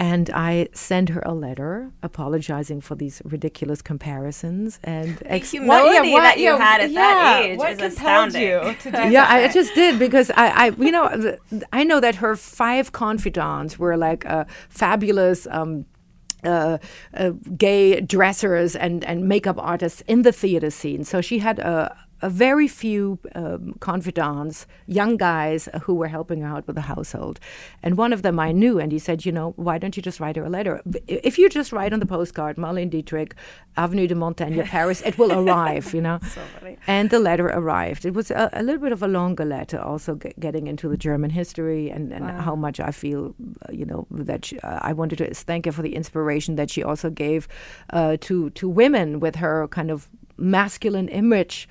And 0.02 0.30
I 0.30 0.66
send 0.72 1.10
her 1.10 1.22
a 1.24 1.32
letter 1.32 1.92
apologizing 2.02 2.80
for 2.80 2.96
these 2.96 3.22
ridiculous 3.24 3.80
comparisons 3.82 4.80
and 4.82 5.16
ex- 5.26 5.52
humility 5.52 6.10
that 6.10 6.40
you 6.40 6.58
had 6.58 6.80
at 6.80 6.92
that 6.92 7.42
age 7.44 7.56
what 7.56 7.70
is 7.70 7.80
astounding. 7.80 8.42
you 8.42 8.74
to 8.80 8.90
do 8.90 9.10
yeah, 9.12 9.26
I 9.28 9.46
just 9.46 9.72
did 9.76 10.00
because 10.00 10.32
I, 10.32 10.48
I 10.48 10.66
you 10.70 10.90
know, 10.90 11.08
th- 11.08 11.62
I 11.72 11.84
know 11.84 12.00
that 12.00 12.16
her 12.16 12.34
five 12.34 12.90
confidants 12.90 13.78
were 13.78 13.96
like 13.96 14.26
uh, 14.26 14.44
fabulous. 14.68 15.46
Um, 15.48 15.86
uh, 16.44 16.78
uh, 17.14 17.30
gay 17.56 18.00
dressers 18.00 18.74
and, 18.74 19.04
and 19.04 19.28
makeup 19.28 19.54
artists 19.60 20.02
in 20.08 20.22
the 20.22 20.32
theater 20.32 20.70
scene. 20.70 21.04
So 21.04 21.20
she 21.20 21.38
had 21.38 21.60
a, 21.60 21.96
a 22.22 22.30
very 22.30 22.68
few 22.68 23.18
um, 23.34 23.74
confidants, 23.80 24.66
young 24.86 25.16
guys 25.16 25.68
uh, 25.68 25.80
who 25.80 25.94
were 25.94 26.08
helping 26.08 26.40
her 26.40 26.48
out 26.48 26.66
with 26.66 26.76
the 26.76 26.82
household. 26.82 27.40
And 27.82 27.96
one 27.96 28.12
of 28.12 28.22
them 28.22 28.38
I 28.38 28.52
knew, 28.52 28.78
and 28.78 28.92
he 28.92 28.98
said, 28.98 29.26
You 29.26 29.32
know, 29.32 29.52
why 29.56 29.78
don't 29.78 29.96
you 29.96 30.02
just 30.02 30.20
write 30.20 30.36
her 30.36 30.44
a 30.44 30.50
letter? 30.50 30.80
If 31.06 31.38
you 31.38 31.48
just 31.48 31.72
write 31.72 31.92
on 31.92 32.00
the 32.00 32.06
postcard, 32.06 32.56
Marlene 32.56 32.90
Dietrich, 32.90 33.34
Avenue 33.76 34.06
de 34.06 34.14
Montaigne, 34.14 34.62
Paris, 34.76 35.02
it 35.02 35.18
will 35.18 35.32
arrive, 35.32 35.92
you 35.92 36.00
know. 36.00 36.18
funny. 36.18 36.78
And 36.86 37.10
the 37.10 37.18
letter 37.18 37.46
arrived. 37.46 38.04
It 38.04 38.14
was 38.14 38.30
a, 38.30 38.50
a 38.52 38.62
little 38.62 38.80
bit 38.80 38.92
of 38.92 39.02
a 39.02 39.08
longer 39.08 39.44
letter, 39.44 39.80
also 39.80 40.14
g- 40.14 40.32
getting 40.38 40.66
into 40.66 40.88
the 40.88 40.96
German 40.96 41.30
history 41.30 41.90
and, 41.90 42.12
and 42.12 42.30
how 42.30 42.54
much 42.54 42.80
I 42.80 42.90
feel, 42.90 43.34
uh, 43.68 43.72
you 43.72 43.84
know, 43.84 44.06
that 44.10 44.44
she, 44.44 44.60
uh, 44.60 44.78
I 44.82 44.92
wanted 44.92 45.18
to 45.18 45.34
thank 45.34 45.66
her 45.66 45.72
for 45.72 45.82
the 45.82 45.94
inspiration 45.94 46.56
that 46.56 46.70
she 46.70 46.82
also 46.82 47.10
gave 47.10 47.48
uh, 47.90 48.16
to 48.20 48.50
to 48.50 48.68
women 48.68 49.20
with 49.20 49.36
her 49.36 49.68
kind 49.68 49.90
of 49.90 50.08
masculine 50.36 51.08
image 51.08 51.68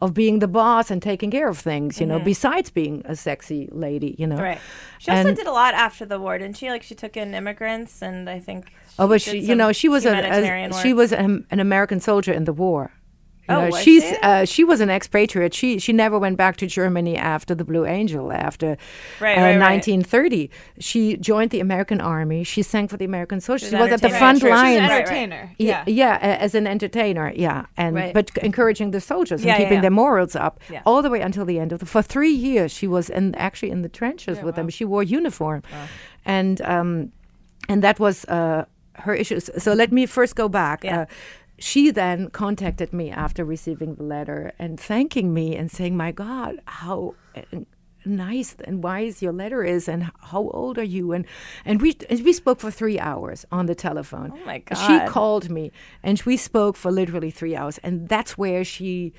of 0.00 0.14
being 0.14 0.38
the 0.38 0.48
boss 0.48 0.90
and 0.90 1.02
taking 1.02 1.30
care 1.30 1.48
of 1.48 1.58
things, 1.58 2.00
you 2.00 2.06
know, 2.06 2.16
mm-hmm. 2.16 2.24
besides 2.24 2.70
being 2.70 3.02
a 3.04 3.16
sexy 3.16 3.68
lady, 3.72 4.14
you 4.18 4.26
know. 4.26 4.36
Right. 4.36 4.60
She 4.98 5.10
also 5.10 5.34
did 5.34 5.46
a 5.46 5.52
lot 5.52 5.74
after 5.74 6.04
the 6.06 6.20
war, 6.20 6.38
didn't 6.38 6.56
she? 6.56 6.70
Like 6.70 6.82
she 6.82 6.94
took 6.94 7.16
in 7.16 7.34
immigrants, 7.34 8.00
and 8.00 8.30
I 8.30 8.38
think. 8.38 8.72
Oh, 8.98 9.08
but 9.08 9.20
she, 9.20 9.38
you 9.38 9.54
know, 9.54 9.72
she 9.72 9.88
was 9.88 10.06
a, 10.06 10.16
a 10.16 10.82
she 10.82 10.92
was 10.92 11.12
an, 11.12 11.46
an 11.50 11.60
American 11.60 12.00
soldier 12.00 12.32
in 12.32 12.44
the 12.44 12.52
war. 12.52 12.92
You 13.48 13.54
Oh, 13.56 13.68
know, 13.68 13.76
she's 13.78 14.04
she? 14.08 14.16
uh, 14.22 14.44
she 14.44 14.62
was 14.64 14.80
an 14.80 14.90
expatriate. 14.90 15.54
She 15.54 15.78
she 15.78 15.92
never 15.92 16.18
went 16.18 16.36
back 16.36 16.56
to 16.58 16.66
Germany 16.66 17.16
after 17.16 17.54
the 17.54 17.64
Blue 17.64 17.86
Angel 17.86 18.30
after 18.32 18.76
Right, 19.20 19.38
uh, 19.38 19.42
right, 19.42 19.56
right. 19.58 19.58
1930. 19.58 20.50
She 20.80 21.16
joined 21.16 21.50
the 21.50 21.60
American 21.60 22.00
Army. 22.00 22.44
She 22.44 22.62
sang 22.62 22.88
for 22.88 22.96
the 22.98 23.04
American 23.04 23.40
soldiers. 23.40 23.70
She 23.70 23.76
was 23.76 23.90
at 23.92 24.02
the 24.02 24.10
front 24.10 24.42
Right, 24.42 24.50
line. 24.50 24.78
Right, 24.80 24.88
right. 24.90 25.00
entertainer. 25.00 25.50
Yeah, 25.58 25.84
Yeah. 25.86 26.18
yeah, 26.22 26.36
as 26.46 26.54
an 26.54 26.66
entertainer, 26.66 27.32
yeah, 27.36 27.64
and 27.76 27.96
Right. 27.96 28.12
but 28.14 28.30
encouraging 28.42 28.90
the 28.90 29.00
soldiers 29.00 29.42
Yeah, 29.44 29.54
and 29.54 29.58
keeping 29.62 29.74
yeah. 29.78 29.80
their 29.86 29.96
morals 30.02 30.36
up 30.36 30.60
all 30.86 31.00
the 31.02 31.10
way 31.10 31.20
until 31.22 31.44
the 31.44 31.58
end 31.58 31.72
of 31.72 31.78
the. 31.80 31.86
For 31.86 32.02
three 32.02 32.32
years, 32.50 32.70
she 32.72 32.86
was 32.86 33.08
in 33.10 33.34
actually 33.36 33.70
in 33.70 33.82
the 33.82 33.88
trenches 33.88 34.42
with 34.42 34.54
them. 34.56 34.68
She 34.68 34.84
wore 34.84 35.02
uniform, 35.02 35.62
and 36.24 36.60
um, 36.62 37.12
and 37.68 37.82
that 37.82 37.98
was 38.00 38.24
uh, 38.26 38.64
her 39.04 39.14
issues. 39.14 39.50
So 39.58 39.72
let 39.74 39.92
me 39.92 40.06
first 40.06 40.34
go 40.36 40.48
back. 40.48 40.84
Yeah. 40.84 41.00
Uh, 41.00 41.06
she 41.58 41.90
then 41.90 42.30
contacted 42.30 42.92
me 42.92 43.10
after 43.10 43.44
receiving 43.44 43.94
the 43.96 44.04
letter 44.04 44.52
and 44.58 44.78
thanking 44.78 45.34
me 45.34 45.56
and 45.56 45.70
saying, 45.70 45.96
"My 45.96 46.12
God, 46.12 46.60
how." 46.66 47.14
nice 48.04 48.56
and 48.64 48.82
wise 48.82 49.20
your 49.20 49.32
letter 49.32 49.62
is 49.62 49.86
and 49.88 50.10
how 50.20 50.48
old 50.50 50.78
are 50.78 50.84
you 50.84 51.12
and 51.12 51.26
and 51.64 51.82
we 51.82 51.94
and 52.08 52.24
we 52.24 52.32
spoke 52.32 52.58
for 52.60 52.70
3 52.70 52.98
hours 52.98 53.44
on 53.52 53.66
the 53.66 53.74
telephone 53.74 54.32
Oh 54.34 54.46
my 54.46 54.58
God! 54.58 54.76
she 54.86 55.06
called 55.10 55.50
me 55.50 55.72
and 56.02 56.22
we 56.24 56.36
spoke 56.38 56.76
for 56.76 56.90
literally 56.90 57.30
3 57.30 57.54
hours 57.56 57.76
and 57.78 58.08
that's 58.08 58.38
where 58.38 58.64
she 58.64 59.12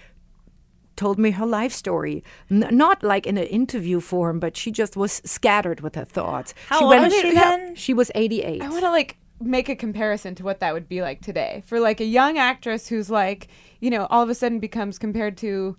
told 0.96 1.18
me 1.18 1.32
her 1.32 1.46
life 1.46 1.72
story, 1.72 2.24
N- 2.52 2.68
not 2.72 3.04
like 3.04 3.26
in 3.26 3.38
an 3.38 3.46
interview 3.46 4.02
form, 4.02 4.38
but 4.38 4.58
she 4.58 4.70
just 4.70 4.98
was 4.98 5.22
scattered 5.24 5.80
with 5.80 5.96
her 5.96 6.04
thoughts. 6.04 6.54
How 6.68 6.80
she 6.80 6.84
old 6.86 7.04
was 7.04 7.14
she 7.14 7.34
then? 7.34 7.76
She 7.76 7.94
was 7.94 8.12
88. 8.16 8.62
I 8.62 8.68
want 8.70 8.84
to 8.84 8.92
like 8.92 9.18
make 9.42 9.70
a 9.70 9.76
comparison 9.76 10.36
to 10.36 10.44
what 10.44 10.60
that 10.60 10.74
would 10.74 10.88
be 10.88 11.02
like 11.02 11.22
today 11.22 11.64
for 11.66 11.80
like 11.80 12.02
a 12.02 12.06
young 12.06 12.38
actress 12.38 12.88
who's 12.88 13.10
like, 13.10 13.48
you 13.80 13.90
know, 13.90 14.08
all 14.10 14.22
of 14.22 14.30
a 14.30 14.36
sudden 14.36 14.60
becomes 14.60 15.00
compared 15.00 15.38
to 15.38 15.78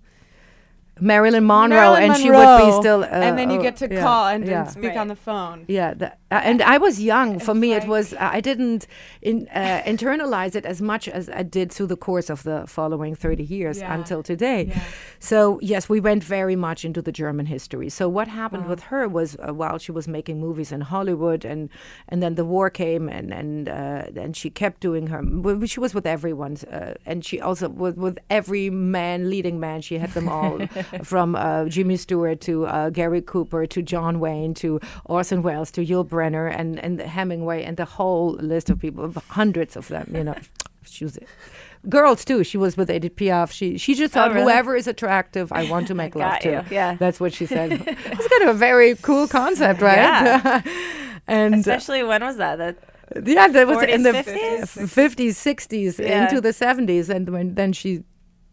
Marilyn 0.99 1.45
Monroe, 1.45 1.77
Marilyn 1.77 2.03
and 2.11 2.21
she 2.21 2.29
would 2.29 2.57
be 2.65 2.71
still. 2.79 3.03
Uh, 3.03 3.07
and 3.07 3.37
then 3.37 3.49
you 3.49 3.59
uh, 3.59 3.61
get 3.61 3.77
to 3.77 3.91
yeah, 3.91 4.01
call 4.01 4.27
and, 4.27 4.47
yeah. 4.47 4.61
and 4.61 4.71
speak 4.71 4.95
on 4.95 5.07
the 5.07 5.15
phone. 5.15 5.65
Yeah, 5.67 5.93
that, 5.95 6.11
uh, 6.13 6.15
and 6.31 6.61
I 6.61 6.77
was 6.77 7.01
young. 7.01 7.39
For 7.39 7.53
me, 7.53 7.73
like- 7.73 7.83
it 7.83 7.89
was 7.89 8.13
I 8.19 8.41
didn't 8.41 8.87
in, 9.21 9.47
uh, 9.53 9.81
internalize 9.85 10.55
it 10.55 10.65
as 10.65 10.81
much 10.81 11.07
as 11.07 11.29
I 11.29 11.43
did 11.43 11.71
through 11.71 11.87
the 11.87 11.97
course 11.97 12.29
of 12.29 12.43
the 12.43 12.63
following 12.67 13.15
thirty 13.15 13.43
years 13.43 13.79
Yeah. 13.79 13.93
until 13.93 14.23
today. 14.23 14.65
Yeah. 14.69 14.79
So 15.19 15.59
yes, 15.61 15.89
we 15.89 15.99
went 15.99 16.23
very 16.23 16.55
much 16.55 16.85
into 16.85 17.01
the 17.01 17.11
German 17.11 17.45
history. 17.45 17.89
So 17.89 18.07
what 18.09 18.27
happened 18.27 18.67
with 18.67 18.83
her 18.83 19.07
was 19.07 19.37
uh, 19.37 19.53
while 19.53 19.77
she 19.77 19.91
was 19.91 20.07
making 20.07 20.39
movies 20.39 20.71
in 20.71 20.81
Hollywood, 20.81 21.45
and 21.45 21.69
and 22.09 22.21
then 22.23 22.35
the 22.35 22.45
war 22.45 22.69
came, 22.69 23.09
and 23.09 23.33
and 23.33 23.69
uh, 23.69 24.03
and 24.21 24.35
she 24.35 24.49
kept 24.49 24.79
doing 24.81 25.07
her. 25.07 25.21
She 25.67 25.79
was 25.79 25.93
with 25.93 26.05
everyone, 26.05 26.57
uh, 26.71 26.93
and 27.05 27.23
she 27.25 27.39
also 27.39 27.69
was 27.69 27.95
with 27.95 28.17
every 28.29 28.69
man, 28.69 29.29
leading 29.29 29.59
man. 29.59 29.81
She 29.81 29.97
had 29.97 30.11
them 30.13 30.27
all, 30.29 30.59
from 31.03 31.35
uh, 31.35 31.65
Jimmy 31.65 31.97
Stewart 31.97 32.41
to 32.41 32.65
uh, 32.65 32.89
Gary 32.89 33.21
Cooper 33.21 33.65
to 33.67 33.81
John 33.81 34.19
Wayne 34.19 34.53
to 34.55 34.79
Orson 35.05 35.41
Welles 35.43 35.71
to 35.71 35.85
Yul 35.85 36.07
Brynner 36.21 36.53
and 36.59 36.79
and 36.79 36.99
Hemingway 37.01 37.63
and 37.63 37.77
the 37.77 37.85
whole 37.85 38.31
list 38.33 38.69
of 38.69 38.79
people, 38.79 39.13
hundreds 39.29 39.75
of 39.75 39.87
them. 39.87 40.11
You 40.15 40.23
know, 40.23 40.35
she 40.85 41.05
was. 41.05 41.17
Girls 41.89 42.23
too. 42.23 42.43
She 42.43 42.57
was 42.59 42.77
with 42.77 42.91
Edith 42.91 43.15
Piaf. 43.15 43.51
She 43.51 43.77
she 43.79 43.95
just 43.95 44.13
thought 44.13 44.29
really? 44.31 44.43
whoever 44.43 44.75
is 44.75 44.85
attractive, 44.87 45.51
I 45.51 45.67
want 45.69 45.87
to 45.87 45.95
make 45.95 46.13
love 46.21 46.33
Got 46.33 46.41
to. 46.41 46.65
yeah. 46.69 46.93
that's 46.95 47.19
what 47.19 47.33
she 47.33 47.47
said. 47.47 47.71
it's 47.87 48.27
kind 48.27 48.43
of 48.43 48.49
a 48.49 48.53
very 48.53 48.95
cool 48.97 49.27
concept, 49.27 49.81
right? 49.81 49.97
Yeah. 49.97 50.61
and 51.27 51.55
uh, 51.55 51.57
Especially 51.57 52.03
when 52.03 52.21
was 52.23 52.37
that? 52.37 52.57
That 52.57 52.77
yeah, 53.25 53.47
that 53.47 53.67
was 53.67 53.81
in 53.83 54.03
the 54.03 54.11
50s? 54.11 54.87
fifties, 54.89 55.37
sixties, 55.37 55.97
Yeah. 55.99 56.23
into 56.29 56.39
the 56.39 56.53
seventies, 56.53 57.09
and 57.09 57.27
when 57.29 57.55
then 57.55 57.73
she, 57.73 58.03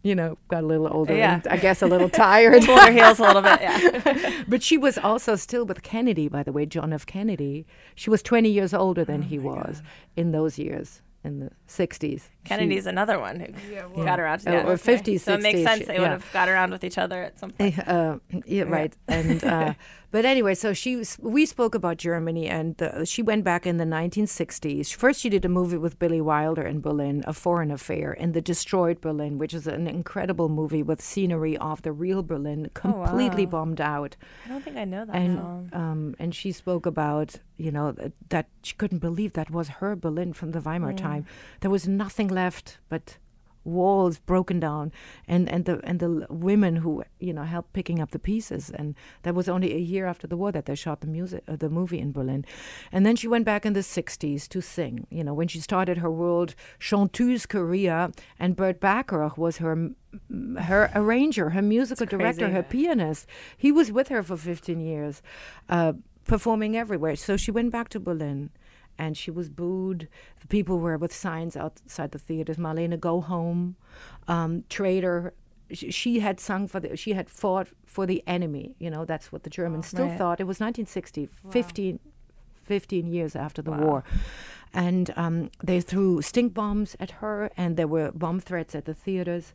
you 0.03 0.15
know, 0.15 0.37
got 0.47 0.63
a 0.63 0.67
little 0.67 0.87
older 0.91 1.15
Yeah. 1.15 1.35
and 1.35 1.47
I 1.47 1.57
guess 1.57 1.81
a 1.81 1.87
little 1.87 2.09
tired. 2.25 2.63
pulled 2.63 2.79
her 2.79 2.91
heels 2.91 3.19
a 3.19 3.23
little 3.23 3.41
bit. 3.41 3.59
Yeah. 3.61 4.43
but 4.47 4.63
she 4.63 4.77
was 4.77 4.97
also 4.97 5.35
still 5.35 5.65
with 5.65 5.81
Kennedy, 5.83 6.27
by 6.29 6.43
the 6.43 6.51
way, 6.51 6.65
John 6.65 6.93
F. 6.93 7.05
Kennedy. 7.05 7.65
She 7.95 8.09
was 8.09 8.21
twenty 8.23 8.49
years 8.49 8.73
older 8.73 9.03
than 9.03 9.21
oh 9.21 9.25
he 9.25 9.39
was 9.39 9.81
in 10.15 10.31
those 10.31 10.57
years 10.57 11.01
in 11.23 11.39
the 11.39 11.51
sixties. 11.67 12.29
Kennedy's 12.45 12.85
another 12.87 13.19
one 13.19 13.39
who 13.95 14.03
got 14.03 14.19
around 14.19 14.39
to 14.39 14.49
Uh, 14.49 14.53
that. 14.53 14.65
or 14.65 14.75
50s, 14.75 15.21
So 15.21 15.33
it 15.33 15.41
makes 15.41 15.59
60s, 15.59 15.63
sense 15.63 15.87
they 15.87 15.99
would 15.99 16.05
yeah. 16.05 16.11
have 16.11 16.25
got 16.33 16.49
around 16.49 16.71
with 16.71 16.83
each 16.83 16.97
other 16.97 17.21
at 17.23 17.37
some 17.39 17.51
point. 17.51 17.77
Uh, 17.87 18.17
yeah, 18.45 18.63
right. 18.63 18.93
And 19.07 19.43
uh, 19.43 19.73
but 20.11 20.25
anyway, 20.25 20.55
so 20.55 20.73
she 20.73 21.03
we 21.19 21.45
spoke 21.45 21.75
about 21.75 21.97
Germany, 21.97 22.47
and 22.47 22.81
uh, 22.81 23.05
she 23.05 23.21
went 23.21 23.43
back 23.43 23.67
in 23.67 23.77
the 23.77 23.85
1960s. 23.85 24.93
First, 24.93 25.21
she 25.21 25.29
did 25.29 25.45
a 25.45 25.49
movie 25.49 25.77
with 25.77 25.99
Billy 25.99 26.21
Wilder 26.21 26.63
in 26.63 26.81
Berlin, 26.81 27.23
A 27.27 27.33
Foreign 27.33 27.71
Affair, 27.71 28.13
in 28.13 28.31
the 28.31 28.41
destroyed 28.41 29.01
Berlin, 29.01 29.37
which 29.37 29.53
is 29.53 29.67
an 29.67 29.85
incredible 29.87 30.49
movie 30.49 30.81
with 30.83 31.01
scenery 31.01 31.57
of 31.57 31.81
the 31.81 31.91
real 31.91 32.23
Berlin, 32.23 32.69
completely 32.73 33.45
bombed 33.45 33.81
out. 33.81 34.15
I 34.45 34.49
don't 34.49 34.63
think 34.63 34.77
I 34.77 34.85
know 34.85 35.05
that 35.05 35.15
And 35.15 35.73
um, 35.73 36.15
and 36.19 36.33
she 36.33 36.51
spoke 36.51 36.85
about 36.85 37.35
you 37.57 37.71
know 37.71 37.91
th- 37.91 38.11
that 38.29 38.47
she 38.63 38.73
couldn't 38.75 38.99
believe 38.99 39.33
that 39.33 39.49
was 39.51 39.67
her 39.79 39.95
Berlin 39.95 40.33
from 40.33 40.51
the 40.51 40.61
Weimar 40.61 40.93
time. 40.93 41.25
There 41.59 41.69
was 41.71 41.87
nothing 41.87 42.28
left 42.29 42.79
but 42.89 43.17
walls 43.63 44.19
broken 44.19 44.59
down 44.59 44.91
and 45.27 45.49
and 45.49 45.65
the 45.65 45.79
and 45.83 45.99
the 45.99 46.25
women 46.29 46.77
who 46.77 47.03
you 47.19 47.33
know 47.33 47.43
helped 47.43 47.73
picking 47.73 47.99
up 47.99 48.11
the 48.11 48.19
pieces. 48.19 48.69
And 48.69 48.95
that 49.23 49.35
was 49.35 49.49
only 49.49 49.73
a 49.73 49.77
year 49.77 50.05
after 50.05 50.27
the 50.27 50.37
war 50.37 50.51
that 50.51 50.65
they 50.65 50.75
shot 50.75 51.01
the 51.01 51.07
music 51.07 51.43
uh, 51.47 51.55
the 51.55 51.69
movie 51.69 51.99
in 51.99 52.11
Berlin. 52.11 52.45
And 52.91 53.05
then 53.05 53.15
she 53.15 53.27
went 53.27 53.45
back 53.45 53.65
in 53.65 53.73
the 53.73 53.81
60s 53.81 54.47
to 54.49 54.61
sing. 54.61 55.07
You 55.09 55.23
know 55.23 55.33
when 55.33 55.47
she 55.47 55.59
started 55.59 55.99
her 55.99 56.11
world 56.11 56.55
chanteuse 56.79 57.45
career 57.45 58.11
and 58.39 58.55
Burt 58.55 58.79
Bacharach 58.79 59.37
was 59.37 59.57
her 59.57 59.91
her 60.57 60.91
arranger 60.95 61.51
her 61.51 61.61
musical 61.61 62.05
director 62.05 62.45
crazy. 62.45 62.53
her 62.53 62.63
pianist. 62.63 63.27
He 63.57 63.71
was 63.71 63.91
with 63.91 64.07
her 64.09 64.23
for 64.23 64.37
15 64.37 64.79
years 64.79 65.21
uh, 65.69 65.93
performing 66.25 66.75
everywhere. 66.75 67.15
So 67.15 67.37
she 67.37 67.51
went 67.51 67.71
back 67.71 67.89
to 67.89 67.99
Berlin 67.99 68.49
and 68.99 69.17
she 69.17 69.31
was 69.31 69.49
booed. 69.49 70.07
The 70.41 70.47
people 70.47 70.77
were 70.79 70.97
with 70.97 71.13
signs 71.13 71.55
outside 71.57 72.11
the 72.11 72.19
theaters. 72.19 72.57
Marlene, 72.57 72.99
go 72.99 73.21
home. 73.21 73.75
Um, 74.27 74.63
traitor. 74.69 75.33
Sh- 75.71 75.85
She 76.01 76.19
had 76.19 76.39
sung 76.39 76.67
for 76.67 76.79
the. 76.79 76.95
She 76.97 77.13
had 77.13 77.29
fought 77.29 77.67
for 77.85 78.05
the 78.05 78.21
enemy. 78.27 78.75
You 78.79 78.89
know 78.91 79.05
that's 79.05 79.31
what 79.31 79.41
the 79.43 79.49
Germans 79.49 79.87
still 79.87 80.07
Right. 80.09 80.17
thought. 80.17 80.39
It 80.39 80.47
was 80.47 80.59
1960, 80.59 81.29
15, 81.49 81.99
15 82.63 83.07
years 83.07 83.35
after 83.35 83.61
the 83.63 83.71
war, 83.71 84.03
and 84.73 85.11
um, 85.15 85.49
they 85.63 85.81
threw 85.81 86.21
stink 86.21 86.53
bombs 86.53 86.95
at 86.99 87.11
her, 87.21 87.49
and 87.57 87.77
there 87.77 87.87
were 87.87 88.11
bomb 88.11 88.39
threats 88.39 88.75
at 88.75 88.85
the 88.85 88.93
theaters. 88.93 89.53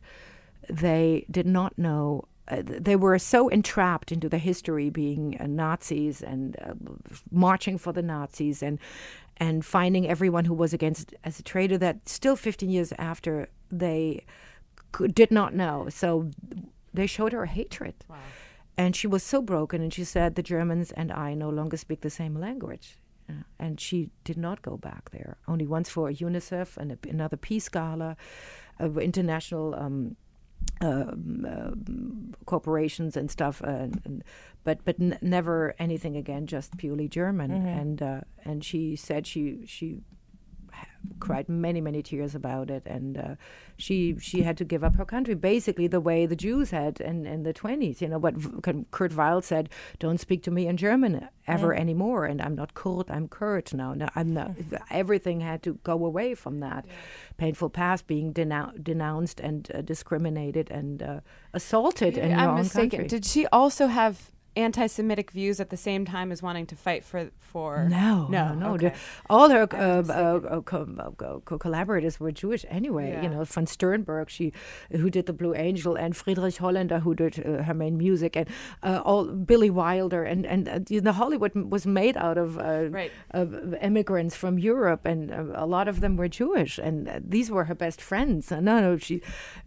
They 0.69 1.25
did 1.29 1.45
not 1.45 1.77
know. 1.77 2.23
Uh, 2.47 2.61
they 2.63 2.95
were 2.95 3.17
so 3.19 3.47
entrapped 3.49 4.11
into 4.11 4.29
the 4.29 4.37
history 4.37 4.89
being 4.91 5.35
uh, 5.39 5.47
Nazis 5.47 6.21
and 6.21 6.55
uh, 6.61 6.73
marching 7.31 7.77
for 7.79 7.91
the 7.93 8.03
Nazis 8.03 8.61
and 8.61 8.77
and 9.37 9.65
finding 9.65 10.07
everyone 10.07 10.45
who 10.45 10.53
was 10.53 10.73
against 10.73 11.13
as 11.23 11.39
a 11.39 11.43
traitor 11.43 11.77
that 11.77 12.07
still 12.07 12.35
15 12.35 12.69
years 12.69 12.93
after 12.97 13.49
they 13.71 14.23
could, 14.91 15.13
did 15.13 15.31
not 15.31 15.53
know. 15.53 15.87
So 15.89 16.31
they 16.93 17.07
showed 17.07 17.33
her 17.33 17.45
hatred. 17.45 17.95
And 18.77 18.95
she 18.95 19.07
was 19.07 19.23
so 19.23 19.41
broken, 19.41 19.81
and 19.81 19.93
she 19.93 20.03
said, 20.03 20.35
The 20.35 20.43
Germans 20.43 20.91
and 20.91 21.11
I 21.11 21.33
no 21.33 21.49
longer 21.49 21.77
speak 21.77 22.01
the 22.01 22.09
same 22.09 22.35
language. 22.35 22.97
Uh, 23.29 23.43
and 23.57 23.79
she 23.79 24.09
did 24.23 24.37
not 24.37 24.61
go 24.61 24.77
back 24.77 25.09
there, 25.11 25.37
only 25.47 25.65
once 25.65 25.89
for 25.89 26.11
UNICEF 26.11 26.77
and 26.77 26.91
a, 26.91 26.97
another 27.09 27.37
peace 27.37 27.69
gala, 27.69 28.17
uh, 28.79 28.91
international 28.99 29.73
um, 29.75 30.15
um, 30.81 31.45
um, 31.49 32.33
corporations 32.45 33.15
and 33.17 33.29
stuff, 33.31 33.61
uh, 33.63 33.67
and, 34.05 34.23
but 34.63 34.83
but 34.85 34.95
n- 34.99 35.17
never 35.21 35.75
anything 35.79 36.15
again, 36.17 36.47
just 36.47 36.77
purely 36.77 37.07
German. 37.07 37.51
And 37.79 38.01
uh, 38.01 38.21
and 38.43 38.63
she 38.63 38.95
said 38.95 39.25
she 39.27 39.65
she 39.65 40.01
cried 41.19 41.47
many 41.47 41.81
many 41.81 42.01
tears 42.01 42.33
about 42.35 42.69
it, 42.69 42.83
and 42.85 43.17
uh, 43.17 43.35
she 43.77 44.15
she 44.19 44.41
had 44.41 44.57
to 44.57 44.65
give 44.65 44.83
up 44.83 44.95
her 44.95 45.05
country, 45.05 45.35
basically 45.35 45.87
the 45.87 45.99
way 46.01 46.25
the 46.25 46.35
Jews 46.35 46.71
had 46.71 46.99
in 46.99 47.25
in 47.25 47.43
the 47.43 47.53
twenties. 47.53 48.01
You 48.01 48.07
know 48.09 48.17
what 48.17 48.35
V- 48.35 48.85
Kurt 48.91 49.13
Weill 49.15 49.41
said: 49.41 49.69
"Don't 49.99 50.19
speak 50.19 50.41
to 50.43 50.51
me 50.51 50.67
in 50.67 50.77
German 50.77 51.27
ever 51.47 51.73
anymore." 51.73 52.25
And 52.25 52.41
I'm 52.41 52.55
not 52.55 52.73
Kurt, 52.73 53.09
I'm 53.11 53.27
Kurt 53.27 53.73
now. 53.73 53.93
No, 53.93 54.07
I'm 54.15 54.33
not. 54.33 54.51
Everything 54.89 55.41
had 55.41 55.61
to 55.63 55.75
go 55.83 55.93
away 56.05 56.33
from 56.35 56.59
that 56.59 56.85
painful 57.37 57.69
past, 57.69 58.07
being 58.07 58.33
denou- 58.33 58.83
denounced 58.83 59.39
and 59.39 59.69
uh, 59.73 59.81
discriminated 59.81 60.71
and 60.71 61.03
uh, 61.03 61.19
assaulted 61.53 62.17
in 62.17 62.31
your 62.31 62.39
I'm 62.39 62.49
own 62.49 62.55
mistaken. 62.57 62.89
country. 62.89 63.07
Did 63.07 63.25
she 63.25 63.45
also 63.47 63.87
have 63.87 64.31
anti-Semitic 64.55 65.31
views 65.31 65.59
at 65.59 65.69
the 65.69 65.77
same 65.77 66.05
time 66.05 66.31
as 66.31 66.41
wanting 66.41 66.65
to 66.67 66.75
fight 66.75 67.03
for 67.03 67.31
for? 67.39 67.87
No, 67.89 68.27
no, 68.29 68.53
no, 68.53 68.73
okay. 68.75 68.93
All 69.29 69.49
her 69.49 69.67
uh, 69.73 70.03
uh, 70.07 70.57
uh, 70.57 70.61
co- 70.61 70.87
uh, 70.99 71.11
co- 71.11 71.41
co- 71.45 71.57
collaborators 71.57 72.19
were 72.19 72.31
Jewish 72.31 72.65
anyway. 72.69 73.11
Yeah. 73.11 73.23
You 73.23 73.29
know, 73.29 73.43
von 73.45 73.65
Sternberg, 73.65 74.29
she 74.29 74.51
who 74.91 75.09
did 75.09 75.25
the 75.25 75.33
Blue 75.33 75.55
Angel, 75.55 75.95
and 75.95 76.15
Friedrich 76.15 76.57
Hollander, 76.57 76.99
who 76.99 77.15
did 77.15 77.45
uh, 77.45 77.63
her 77.63 77.73
main 77.73 77.97
music, 77.97 78.35
and 78.35 78.47
uh, 78.83 79.01
all 79.05 79.25
Billy 79.25 79.69
Wilder, 79.69 80.23
and 80.23 80.45
and 80.45 80.67
uh, 80.69 80.79
you 80.89 81.01
know, 81.01 81.11
Hollywood 81.11 81.53
was 81.55 81.85
made 81.85 82.17
out 82.17 82.37
of 82.37 82.57
uh, 82.57 82.89
Right. 82.89 83.11
of 83.31 83.73
immigrants 83.81 84.35
from 84.35 84.57
Europe, 84.59 85.05
and 85.05 85.31
a 85.31 85.65
lot 85.65 85.87
of 85.87 85.99
them 86.01 86.17
were 86.17 86.27
Jewish, 86.27 86.77
and 86.77 87.07
uh, 87.07 87.19
these 87.23 87.49
were 87.51 87.65
her 87.65 87.75
best 87.75 88.01
friends. 88.01 88.51
Uh, 88.51 88.59
no, 88.59 88.79
no, 88.81 88.97
she 88.97 89.21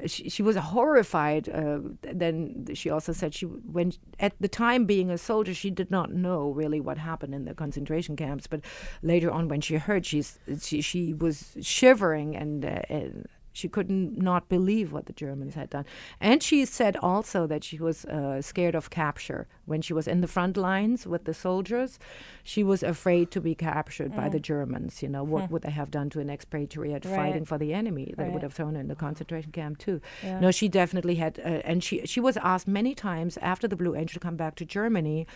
she, 0.06 0.28
she 0.28 0.42
was 0.42 0.56
horrified. 0.56 1.48
Uh, 1.48 1.78
then 2.02 2.66
she 2.74 2.90
also 2.90 3.12
said 3.12 3.34
she 3.34 3.46
when 3.46 3.92
at 4.20 4.32
the 4.40 4.48
time 4.48 4.77
being 4.86 5.10
a 5.10 5.18
soldier, 5.18 5.54
she 5.54 5.70
did 5.70 5.90
not 5.90 6.12
know 6.12 6.50
really 6.50 6.80
what 6.80 6.98
happened 6.98 7.34
in 7.34 7.44
the 7.44 7.54
concentration 7.54 8.16
camps, 8.16 8.46
but 8.46 8.60
later 9.02 9.30
on 9.30 9.48
when 9.48 9.60
she 9.60 9.76
heard, 9.76 10.06
she's 10.06 10.38
she 10.60 10.80
she 10.80 11.14
was 11.14 11.56
shivering 11.60 12.36
and. 12.36 12.64
Uh, 12.64 12.80
and 12.88 13.28
she 13.52 13.68
couldn't 13.68 14.16
not 14.18 14.48
believe 14.48 14.92
what 14.92 15.06
the 15.06 15.12
Germans 15.12 15.54
had 15.54 15.70
done. 15.70 15.84
And 16.20 16.42
she 16.42 16.64
said 16.64 16.96
also 16.98 17.46
that 17.46 17.64
she 17.64 17.78
was 17.78 18.04
uh, 18.04 18.40
scared 18.42 18.74
of 18.74 18.90
capture. 18.90 19.46
When 19.66 19.82
she 19.82 19.92
was 19.92 20.06
in 20.08 20.20
the 20.20 20.26
front 20.28 20.56
lines 20.56 21.06
with 21.06 21.24
the 21.24 21.34
soldiers, 21.34 21.98
she 22.42 22.62
was 22.62 22.82
afraid 22.82 23.30
to 23.32 23.40
be 23.40 23.54
captured 23.54 24.14
by 24.14 24.28
the 24.28 24.40
Germans. 24.40 25.02
You 25.02 25.08
know, 25.08 25.22
what 25.24 25.50
would 25.50 25.62
they 25.62 25.70
have 25.70 25.90
done 25.90 26.08
to 26.10 26.20
an 26.20 26.30
expatriate 26.30 27.04
Right. 27.04 27.14
fighting 27.16 27.44
for 27.44 27.58
the 27.58 27.74
enemy? 27.74 28.14
They 28.16 28.24
Right. 28.24 28.32
would 28.32 28.42
have 28.42 28.54
thrown 28.54 28.74
her 28.74 28.80
in 28.80 28.88
the 28.88 28.94
concentration 28.94 29.52
camp 29.52 29.78
too. 29.78 30.00
Yeah. 30.22 30.40
No, 30.40 30.50
she 30.50 30.68
definitely 30.68 31.16
had, 31.16 31.38
uh, 31.40 31.60
and 31.70 31.82
she 31.84 32.06
she 32.06 32.20
was 32.20 32.36
asked 32.38 32.68
many 32.68 32.94
times 32.94 33.36
after 33.38 33.66
the 33.68 33.76
Blue 33.76 33.94
Angel 33.94 34.20
come 34.20 34.36
back 34.36 34.54
to 34.56 34.64
Germany 34.64 35.26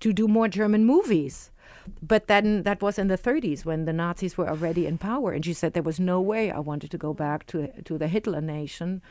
to 0.00 0.12
do 0.12 0.26
more 0.28 0.48
German 0.48 0.84
movies. 0.84 1.50
But 2.02 2.26
then 2.26 2.62
that 2.62 2.80
was 2.82 2.98
in 2.98 3.08
the 3.08 3.18
30s 3.18 3.64
when 3.64 3.84
the 3.84 3.92
Nazis 3.92 4.36
were 4.38 4.48
already 4.48 4.86
in 4.86 4.98
power, 4.98 5.32
and 5.32 5.44
she 5.44 5.52
said 5.52 5.72
there 5.72 5.82
was 5.82 5.98
no 6.00 6.20
way 6.20 6.50
I 6.50 6.58
wanted 6.60 6.90
to 6.90 6.98
go 6.98 7.12
back 7.14 7.46
to 7.46 7.68
to 7.84 7.98
the 7.98 8.08
Hitler 8.08 8.40
nation 8.40 9.02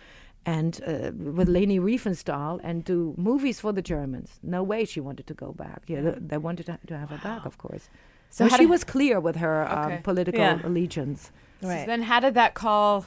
and 0.46 0.82
uh, 0.88 1.12
with 1.38 1.48
Leni 1.48 1.80
Riefenstahl 1.80 2.60
and 2.64 2.84
do 2.84 3.14
movies 3.18 3.60
for 3.60 3.72
the 3.74 3.82
Germans. 3.82 4.40
No 4.42 4.64
way 4.64 4.86
she 4.86 5.00
wanted 5.00 5.28
to 5.28 5.34
go 5.36 5.52
back. 5.54 5.84
Yeah, 5.88 6.02
they, 6.02 6.16
they 6.20 6.38
wanted 6.38 6.66
to, 6.66 6.80
to 6.88 6.98
have 6.98 7.10
her 7.10 7.20
back, 7.24 7.46
of 7.46 7.58
course. 7.58 7.90
So 8.30 8.46
how 8.50 8.58
she 8.58 8.64
did- 8.64 8.70
was 8.72 8.84
clear 8.84 9.20
with 9.20 9.36
her 9.36 9.64
Okay. 9.68 9.96
um, 9.98 10.02
political 10.04 10.40
Yeah. 10.42 10.60
allegiance. 10.64 11.32
So 11.62 11.68
Right. 11.68 11.86
then, 11.86 12.02
how 12.04 12.20
did 12.20 12.34
that 12.34 12.54
call 12.56 13.06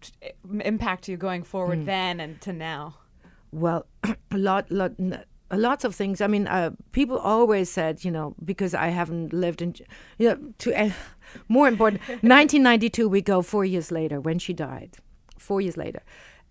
t- 0.00 0.12
impact 0.64 1.08
you 1.08 1.16
going 1.18 1.42
forward 1.42 1.80
Hmm. 1.80 1.84
then 1.84 2.20
and 2.20 2.40
to 2.40 2.52
now? 2.52 2.94
Well, 3.50 3.84
a 4.04 4.16
lot, 4.48 4.70
lot, 4.70 4.92
n- 4.98 5.24
lots 5.52 5.84
of 5.84 5.94
things. 5.94 6.20
I 6.20 6.26
mean, 6.26 6.46
uh, 6.46 6.70
people 6.92 7.18
always 7.18 7.70
said, 7.70 8.04
you 8.04 8.10
know, 8.10 8.34
because 8.44 8.74
I 8.74 8.88
haven't 8.88 9.32
lived 9.32 9.62
in, 9.62 9.74
you 10.18 10.28
know, 10.30 10.38
to 10.58 10.74
uh, 10.74 10.90
more 11.48 11.68
important, 11.68 12.00
1992. 12.08 13.08
We 13.08 13.20
go 13.22 13.42
four 13.42 13.64
years 13.64 13.90
later 13.92 14.20
when 14.20 14.38
she 14.38 14.52
died. 14.52 14.96
Four 15.38 15.60
years 15.60 15.76
later, 15.76 16.02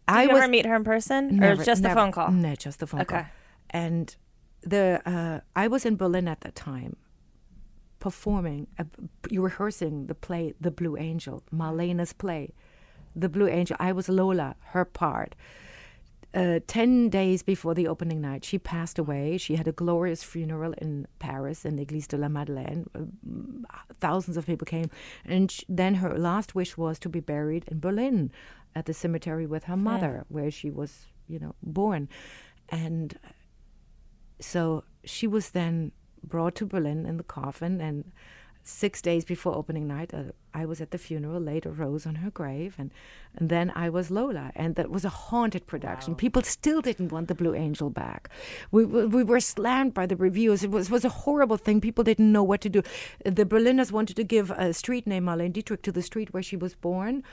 Did 0.07 0.15
I 0.17 0.23
you 0.23 0.29
was 0.29 0.37
ever 0.43 0.47
meet 0.51 0.65
her 0.65 0.75
in 0.75 0.83
person, 0.83 1.37
never- 1.37 1.61
or 1.61 1.65
just 1.65 1.81
never- 1.81 1.95
the 1.95 2.01
phone 2.01 2.11
call? 2.11 2.31
No, 2.31 2.55
just 2.55 2.79
the 2.79 2.87
phone 2.87 3.05
call. 3.05 3.19
Okay. 3.19 3.27
And 3.69 4.15
the 4.63 5.01
uh, 5.05 5.39
I 5.55 5.67
was 5.67 5.85
in 5.85 5.95
Berlin 5.95 6.27
at 6.27 6.41
that 6.41 6.55
time, 6.55 6.95
performing, 7.99 8.67
uh, 8.79 8.83
p- 9.23 9.37
rehearsing 9.37 10.07
the 10.07 10.15
play, 10.15 10.53
The 10.59 10.71
Blue 10.71 10.97
Angel, 10.97 11.43
Marlene's 11.53 12.13
play, 12.13 12.53
The 13.15 13.29
Blue 13.29 13.47
Angel. 13.47 13.77
I 13.79 13.91
was 13.91 14.09
Lola, 14.09 14.55
her 14.73 14.85
part. 14.85 15.35
Uh, 16.33 16.61
10 16.65 17.09
days 17.09 17.43
before 17.43 17.73
the 17.73 17.87
opening 17.87 18.21
night, 18.21 18.45
she 18.45 18.57
passed 18.57 18.97
away. 18.97 19.37
She 19.37 19.55
had 19.55 19.67
a 19.67 19.73
glorious 19.73 20.23
funeral 20.23 20.73
in 20.77 21.05
Paris, 21.19 21.65
in 21.65 21.75
the 21.75 21.85
Église 21.85 22.07
de 22.07 22.17
la 22.17 22.29
Madeleine. 22.29 22.89
Uh, 22.95 22.99
mm, 23.27 23.63
thousands 23.99 24.37
of 24.37 24.45
people 24.45 24.65
came. 24.65 24.89
And 25.25 25.51
sh- 25.51 25.65
then 25.67 25.95
her 25.95 26.17
last 26.17 26.55
wish 26.55 26.77
was 26.77 26.99
to 26.99 27.09
be 27.09 27.19
buried 27.19 27.65
in 27.67 27.81
Berlin 27.81 28.31
at 28.73 28.85
the 28.85 28.93
cemetery 28.93 29.45
with 29.45 29.65
her 29.65 29.75
mother, 29.75 30.25
where 30.29 30.49
she 30.49 30.69
was, 30.69 31.07
you 31.27 31.37
know, 31.37 31.53
born. 31.61 32.07
And 32.69 33.19
so 34.39 34.85
she 35.03 35.27
was 35.27 35.49
then 35.49 35.91
brought 36.23 36.55
to 36.55 36.65
Berlin 36.65 37.05
in 37.05 37.17
the 37.17 37.23
coffin, 37.23 37.81
and 37.81 38.11
six 38.63 39.01
days 39.01 39.25
before 39.25 39.55
opening 39.55 39.87
night, 39.87 40.13
uh, 40.13 40.23
I 40.53 40.65
was 40.65 40.81
at 40.81 40.91
the 40.91 40.97
funeral, 40.97 41.39
laid 41.39 41.65
a 41.65 41.71
rose 41.71 42.05
on 42.05 42.15
her 42.15 42.29
grave, 42.29 42.75
and, 42.77 42.91
and 43.35 43.49
then 43.49 43.71
I 43.75 43.89
was 43.89 44.11
Lola, 44.11 44.51
and 44.55 44.75
that 44.75 44.89
was 44.89 45.05
a 45.05 45.09
haunted 45.09 45.65
production. 45.65 46.15
People 46.15 46.41
still 46.43 46.81
didn't 46.81 47.11
want 47.11 47.27
the 47.27 47.35
Blue 47.35 47.55
Angel 47.55 47.89
back. 47.89 48.29
We, 48.71 48.85
we, 48.85 49.05
we 49.05 49.23
were 49.23 49.39
slammed 49.39 49.93
by 49.93 50.05
the 50.05 50.15
reviews. 50.15 50.63
It 50.63 50.71
was, 50.71 50.89
was 50.89 51.05
a 51.05 51.09
horrible 51.09 51.57
thing. 51.57 51.81
People 51.81 52.03
didn't 52.03 52.31
know 52.31 52.43
what 52.43 52.61
to 52.61 52.69
do. 52.69 52.83
The 53.23 53.45
Berliners 53.45 53.91
wanted 53.91 54.15
to 54.17 54.23
give 54.23 54.51
a 54.51 54.73
street 54.73 55.07
name, 55.07 55.25
Marlene 55.25 55.53
Dietrich, 55.53 55.81
to 55.83 55.91
the 55.91 56.01
street 56.01 56.33
where 56.33 56.43
she 56.43 56.57
was 56.57 56.75
born, 56.75 57.23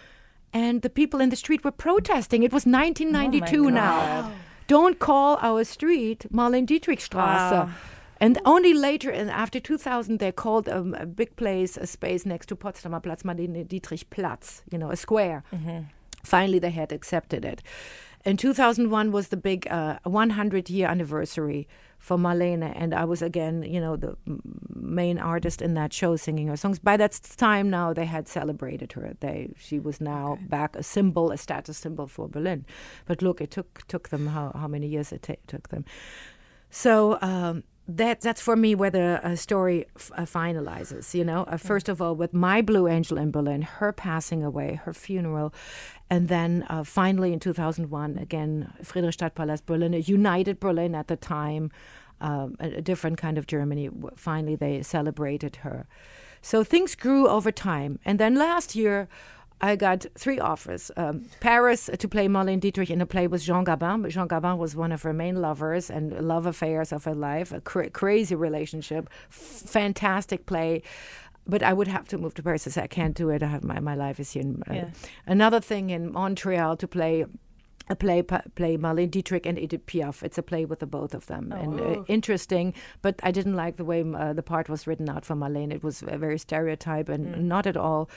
and 0.52 0.82
the 0.82 0.90
people 0.90 1.20
in 1.20 1.30
the 1.30 1.36
street 1.36 1.64
were 1.64 1.72
protesting. 1.72 2.42
It 2.42 2.52
was 2.52 2.64
1992 2.64 3.70
now. 3.70 4.32
Don't 4.66 4.98
call 4.98 5.38
our 5.40 5.64
street 5.64 6.26
Marlene 6.32 6.66
Dietrich 6.66 7.00
Straße. 7.00 7.52
Wow. 7.52 7.70
And 8.20 8.38
only 8.44 8.74
later, 8.74 9.10
and 9.10 9.30
after 9.30 9.60
2000, 9.60 10.18
they 10.18 10.32
called 10.32 10.68
um, 10.68 10.94
a 10.94 11.06
big 11.06 11.36
place, 11.36 11.76
a 11.76 11.86
space 11.86 12.26
next 12.26 12.46
to 12.46 12.56
Potsdamer 12.56 13.02
Platz, 13.02 13.22
Marlene 13.22 13.66
Dietrich 13.66 14.10
Platz, 14.10 14.62
you 14.70 14.78
know, 14.78 14.90
a 14.90 14.96
square. 14.96 15.44
Finally, 16.24 16.58
they 16.58 16.70
had 16.70 16.92
accepted 16.92 17.44
it. 17.44 17.62
And 18.24 18.38
2001 18.38 19.12
was 19.12 19.28
the 19.28 19.36
big 19.36 19.66
uh, 19.70 19.98
100 20.02 20.68
year 20.68 20.88
anniversary 20.88 21.68
for 21.98 22.16
Marlene, 22.16 22.72
and 22.76 22.94
I 22.94 23.04
was 23.04 23.22
again, 23.22 23.62
you 23.62 23.80
know, 23.80 23.96
the 23.96 24.16
main 24.74 25.18
artist 25.18 25.62
in 25.62 25.74
that 25.74 25.92
show 25.92 26.16
singing 26.16 26.48
her 26.48 26.56
songs. 26.56 26.78
By 26.78 26.96
that 26.96 27.20
time 27.36 27.70
now, 27.70 27.92
they 27.92 28.04
had 28.04 28.28
celebrated 28.28 28.92
her. 28.92 29.14
They 29.20 29.50
she 29.56 29.78
was 29.80 30.00
now 30.00 30.38
back 30.48 30.76
a 30.76 30.82
symbol, 30.82 31.30
a 31.32 31.36
status 31.36 31.78
symbol 31.78 32.06
for 32.06 32.28
Berlin. 32.28 32.66
But 33.06 33.22
look, 33.22 33.40
it 33.40 33.50
took 33.50 33.86
took 33.88 34.10
them 34.10 34.28
how 34.28 34.52
how 34.54 34.68
many 34.68 34.86
years 34.86 35.12
it 35.12 35.22
ta 35.22 35.34
took 35.46 35.68
them. 35.68 35.84
So 36.70 37.18
um, 37.20 37.64
that 37.88 38.20
that's 38.20 38.40
for 38.40 38.54
me 38.54 38.74
where 38.74 38.90
the 38.90 39.20
uh, 39.26 39.34
story 39.34 39.86
f- 39.96 40.12
uh, 40.14 40.22
finalizes. 40.22 41.14
You 41.14 41.24
know, 41.24 41.44
uh, 41.44 41.56
first 41.56 41.88
of 41.88 42.02
all, 42.02 42.14
with 42.14 42.34
my 42.34 42.60
Blue 42.60 42.86
Angel 42.86 43.16
in 43.16 43.30
Berlin, 43.30 43.62
her 43.62 43.92
passing 43.92 44.44
away, 44.44 44.78
her 44.84 44.92
funeral, 44.92 45.54
and 46.10 46.28
then 46.28 46.66
uh, 46.68 46.84
finally 46.84 47.32
in 47.32 47.40
2001, 47.40 48.18
again 48.18 48.72
Friedrichstadtpalast 48.82 49.64
Berlin, 49.64 49.94
a 49.94 49.98
united 49.98 50.60
Berlin 50.60 50.94
at 50.94 51.08
the 51.08 51.16
time, 51.16 51.70
um, 52.20 52.56
a, 52.60 52.74
a 52.74 52.82
different 52.82 53.16
kind 53.16 53.38
of 53.38 53.46
Germany. 53.46 53.88
Finally, 54.16 54.56
they 54.56 54.82
celebrated 54.82 55.56
her. 55.56 55.86
So 56.42 56.62
things 56.62 56.94
grew 56.94 57.26
over 57.26 57.50
time, 57.50 57.98
and 58.04 58.20
then 58.20 58.34
last 58.34 58.76
year. 58.76 59.08
I 59.60 59.74
got 59.76 60.06
three 60.16 60.38
offers. 60.38 60.90
Um, 60.96 61.24
Paris 61.40 61.90
to 61.98 62.08
play 62.08 62.28
Marlene 62.28 62.60
Dietrich 62.60 62.90
in 62.90 63.00
a 63.00 63.06
play 63.06 63.26
with 63.26 63.42
Jean 63.42 63.64
Gabin. 63.64 64.02
But 64.02 64.12
Jean 64.12 64.28
Gabin 64.28 64.56
was 64.58 64.76
one 64.76 64.92
of 64.92 65.02
her 65.02 65.12
main 65.12 65.40
lovers 65.40 65.90
and 65.90 66.12
love 66.26 66.46
affairs 66.46 66.92
of 66.92 67.04
her 67.04 67.14
life. 67.14 67.50
A 67.52 67.60
cra- 67.60 67.90
crazy 67.90 68.34
relationship, 68.36 69.08
f- 69.28 69.62
fantastic 69.66 70.46
play. 70.46 70.82
But 71.46 71.62
I 71.62 71.72
would 71.72 71.88
have 71.88 72.06
to 72.08 72.18
move 72.18 72.34
to 72.34 72.42
Paris. 72.42 72.66
I 72.66 72.70
said 72.70 72.84
I 72.84 72.88
can't 72.88 73.16
do 73.16 73.30
it. 73.30 73.42
I 73.42 73.46
have 73.46 73.64
my 73.64 73.80
my 73.80 73.94
life 73.94 74.20
is 74.20 74.32
here. 74.32 74.44
Uh, 74.70 74.74
Yeah. 74.74 74.90
Another 75.26 75.60
thing 75.60 75.90
in 75.90 76.12
Montreal 76.12 76.76
to 76.76 76.86
play. 76.86 77.24
A 77.90 77.96
play, 77.96 78.22
pa- 78.22 78.42
play 78.54 78.76
Marlene 78.76 79.10
Dietrich 79.10 79.46
and 79.46 79.58
Edith 79.58 79.86
Piaf. 79.86 80.22
It's 80.22 80.36
a 80.36 80.42
play 80.42 80.64
with 80.66 80.80
the 80.80 80.86
both 80.86 81.14
of 81.14 81.26
them, 81.26 81.52
and 81.52 81.80
uh, 81.80 82.04
interesting. 82.06 82.74
But 83.00 83.18
I 83.22 83.30
didn't 83.30 83.56
like 83.56 83.76
the 83.76 83.84
way 83.84 84.04
uh, 84.04 84.34
the 84.34 84.42
part 84.42 84.68
was 84.68 84.86
written 84.86 85.08
out 85.08 85.24
for 85.24 85.34
Marlene. 85.34 85.72
It 85.72 85.82
was 85.82 86.02
uh, 86.02 86.18
very 86.18 86.38
stereotype 86.38 87.08
and 87.08 87.48
not 87.48 87.66
at 87.66 87.76
all 87.78 88.10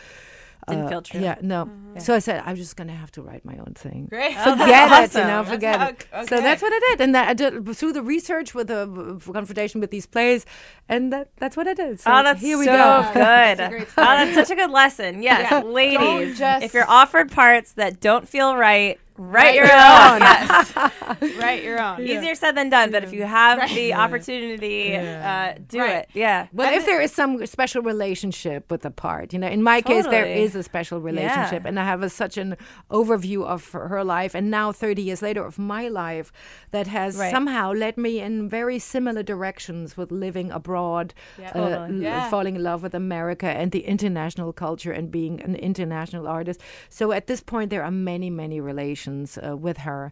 Didn't 0.68 0.86
uh, 0.86 0.90
feel 0.90 1.02
true. 1.02 1.22
Yeah, 1.22 1.36
no. 1.42 1.70
So 2.00 2.14
I 2.14 2.20
said 2.20 2.44
I'm 2.46 2.56
just 2.56 2.76
gonna 2.76 2.94
have 3.04 3.12
to 3.14 3.22
write 3.22 3.46
my 3.46 3.58
own 3.58 3.74
thing. 3.76 4.08
Great. 4.10 4.36
Forget 4.38 4.60
it, 5.06 5.14
you 5.16 5.22
know, 5.22 5.42
That's 5.44 5.50
forget 5.50 5.80
how- 5.80 5.88
it. 6.22 6.28
So 6.30 6.42
that's 6.42 6.62
what 6.62 6.74
I 6.74 6.80
did, 6.90 7.02
and 7.02 7.16
that 7.16 7.30
I 7.30 7.34
did 7.34 7.52
through 7.76 7.94
the 7.94 8.04
research 8.04 8.54
with 8.54 8.68
the 8.68 8.82
uh, 8.84 9.32
confrontation 9.32 9.80
with 9.82 9.92
these 9.92 10.06
plays, 10.06 10.46
and 10.90 11.12
that 11.14 11.30
that's 11.38 11.56
what 11.58 11.68
I 11.68 11.74
did. 11.74 12.00
So 12.00 12.12
oh, 12.12 12.24
that's 12.24 12.42
here 12.42 12.58
we 12.58 12.66
so 12.66 12.74
go. 12.74 13.10
good. 13.14 13.60
a 13.68 13.70
great 13.70 13.88
oh, 13.98 14.04
that's 14.18 14.36
such 14.36 14.52
a 14.52 14.56
good 14.56 14.70
lesson. 14.72 15.24
Yes, 15.24 15.50
Yeah. 15.50 15.62
ladies, 15.62 16.38
just- 16.38 16.64
if 16.66 16.74
you're 16.74 16.90
offered 16.90 17.32
parts 17.32 17.74
that 17.74 18.00
don't 18.00 18.28
feel 18.28 18.56
right, 18.56 19.00
write, 19.22 19.44
Write 19.44 19.56
your 19.56 19.66
your 19.66 19.76
own. 19.76 20.14
own. 20.14 20.20
yes. 20.22 20.76
Write 21.42 21.64
your 21.64 21.80
own. 21.80 22.02
Easier 22.02 22.36
said 22.36 22.54
than 22.58 22.70
done, 22.70 22.92
but 22.92 23.04
if 23.04 23.14
you 23.14 23.24
have 23.24 23.58
the 23.74 23.94
opportunity, 23.94 24.96
uh, 24.96 25.54
do 25.68 25.80
Right. 25.80 25.96
it. 25.98 26.10
Yeah. 26.14 26.48
Well, 26.54 26.74
if 26.74 26.86
there 26.86 27.02
is 27.02 27.12
some 27.12 27.46
special 27.46 27.82
relationship 27.82 28.70
with 28.72 28.82
the 28.82 28.92
part, 28.92 29.34
you 29.34 29.40
know, 29.40 29.48
in 29.48 29.62
my 29.64 29.82
case, 29.82 30.06
there 30.08 30.26
is 30.26 30.56
a 30.56 30.64
special 30.64 31.00
relationship, 31.02 31.62
Yeah. 31.64 31.70
and 31.70 31.80
I 31.80 31.86
have 31.86 32.02
a, 32.04 32.10
such 32.10 32.38
an 32.38 32.56
overview 32.90 33.44
of 33.46 33.70
her 33.72 33.88
her 33.92 34.04
life, 34.04 34.34
and 34.36 34.50
now 34.52 34.72
30 34.72 35.02
years 35.02 35.22
later 35.22 35.44
of 35.46 35.58
my 35.60 35.88
life, 35.88 36.32
that 36.72 36.88
has 36.88 37.18
Right. 37.18 37.32
somehow 37.32 37.74
led 37.74 37.98
me 37.98 38.20
in 38.28 38.48
very 38.50 38.80
similar 38.80 39.24
directions 39.24 39.98
with 39.98 40.10
living 40.12 40.50
abroad, 40.52 41.14
uh, 41.44 41.52
Totally. 41.52 41.98
l- 41.98 42.02
Yeah. 42.08 42.30
falling 42.30 42.56
in 42.56 42.64
love 42.64 42.82
with 42.84 42.96
America 42.96 43.48
and 43.48 43.72
the 43.72 43.84
international 43.96 44.52
culture, 44.54 44.92
and 44.98 45.12
being 45.12 45.42
an 45.42 45.56
international 45.70 46.26
artist. 46.28 46.60
So 46.90 47.12
at 47.12 47.28
this 47.28 47.42
point, 47.42 47.70
there 47.70 47.84
are 47.84 47.92
many, 48.12 48.30
many 48.30 48.60
relations 48.62 49.11
uh, 49.48 49.56
with 49.68 49.78
her, 49.90 50.12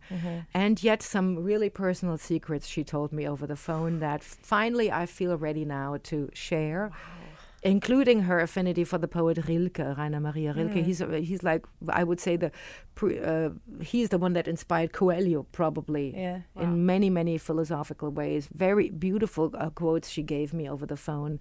and 0.63 0.75
yet 0.89 0.99
some 1.15 1.27
really 1.49 1.69
personal 1.69 2.17
secrets 2.17 2.65
she 2.73 2.83
told 2.83 3.09
me 3.17 3.23
over 3.33 3.45
the 3.53 3.55
phone 3.67 3.93
that 3.99 4.21
finally 4.55 4.87
I 5.01 5.05
feel 5.17 5.33
ready 5.47 5.65
now 5.65 5.89
to 6.09 6.17
share 6.33 6.83
including 7.61 8.21
her 8.29 8.39
affinity 8.39 8.83
for 8.85 8.97
the 9.03 9.07
poet 9.07 9.37
Rilke, 9.47 9.79
Rainer 9.97 10.21
Maria 10.27 10.53
Rilke. 10.53 10.79
Mm. 10.79 10.85
He's 10.85 11.01
uh, 11.01 11.07
he's 11.29 11.43
like 11.43 11.63
I 12.01 12.03
would 12.03 12.19
say 12.19 12.33
the 12.37 12.51
uh, 13.33 13.49
he's 13.91 14.09
the 14.09 14.17
one 14.17 14.33
that 14.33 14.47
inspired 14.47 14.91
Coelho 14.93 15.45
probably 15.51 16.13
Yeah. 16.15 16.39
in 16.55 16.85
many 16.85 17.09
many 17.09 17.37
philosophical 17.37 18.09
ways. 18.21 18.47
Very 18.67 18.89
beautiful 18.89 19.45
uh, 19.57 19.69
quotes 19.81 20.07
she 20.09 20.23
gave 20.23 20.53
me 20.53 20.69
over 20.69 20.85
the 20.85 20.97
phone. 21.07 21.39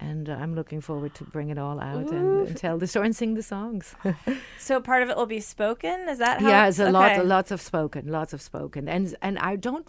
And 0.00 0.28
uh, 0.28 0.32
I'm 0.32 0.54
looking 0.54 0.80
forward 0.80 1.14
to 1.14 1.24
bring 1.24 1.50
it 1.50 1.58
all 1.58 1.78
out 1.80 2.10
and, 2.10 2.48
and 2.48 2.56
tell 2.56 2.76
the 2.76 2.86
story 2.88 3.06
and 3.06 3.16
sing 3.16 3.34
the 3.34 3.42
songs. 3.42 3.94
So 4.58 4.80
part 4.80 5.02
of 5.02 5.10
it 5.10 5.16
will 5.16 5.26
be 5.26 5.40
spoken. 5.40 6.08
Is 6.08 6.18
that 6.18 6.40
how? 6.40 6.48
yeah, 6.48 6.66
it's 6.68 6.78
it's 6.78 6.88
a 6.88 6.92
lot, 6.92 7.24
lots 7.26 7.50
of 7.50 7.60
spoken, 7.60 8.08
lots 8.08 8.32
of 8.32 8.40
spoken, 8.40 8.88
and 8.88 9.14
and 9.20 9.38
I 9.38 9.56
don't, 9.56 9.86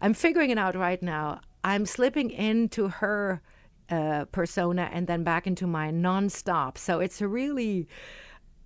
I'm 0.00 0.14
figuring 0.14 0.50
it 0.50 0.58
out 0.58 0.74
right 0.76 1.02
now. 1.02 1.40
I'm 1.64 1.84
slipping 1.86 2.30
into 2.30 2.88
her 2.88 3.42
uh, 3.90 4.26
persona 4.26 4.88
and 4.92 5.06
then 5.06 5.24
back 5.24 5.46
into 5.46 5.66
my 5.66 5.90
nonstop. 5.90 6.78
So 6.78 7.00
it's 7.00 7.20
a 7.20 7.28
really. 7.28 7.88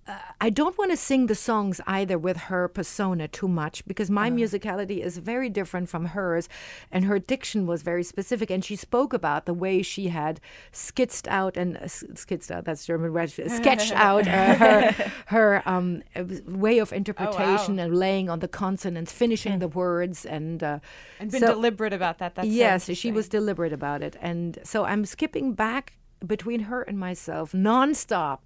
Uh, 0.09 0.17
I 0.41 0.49
don't 0.49 0.77
want 0.77 0.91
to 0.91 0.97
sing 0.97 1.27
the 1.27 1.35
songs 1.35 1.79
either 1.85 2.17
with 2.17 2.37
her 2.49 2.67
persona 2.67 3.27
too 3.27 3.47
much 3.47 3.85
because 3.85 4.09
my 4.09 4.31
musicality 4.31 4.99
is 5.03 5.17
very 5.17 5.49
different 5.49 5.87
from 5.89 6.05
hers, 6.05 6.49
and 6.91 7.05
her 7.05 7.19
diction 7.19 7.67
was 7.67 7.83
very 7.83 8.03
specific. 8.03 8.49
And 8.49 8.65
she 8.65 8.75
spoke 8.75 9.13
about 9.13 9.45
the 9.45 9.53
way 9.53 9.81
she 9.83 10.07
had 10.07 10.39
skitsed 10.73 11.27
out 11.27 11.57
and 11.57 11.77
uh, 11.77 11.81
s- 11.83 12.03
skitsed 12.13 12.49
out. 12.49 12.65
That's 12.65 12.85
German 12.85 13.13
word. 13.13 13.29
Sketched 13.59 13.91
out 13.93 14.27
uh, 14.27 14.55
her 14.55 15.11
her 15.27 15.63
um, 15.65 16.01
uh, 16.15 16.23
way 16.47 16.79
of 16.79 16.91
interpretation 16.91 17.77
and 17.77 17.95
laying 17.95 18.29
on 18.29 18.39
the 18.39 18.47
consonants, 18.47 19.11
finishing 19.11 19.59
the 19.59 19.67
words, 19.67 20.25
and 20.25 20.63
uh, 20.63 20.79
and 21.19 21.29
been 21.31 21.41
so- 21.41 21.53
deliberate 21.53 21.93
about 21.93 22.17
that. 22.19 22.35
That's 22.35 22.47
so 22.47 22.53
yes, 22.53 22.89
she 22.97 23.11
was 23.11 23.29
deliberate 23.29 23.73
about 23.73 24.01
it, 24.01 24.15
and 24.21 24.57
so 24.63 24.85
I'm 24.85 25.05
skipping 25.05 25.53
back 25.53 25.93
between 26.25 26.61
her 26.61 26.81
and 26.81 26.97
myself 26.99 27.51
nonstop 27.53 28.39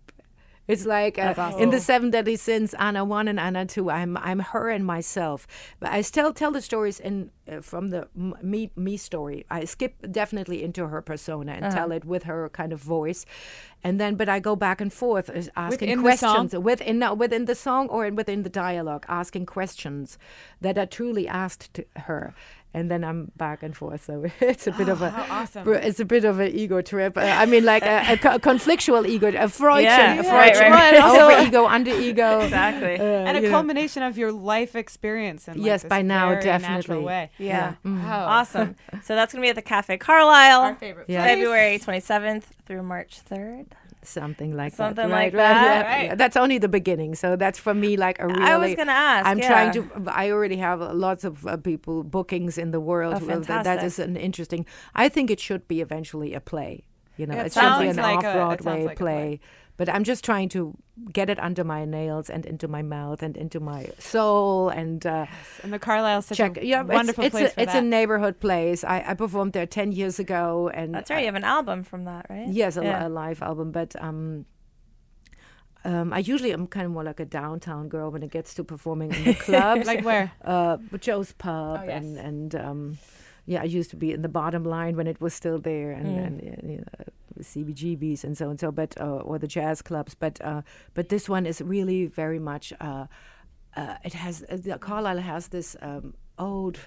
It's 0.68 0.86
like 0.86 1.20
uh, 1.20 1.34
That's 1.34 1.58
in 1.58 1.70
the 1.72 1.76
awesome. 1.76 1.80
Seven 1.86 2.10
Deadly 2.12 2.38
Sins, 2.38 2.74
Anna 2.76 3.04
One 3.04 3.28
and 3.28 3.38
Anna 3.40 3.66
Two. 3.66 3.90
I'm 3.90 4.16
I'm 4.18 4.40
her 4.40 4.70
and 4.70 4.86
myself. 4.86 5.46
But 5.82 5.92
I 5.92 6.02
still 6.02 6.32
tell 6.34 6.52
the 6.52 6.62
stories 6.62 7.02
in 7.02 7.32
uh, 7.52 7.60
from 7.60 7.90
the 7.90 8.08
m- 8.18 8.36
me 8.42 8.72
me 8.76 8.96
story. 8.96 9.46
I 9.52 9.66
skip 9.66 9.94
definitely 10.10 10.64
into 10.64 10.88
her 10.88 11.02
persona 11.02 11.52
and 11.54 11.66
Uh-huh. 11.66 11.76
tell 11.76 11.92
it 11.92 12.06
with 12.06 12.24
her 12.24 12.50
kind 12.50 12.72
of 12.72 12.80
voice, 12.80 13.26
and 13.84 14.00
then 14.00 14.16
but 14.16 14.30
I 14.30 14.40
go 14.40 14.56
back 14.56 14.80
and 14.80 14.92
forth 14.94 15.30
uh, 15.30 15.42
asking 15.58 15.90
Within 15.90 16.02
questions 16.02 16.56
within 16.56 17.00
no, 17.00 17.14
within 17.14 17.44
the 17.46 17.56
song 17.56 17.90
or 17.90 18.10
within 18.12 18.44
the 18.44 18.50
dialogue, 18.50 19.06
asking 19.10 19.46
questions 19.48 20.18
that 20.62 20.78
are 20.78 20.86
truly 20.88 21.28
asked 21.28 21.74
to 21.74 21.86
her. 22.08 22.34
And 22.76 22.90
then 22.90 23.04
I'm 23.04 23.32
back 23.38 23.62
and 23.62 23.78
forth, 23.78 24.06
so 24.06 24.26
it's 24.42 24.66
a 24.66 24.72
bit 24.72 24.90
of 24.90 25.04
a 25.04 25.14
Oh, 25.16 25.26
awesome. 25.30 25.72
it's 25.76 26.00
a 26.00 26.06
bit 26.06 26.26
of 26.26 26.40
an 26.40 26.50
ego 26.56 26.82
trip. 26.82 27.16
Uh, 27.16 27.22
I 27.22 27.46
mean, 27.46 27.64
like 27.66 27.84
a, 27.86 28.14
a 28.14 28.18
co- 28.18 28.40
conflictual 28.40 29.06
ego, 29.08 29.28
a 29.28 29.48
Freudian, 29.48 29.84
Yeah, 29.84 30.14
a. 30.16 30.24
Freudian 30.24 30.34
Right, 30.34 30.72
right, 30.72 30.94
right. 31.00 31.22
over 31.22 31.48
ego, 31.48 31.66
under 31.68 31.92
ego. 31.92 32.40
Exactly. 32.42 32.96
Uh, 33.00 33.04
and 33.04 33.38
a 33.38 33.42
you 33.42 33.48
know. 33.50 33.52
culmination 33.56 34.02
of 34.02 34.18
your 34.18 34.32
life 34.32 34.76
experience. 34.76 35.48
In 35.48 35.58
like 35.58 35.66
Yes, 35.68 35.84
this 35.84 35.90
by 35.90 36.02
now, 36.02 36.30
very 36.30 36.46
natural 36.46 36.72
definitely. 36.78 37.06
way. 37.06 37.30
Yeah. 37.38 37.76
Wow. 37.86 38.26
Awesome. 38.40 38.76
so 39.04 39.14
that's 39.14 39.34
going 39.34 39.42
to 39.42 39.46
be 39.46 39.50
at 39.50 39.56
the 39.56 39.62
Cafe 39.62 39.98
Carlyle. 39.98 40.62
Our 40.62 40.76
favorite 40.76 41.06
place. 41.08 41.18
February 41.18 41.78
27th 41.78 42.44
through 42.66 42.82
March 42.82 43.22
3rd. 43.30 43.68
Something 44.08 44.56
like 44.56 44.74
Something 44.74 45.10
that. 45.10 45.14
like 45.14 45.34
right, 45.34 45.44
right, 45.44 45.54
that, 45.54 45.86
yeah, 45.86 45.96
right. 45.96 46.06
yeah. 46.06 46.16
That's 46.16 46.38
only 46.38 46.58
the 46.58 46.68
beginning. 46.68 47.16
So 47.16 47.36
that's 47.36 47.60
for 47.60 47.74
me 47.74 47.98
like 47.98 48.20
a 48.20 48.28
really. 48.28 48.44
I 48.44 48.58
was 48.58 48.76
going 48.76 48.88
to 48.88 48.94
ask. 48.94 49.26
I'm 49.28 49.40
yeah. 49.40 49.48
trying 49.48 49.72
to. 49.74 50.04
I 50.08 50.32
already 50.32 50.58
have 50.58 50.82
lots 50.82 51.24
of 51.24 51.46
uh, 51.46 51.58
people 51.58 52.04
bookings 52.04 52.58
in 52.58 52.72
the 52.72 52.80
world. 52.80 53.16
Oh, 53.22 53.26
Well, 53.26 53.40
that 53.42 53.66
fantastic. 53.66 53.86
is 53.86 54.00
an 54.00 54.16
interesting. 54.18 54.66
I 54.96 55.10
think 55.10 55.30
it 55.32 55.40
should 55.40 55.68
be 55.68 55.82
eventually 55.82 56.34
a 56.34 56.40
play. 56.40 56.84
You 57.18 57.28
know, 57.28 57.36
it 57.38 57.46
it, 57.48 57.54
should 57.54 57.60
be 57.62 57.66
sounds 57.68 57.98
an 57.98 58.04
like 58.04 58.18
off 58.26 58.34
Broadway 58.34 58.86
like 58.86 58.98
play. 58.98 59.40
But 59.76 59.90
I'm 59.90 60.04
just 60.04 60.24
trying 60.24 60.50
to 60.50 60.78
get 61.12 61.32
it 61.32 61.40
under 61.40 61.64
my 61.64 61.84
nails 61.84 62.30
and 62.30 62.46
into 62.46 62.68
my 62.68 62.84
mouth 62.84 63.24
and 63.24 63.36
into 63.36 63.60
my 63.60 63.88
soul 63.98 64.70
and 64.70 65.04
uh, 65.06 65.26
And 65.64 65.74
the 65.74 65.80
Carlyle 65.80 66.22
such 66.22 66.38
check. 66.38 66.58
a 66.58 66.66
Yeah, 66.66 66.82
it's- 66.84 66.96
wonderful 66.96 67.24
it's, 67.24 67.32
place 67.34 67.54
a, 67.58 67.62
it's 67.62 67.74
that. 67.74 67.84
a 67.84 67.86
neighborhood 67.86 68.40
place. 68.40 68.84
I, 68.84 69.04
I 69.08 69.14
performed 69.16 69.54
there 69.54 69.66
ten 69.66 69.92
years 69.92 70.20
ago, 70.20 70.70
and 70.74 70.94
That's 70.94 71.10
right. 71.10 71.22
You 71.22 71.26
have 71.26 71.36
an 71.36 71.44
album 71.44 71.84
from 71.84 72.06
that, 72.06 72.28
right? 72.30 72.48
Yes, 72.48 72.78
a, 72.78 72.84
Yeah. 72.84 73.08
a 73.08 73.10
live 73.10 73.42
album, 73.42 73.72
but 73.72 73.96
um, 74.00 74.46
um, 75.86 76.14
I 76.14 76.20
usually 76.20 76.54
am 76.54 76.68
kind 76.68 76.86
of 76.86 76.92
more 76.92 77.04
like 77.04 77.20
a 77.20 77.26
downtown 77.26 77.90
girl 77.90 78.10
when 78.12 78.24
it 78.24 78.32
gets 78.32 78.54
to 78.56 78.64
performing 78.64 79.12
in 79.14 79.24
the 79.26 79.34
clubs, 79.48 79.86
like 79.88 80.06
where? 80.06 80.32
uh, 80.46 80.78
Joe's 81.00 81.32
Pub, 81.34 81.80
Oh, 81.82 81.84
yes. 81.84 82.04
and 82.04 82.18
and 82.18 82.56
um, 82.56 82.98
yeah, 83.46 83.62
I 83.62 83.66
used 83.66 83.90
to 83.92 83.98
be 83.98 84.12
in 84.12 84.22
the 84.22 84.30
bottom 84.30 84.64
line 84.64 84.96
when 84.96 85.08
it 85.08 85.20
was 85.20 85.34
still 85.34 85.60
there, 85.60 85.92
and, 85.92 86.06
Mm. 86.08 86.26
and 86.26 86.42
uh, 86.42 86.68
you 86.72 86.78
know, 86.78 87.44
CBGBs 87.44 88.24
and 88.24 88.38
so 88.38 88.50
and 88.50 88.60
so, 88.60 88.72
but 88.72 89.00
uh, 89.00 89.06
or 89.30 89.40
the 89.40 89.48
jazz 89.48 89.82
clubs, 89.82 90.16
but 90.16 90.40
uh, 90.42 90.62
but 90.94 91.10
this 91.10 91.28
one 91.28 91.46
is 91.46 91.62
really 91.62 92.06
very 92.06 92.40
much. 92.40 92.74
Uh, 92.80 93.06
uh, 93.76 93.96
it 94.04 94.14
has 94.14 94.44
uh, 94.50 94.58
the 94.58 94.78
Carlyle 94.78 95.18
has 95.20 95.48
this 95.48 95.76
um, 95.82 96.14
old 96.38 96.78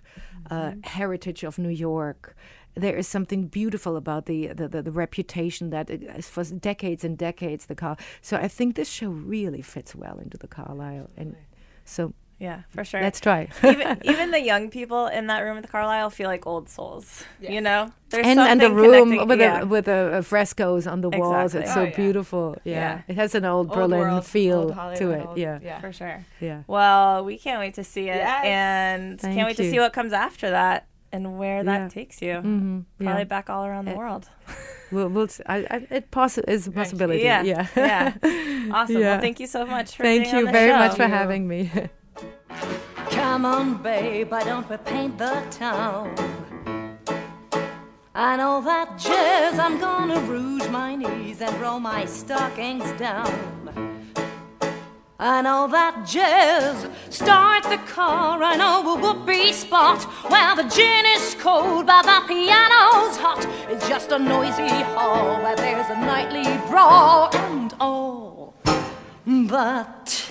uh, 0.50 0.72
heritage 0.84 1.44
of 1.44 1.58
New 1.58 1.70
York. 1.70 2.36
There 2.74 2.96
is 2.96 3.08
something 3.08 3.48
beautiful 3.48 3.96
about 3.96 4.26
the 4.26 4.48
the, 4.48 4.68
the, 4.68 4.82
the 4.82 4.92
reputation 4.92 5.70
that 5.70 5.90
for 6.24 6.44
decades 6.44 7.04
and 7.04 7.18
decades 7.18 7.66
the 7.66 7.74
Car. 7.74 7.96
So 8.22 8.36
I 8.36 8.48
think 8.48 8.76
this 8.76 8.88
show 8.88 9.10
really 9.10 9.62
fits 9.62 9.94
well 9.94 10.18
into 10.18 10.38
the 10.38 10.48
Carlyle, 10.48 11.10
and 11.16 11.36
so 11.84 12.12
Yeah, 12.38 12.62
for 12.68 12.84
sure. 12.84 13.00
let's 13.00 13.18
try. 13.18 13.48
even, 13.64 13.98
even 14.04 14.30
the 14.36 14.40
young 14.40 14.68
people 14.68 15.06
in 15.06 15.26
that 15.28 15.40
room 15.40 15.56
at 15.56 15.62
the 15.62 15.68
Carlyle 15.68 16.10
feel 16.10 16.28
like 16.28 16.46
old 16.46 16.68
souls. 16.68 17.24
You 17.40 17.62
know, 17.62 17.90
there's 18.10 18.26
and 18.26 18.38
and 18.38 18.60
the 18.60 18.70
room 18.70 19.26
with 19.26 19.40
yeah. 19.40 19.60
the 19.60 19.66
with 19.66 19.84
the 19.86 20.16
uh, 20.18 20.22
frescoes 20.22 20.86
on 20.86 21.00
the 21.00 21.08
walls. 21.08 21.54
Exactly. 21.54 21.60
It's 21.64 21.72
so 21.74 21.80
Oh, 21.80 21.84
yeah. 21.84 21.96
beautiful. 21.96 22.56
Yeah. 22.64 22.74
Yeah. 22.74 23.02
it 23.08 23.16
has 23.16 23.34
an 23.34 23.44
old, 23.46 23.68
Old 23.68 23.76
Berlin 23.78 24.00
world, 24.00 24.26
feel 24.26 24.58
old 24.78 24.96
to 24.96 25.10
it. 25.12 25.26
old- 25.26 25.38
yeah, 25.38 25.58
yeah. 25.62 25.80
for 25.80 25.92
sure. 25.92 26.24
yeah. 26.40 26.62
Well, 26.66 27.24
we 27.24 27.38
can't 27.38 27.58
wait 27.58 27.74
to 27.74 27.84
see 27.84 28.02
it, 28.10 28.16
Yes. 28.16 28.44
and 28.44 29.20
Thank 29.20 29.34
can't 29.36 29.46
wait 29.48 29.56
to 29.56 29.70
see 29.70 29.78
what 29.80 29.94
comes 29.94 30.12
after 30.12 30.50
that 30.50 30.86
and 31.12 31.38
where 31.38 31.64
that 31.64 31.80
Yeah. 31.80 31.88
takes 31.88 32.20
you. 32.20 32.34
hmm 32.40 32.80
Probably 32.98 33.20
yeah. 33.22 33.24
back 33.24 33.48
all 33.48 33.64
around 33.64 33.86
the 33.86 33.94
world. 33.94 34.28
We'll, 34.92 35.08
we'll 35.08 35.24
s- 35.24 35.40
I, 35.46 35.56
I, 35.68 35.86
it 35.90 36.12
possi- 36.12 36.46
is 36.48 36.68
a 36.68 36.70
possibility. 36.70 37.22
Yeah. 37.24 37.42
yeah. 37.42 37.66
Yeah. 37.74 38.12
Awesome. 38.72 38.98
Yeah. 38.98 39.12
Well, 39.14 39.20
thank 39.20 39.40
you 39.40 39.48
so 39.48 39.66
much 39.66 39.96
for 39.96 40.04
Thank 40.04 40.24
being 40.24 40.34
on 40.36 40.40
you 40.42 40.46
the 40.46 40.52
very 40.52 40.70
show. 40.70 40.78
much 40.78 40.96
for 40.96 41.08
having 41.08 41.48
me. 41.48 41.72
Come 42.48 43.44
on, 43.44 43.82
babe, 43.82 44.30
why 44.30 44.44
don't 44.44 44.68
we 44.68 44.76
paint 44.76 45.18
the 45.18 45.42
town? 45.50 46.14
I 48.14 48.36
know 48.36 48.62
that 48.62 48.98
jazz, 48.98 49.58
I'm 49.58 49.78
gonna 49.78 50.20
rouge 50.20 50.68
my 50.68 50.94
knees 50.94 51.42
and 51.42 51.54
roll 51.60 51.80
my 51.80 52.06
stockings 52.06 52.90
down. 52.98 53.56
I 55.18 55.40
know 55.42 55.66
that 55.68 56.06
jazz, 56.06 56.88
start 57.08 57.64
the 57.64 57.78
car, 57.90 58.42
I 58.42 58.56
know 58.56 58.82
a 58.92 59.00
whoopee 59.00 59.52
spot 59.52 60.02
where 60.30 60.54
the 60.56 60.64
gin 60.64 61.06
is 61.06 61.34
cold 61.40 61.86
but 61.86 62.02
the 62.02 62.22
piano's 62.28 63.16
hot. 63.16 63.46
It's 63.70 63.88
just 63.88 64.12
a 64.12 64.18
noisy 64.18 64.68
hall 64.68 65.42
where 65.42 65.56
there's 65.56 65.88
a 65.88 65.96
nightly 65.96 66.44
brawl 66.68 67.34
and 67.34 67.74
all 67.80 68.54
but 69.26 70.30